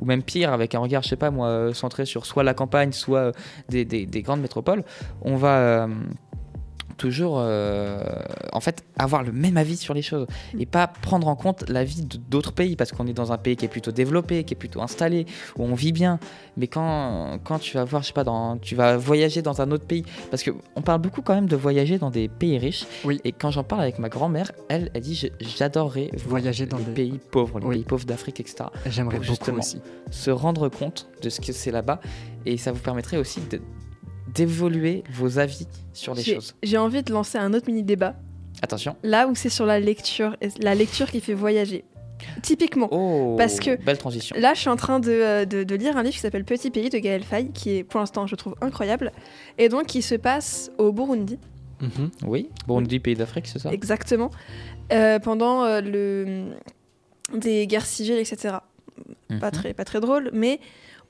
[0.00, 2.54] ou même pire, avec un regard, je sais pas moi, euh, centré sur soit la
[2.54, 3.32] campagne, soit euh,
[3.68, 4.84] des, des- des grandes métropoles,
[5.22, 5.88] on va euh,
[6.98, 8.02] toujours, euh,
[8.52, 10.26] en fait, avoir le même avis sur les choses
[10.58, 13.38] et pas prendre en compte la vie de- d'autres pays parce qu'on est dans un
[13.38, 15.24] pays qui est plutôt développé, qui est plutôt installé,
[15.56, 16.18] où on vit bien.
[16.56, 19.70] Mais quand, quand tu vas voir, je sais pas, dans, tu vas voyager dans un
[19.70, 22.84] autre pays, parce que on parle beaucoup quand même de voyager dans des pays riches.
[23.04, 23.20] Oui.
[23.24, 26.92] Et quand j'en parle avec ma grand-mère, elle, elle dit j'adorerais Voyager dans les des-
[26.92, 27.74] pays pauvres, les Oui.
[27.76, 28.64] pays pauvres d'Afrique, etc.
[28.86, 29.80] J'aimerais beaucoup justement aussi.
[30.10, 32.00] Se rendre compte de ce que c'est là-bas
[32.44, 33.60] et ça vous permettrait aussi de-
[34.34, 36.54] d'évoluer vos avis sur les choses.
[36.62, 38.14] j'ai envie de lancer un autre mini débat.
[38.62, 38.96] Attention.
[39.02, 41.84] Là où c'est sur la lecture, la lecture qui fait voyager.
[42.42, 44.34] Typiquement, Oh, Parce que belle transition.
[44.38, 46.70] Là, je suis en train de, euh, de- de lire un livre qui s'appelle Petit
[46.72, 49.12] pays de Gaël Faye, qui est pour l'instant, je trouve, incroyable,
[49.56, 51.38] et donc qui se passe au Burundi,
[51.80, 52.10] Mhm.
[52.26, 53.70] Oui, Burundi, pays d'Afrique, c'est ça?
[53.72, 54.32] exactement,
[54.92, 56.46] euh, pendant euh, le,
[57.38, 58.56] des guerres civiles, etc.
[59.28, 59.50] Pas Mhm.
[59.52, 60.58] très, pas très drôle, mais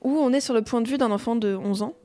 [0.03, 1.95] où on est sur le point de vue d'un enfant de 11 ans,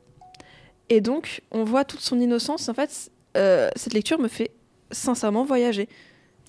[0.90, 2.68] et donc on voit toute son innocence.
[2.68, 4.50] En fait, euh, cette lecture me fait
[4.90, 5.88] sincèrement voyager.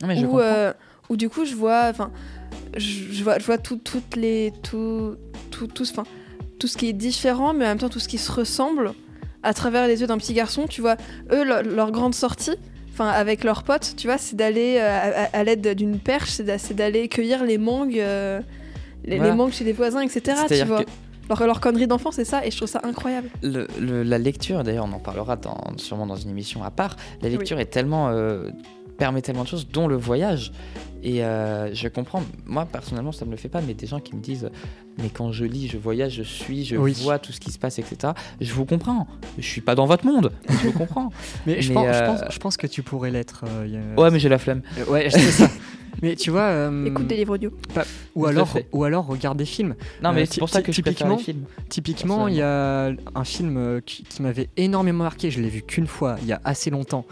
[0.02, 0.74] Non, mais je où, euh,
[1.10, 2.12] où du coup je vois enfin
[2.76, 5.16] je, je vois je vois tout, toutes les tout
[5.52, 6.04] tout tout enfin
[6.60, 8.92] tout ce qui est différent mais en même temps tout ce qui se ressemble
[9.44, 10.98] à travers les yeux d'un petit garçon tu vois
[11.32, 12.56] eux leur, leur grande sortie
[12.92, 16.58] enfin avec leurs potes tu vois c'est d'aller euh, à, l'aide d'une perche c'est d'a-
[16.58, 19.36] c'est d'aller cueillir les mangues les, Voilà.
[19.46, 20.84] les chez les voisins etc tu vois
[21.30, 24.64] leur, leur connerie d'enfant c'est ça et je trouve ça incroyable le- le- la lecture,
[24.64, 26.96] d'ailleurs, on en parlera dans- sûrement dans une émission à part.
[27.22, 28.50] La lecture est tellement euh,
[28.98, 30.54] permet tellement de choses, dont le voyage.
[31.04, 32.24] Et euh, je comprends.
[32.46, 33.60] Moi, personnellement, ça me le fait pas.
[33.62, 34.50] Mais des gens qui me disent,
[34.98, 36.94] mais quand je lis, je voyage, je suis, je Oui.
[37.04, 38.14] vois tout ce qui se passe, etc.
[38.40, 39.06] Je vous comprends.
[39.38, 40.32] Je suis pas dans votre monde.
[40.50, 41.12] Je vous comprends.
[41.46, 43.44] Mais, je, Mais, pense, je, euh, pense, je pense que tu pourrais l'être.
[43.48, 44.62] euh, a- Ouais, mais j'ai la flemme.
[44.80, 45.50] Euh, Ouais, c'est ça.
[46.02, 47.52] Mais tu vois, euh, Écoute des livres audio.
[48.16, 49.76] ou alors, ou alors regarde des films.
[50.04, 51.44] Non, mais Euh, c'est pour ça que je préfère les typiquement- films.
[51.70, 55.32] Typiquement, il y a un film euh, qui, qui m'avait énormément marqué.
[55.32, 57.06] Je l'ai vu qu'une fois, il y a assez longtemps.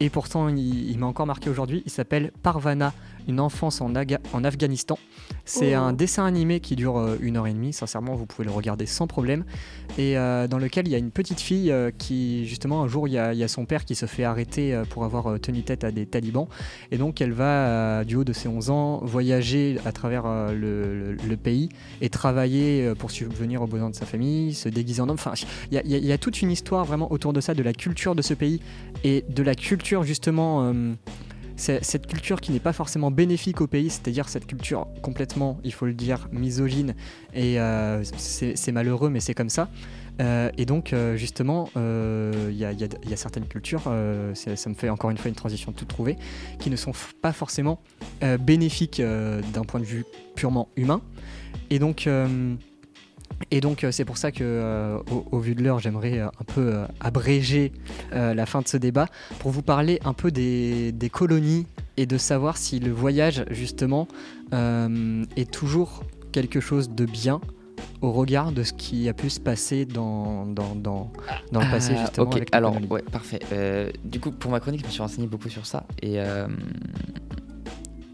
[0.00, 1.82] Et pourtant, il, il m'a encore marqué aujourd'hui.
[1.84, 2.92] Il s'appelle Parvana,
[3.28, 4.98] une enfance en, Aga- en Afghanistan.
[5.44, 5.80] C'est Oh.
[5.80, 7.72] un dessin animé qui dure euh, une heure et demie.
[7.72, 9.44] Sincèrement, vous pouvez le regarder sans problème.
[9.98, 13.08] Et euh, dans lequel il y a une petite fille euh, qui, justement, un jour,
[13.08, 15.62] il y, a, il y a son père qui se fait arrêter pour avoir tenu
[15.62, 16.48] tête à des talibans.
[16.90, 21.16] Et donc, elle va, du haut de ses 11 ans, voyager à travers le, le-
[21.28, 21.68] le pays
[22.00, 25.14] et travailler pour subvenir aux besoins de sa famille, se déguiser en homme.
[25.18, 25.32] Enfin,
[25.70, 28.14] il y, a- y y toute une histoire vraiment autour de ça, de la culture
[28.14, 28.60] de ce pays
[29.04, 30.62] et de la culture justement.
[30.72, 30.92] euh,
[31.58, 35.86] cette culture qui n'est pas forcément bénéfique au pays, c'est-à-dire cette culture complètement, il faut
[35.86, 36.94] le dire, misogyne,
[37.34, 39.68] et euh, c'est malheureux, mais c'est comme ça.
[40.20, 43.82] Euh, et donc, euh, justement, il y, a- certaines cultures,
[44.34, 46.16] ça me fait encore une fois une transition toute trouvée,
[46.60, 47.80] qui ne sont pas forcément
[48.40, 50.04] bénéfiques d'un point de vue
[50.36, 51.02] purement humain.
[51.70, 52.08] Et donc,
[53.50, 56.26] et donc euh, c'est pour ça que, euh, au, au vu de l'heure, j'aimerais euh,
[56.26, 57.72] un peu euh, abréger
[58.12, 59.06] euh, la fin de ce débat
[59.38, 61.66] pour vous parler un peu des, des colonies
[61.96, 64.06] et de savoir si le voyage, justement,
[64.52, 67.40] est toujours quelque chose de bien
[68.02, 71.10] au regard de ce qui a pu se passer dans, dans, dans,
[71.50, 72.26] dans le passé, Ah, justement.
[72.28, 73.40] ok, avec alors, ouais, parfait.
[74.04, 75.86] Du coup, pour ma chronique, je me suis renseigné beaucoup sur ça.
[76.00, 76.18] Et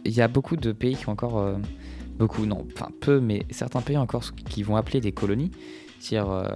[0.06, 1.44] il y a beaucoup de pays qui ont encore.
[2.16, 5.50] Beaucoup, non, enfin peu, mais certains pays encore qui vont appeler des colonies,
[5.98, 6.48] c'est-à-dire euh,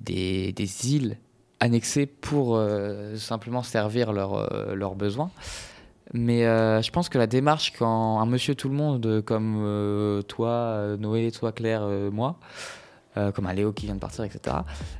[0.00, 1.18] des, des îles
[1.60, 5.30] annexées pour euh, simplement servir leurs euh, besoins.
[6.12, 11.32] Mais je pense que la démarche, quand un monsieur tout le monde comme toi, Noé,
[11.32, 12.38] toi, Claire, moi,
[13.34, 14.58] comme un Léo qui vient de partir, etc.,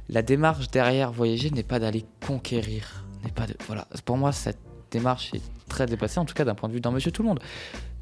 [0.09, 3.05] la démarche derrière voyager n'est pas d'aller conquérir.
[3.23, 3.87] N'est pas de, voilà.
[4.05, 4.59] Pour moi, cette
[4.91, 7.29] démarche est très dépassée, en tout cas d'un point de vue d'un monsieur tout le
[7.29, 7.41] monde.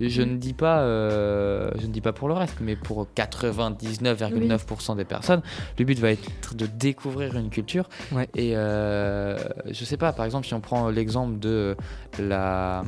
[0.00, 4.96] Je ne dis pas, euh, je ne dis pas pour le reste, mais pour 99,9%
[4.96, 5.42] des personnes,
[5.78, 7.88] le but va être de découvrir une culture.
[8.12, 8.28] Ouais.
[8.34, 9.38] Et euh,
[9.70, 11.76] je sais pas, par exemple, si on prend l'exemple de
[12.18, 12.82] la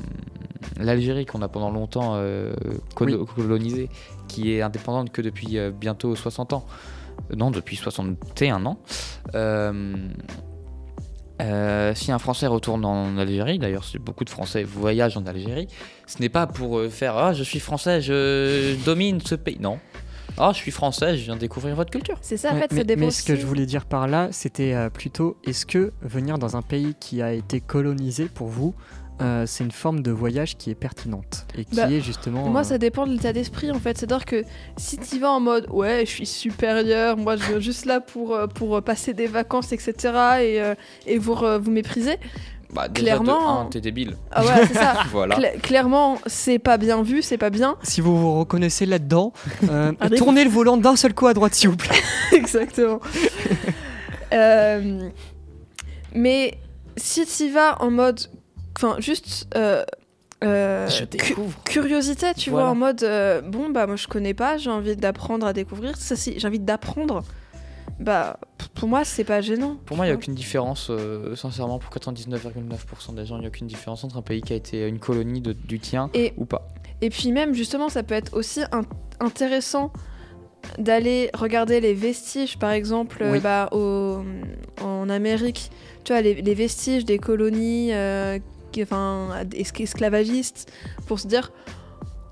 [0.80, 2.52] l'Algérie qu'on a pendant longtemps euh,
[2.94, 3.88] colo- colonisée,
[4.28, 6.66] qui est indépendante que depuis euh, bientôt 60 ans.
[7.34, 8.78] Non, depuis 61 ans.
[9.34, 9.94] Euh,
[11.40, 15.68] euh, si un Français retourne en Algérie, d'ailleurs beaucoup de Français voyagent en Algérie,
[16.06, 19.58] ce n'est pas pour euh, faire ah je suis Français, je domine ce pays.
[19.60, 19.78] Non.
[20.38, 22.18] Ah je suis Français, je viens découvrir votre culture.
[22.20, 24.28] C'est ça, en Ouais, fait, mais, dépend mais ce que je voulais dire par là,
[24.32, 28.74] c'était euh, plutôt est-ce que venir dans un pays qui a été colonisé pour vous,
[29.22, 32.48] euh, c'est une forme de voyage qui est pertinente et qui Bah, est justement.
[32.48, 33.96] Moi, euh, ça dépend de l'état d'esprit en fait.
[33.96, 34.44] C'est-à-dire que
[34.76, 38.34] si tu vas en mode ouais, je suis supérieur, moi je viens juste là pour,
[38.34, 39.94] euh, pour passer des vacances, etc.
[40.40, 40.74] et, euh,
[41.06, 42.18] et vous, vous mépriser.
[42.74, 44.16] Bah, déjà, Clairement- t'es débile.
[44.32, 45.04] Ah ouais, c'est ça.
[45.12, 45.36] voilà.
[45.38, 47.76] Cla- clairement, c'est pas bien vu, c'est pas bien.
[47.84, 49.32] Si vous vous reconnaissez là-dedans,
[49.70, 51.96] euh, tournez le volant d'un seul coup à droite, s'il vous plaît.
[52.32, 52.98] Exactement.
[54.32, 55.08] Euh,
[56.14, 56.54] mais
[56.96, 58.20] si tu vas en mode.
[58.76, 59.48] Enfin, juste.
[59.56, 59.84] euh,
[60.44, 61.34] euh, Je cu-
[61.64, 62.66] curiosité, tu Voilà.
[62.66, 63.02] vois, en mode.
[63.02, 65.96] euh, bon, bah, moi je connais pas, j'ai envie d'apprendre à découvrir.
[65.96, 67.22] Ça, si j'ai envie d'apprendre,
[68.00, 68.38] bah,
[68.74, 69.78] pour moi, c'est pas gênant.
[69.86, 70.90] Pour moi, il n'y a aucune différence,
[71.34, 74.56] sincèrement, pour 99,9% des gens, il n'y a aucune différence entre un pays qui a
[74.56, 76.68] été une colonie de- du tien Et- ou pas.
[77.00, 78.82] Et puis même, justement, ça peut être aussi in-
[79.20, 79.90] intéressant
[80.78, 83.40] d'aller regarder les vestiges, par exemple, Oui.
[83.40, 84.22] bah, au-
[84.82, 85.70] en Amérique,
[86.04, 88.38] tu vois, les, les vestiges des colonies euh,
[88.82, 90.70] enfin, es- esclavagistes,
[91.06, 91.52] pour se dire,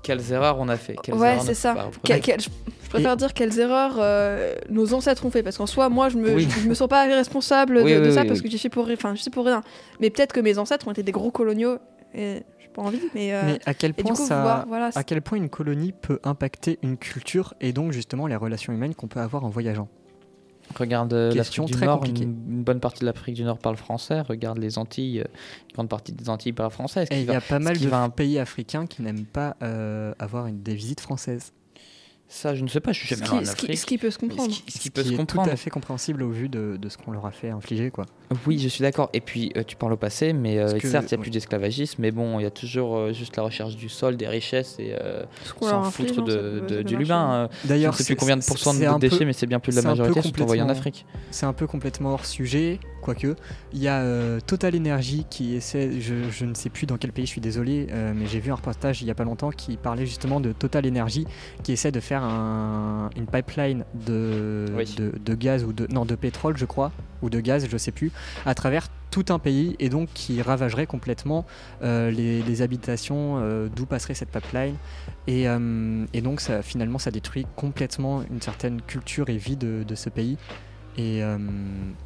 [0.03, 1.73] Quelles erreurs on a fait quelles ouais, c'est ça.
[1.75, 2.17] fait pas.
[2.19, 2.49] Que- quel- je,
[2.83, 6.17] je préfère dire quelles erreurs euh, nos ancêtres ont fait, parce qu'en soi, moi, je
[6.17, 6.47] me, Oui.
[6.49, 8.45] je, je me sens pas responsable de, Oui, de oui, ça, oui, parce oui.
[8.45, 9.61] que j'y suis pour, enfin, je suis pour rien.
[9.99, 11.77] Mais peut-être que mes ancêtres ont été des gros coloniaux,
[12.13, 13.33] et j'ai pas envie, mais...
[13.33, 14.41] euh, Mais à quel point coup, ça.
[14.41, 18.35] voir, voilà, À quel point une colonie peut impacter une culture et donc justement les
[18.35, 19.87] relations humaines qu'on peut avoir en voyageant?
[20.77, 23.77] Regarde euh, l'Afrique du très Nord, une, une bonne partie de l'Afrique du Nord parle
[23.77, 24.21] français.
[24.21, 25.23] Regarde les Antilles, euh,
[25.69, 27.03] une grande partie des Antilles parle français.
[27.03, 29.55] Et qu'il il y a pas mal qui de va- pays africains qui n'aiment pas
[29.63, 31.51] euh, avoir une, des visites françaises.
[32.27, 33.77] Ça, je ne sais pas, je suis ce jamais qui, allé en ce qui- Afrique.
[33.77, 34.51] ce qui peut se comprendre.
[34.51, 35.47] Ce qui, ce qui peut se est comprendre.
[35.47, 37.91] tout à fait compréhensible au vu de, de ce qu'on leur a fait infliger.
[37.91, 38.05] Quoi.
[38.47, 39.09] Oui, je suis d'accord.
[39.13, 41.31] Et puis, euh, tu parles au passé, mais euh, que- certes, il n'y a plus
[41.31, 44.77] d'esclavagisme, mais bon, il y a toujours euh, juste la recherche du sol, des richesses
[44.79, 45.23] et euh,
[45.61, 46.95] inflige, foutre de, de marcher.
[46.95, 47.33] l'humain.
[47.33, 49.33] euh, je ne D'ailleurs, sais plus combien de pourcents c'est de un peu- déchets, mais
[49.33, 51.05] c'est bien plus de la majorité sont envoyés en complètement- Afrique.
[51.31, 53.35] C'est un peu complètement hors sujet, quoique.
[53.73, 57.11] Il y a euh, Total Energy qui essaie, je, je ne sais plus dans quel
[57.11, 59.51] pays, je suis désolé, euh, mais j'ai vu un reportage il y a pas longtemps
[59.51, 61.25] qui parlait justement de Total Energy
[61.63, 64.85] qui essaie de faire un- une pipeline de, Oui.
[64.97, 66.91] de, de gaz ou de non de pétrole, je crois,
[67.21, 68.11] ou de gaz, je sais plus,
[68.45, 71.45] à travers tout un pays et donc qui ravagerait complètement
[71.83, 74.75] euh, les, les habitations euh, d'où passerait cette pipeline.
[75.27, 79.83] Et, euh, et donc ça, finalement ça détruit complètement une certaine culture et vie de,
[79.87, 80.37] de ce pays.
[80.97, 81.37] Et, euh,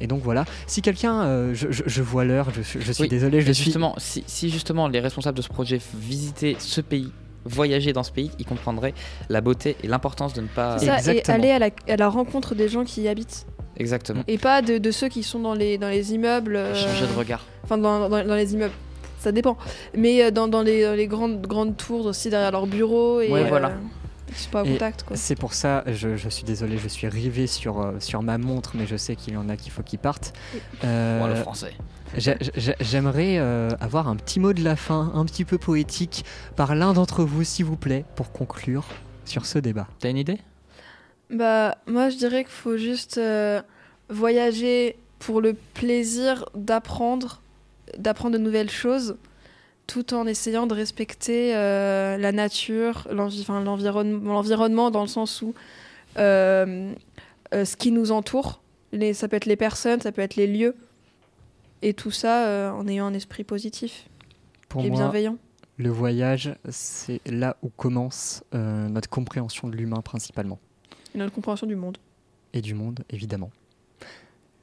[0.00, 0.44] et donc voilà.
[0.66, 3.46] Si quelqu'un, euh, je, je- je vois l'heure, je, suis- je suis Oui, désolé, je
[3.48, 7.12] Mais suis justement, si, si justement les responsables de ce projet visitaient ce pays,
[7.44, 8.94] voyager dans ce pays, ils comprendraient
[9.28, 10.78] la beauté et l'importance de ne pas.
[10.78, 13.46] C'est ça, et aller à la, à la rencontre des gens qui y habitent.
[13.76, 14.22] Exactement.
[14.28, 16.56] Et pas de, de ceux qui sont dans les, dans les immeubles.
[16.56, 17.44] euh, Changer de regard.
[17.64, 18.74] Enfin, dans, dans- dans les immeubles.
[19.20, 19.56] Ça dépend.
[19.94, 23.20] Mais euh, dans, dans les, dans les grandes, grandes tours aussi, derrière leurs bureaux.
[23.20, 23.72] Et, Ouais, euh, voilà.
[24.28, 25.16] Ils sont pas Et contact, quoi.
[25.16, 28.72] C'est pour ça, je, je suis désolé, je suis rivé sur, euh, sur ma montre,
[28.74, 30.32] mais je sais qu'il y en a qu'il faut qu'ils partent.
[30.84, 31.72] Euh, Bon, le français.
[32.16, 36.24] J'ai- j'ai- J'aimerais euh, avoir un petit mot de la fin, un petit peu poétique,
[36.56, 38.84] par l'un d'entre vous, s'il vous plaît, pour conclure
[39.24, 39.86] sur ce débat.
[39.98, 40.38] T'as une idée?
[41.30, 43.62] Bah, moi, je dirais qu'il faut juste euh,
[44.08, 47.40] voyager pour le plaisir d'apprendre,
[47.98, 49.16] d'apprendre de nouvelles choses,
[49.86, 55.54] tout en essayant de respecter euh, la nature, l'environnement, dans le sens où
[56.18, 56.92] euh,
[57.52, 58.60] ce qui nous entoure,
[58.92, 60.74] les, ça peut être les personnes, ça peut être les lieux,
[61.82, 64.08] et tout ça en ayant un esprit positif
[64.68, 65.36] Pour et moi, bienveillant.
[65.76, 70.58] le voyage, c'est là où commence notre compréhension de l'humain principalement,
[71.14, 71.98] Et notre compréhension du monde.
[72.52, 73.50] et du monde, évidemment.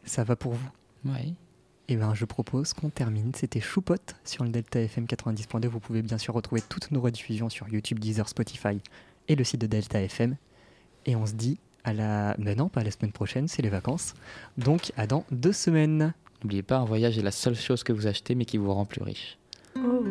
[0.06, 0.70] Ça va pour vous
[1.06, 1.36] Oui.
[1.90, 3.32] Eh bien, je propose qu'on termine.
[3.34, 3.96] C'était Choupot
[4.26, 5.68] sur le Delta FM 90.2.
[5.68, 8.80] Vous pouvez bien sûr retrouver toutes nos rediffusions sur YouTube, Deezer, Spotify
[9.30, 10.36] et le site de Delta FM.
[11.06, 12.36] Et on se dit à la.
[12.40, 14.16] Mais non, pas la semaine prochaine, c'est les vacances.
[14.58, 16.14] Donc, à dans deux semaines.
[16.44, 18.86] N'oubliez pas, un voyage est la seule chose que vous achetez mais qui vous rend
[18.86, 19.38] plus riche.
[19.78, 20.04] Oh.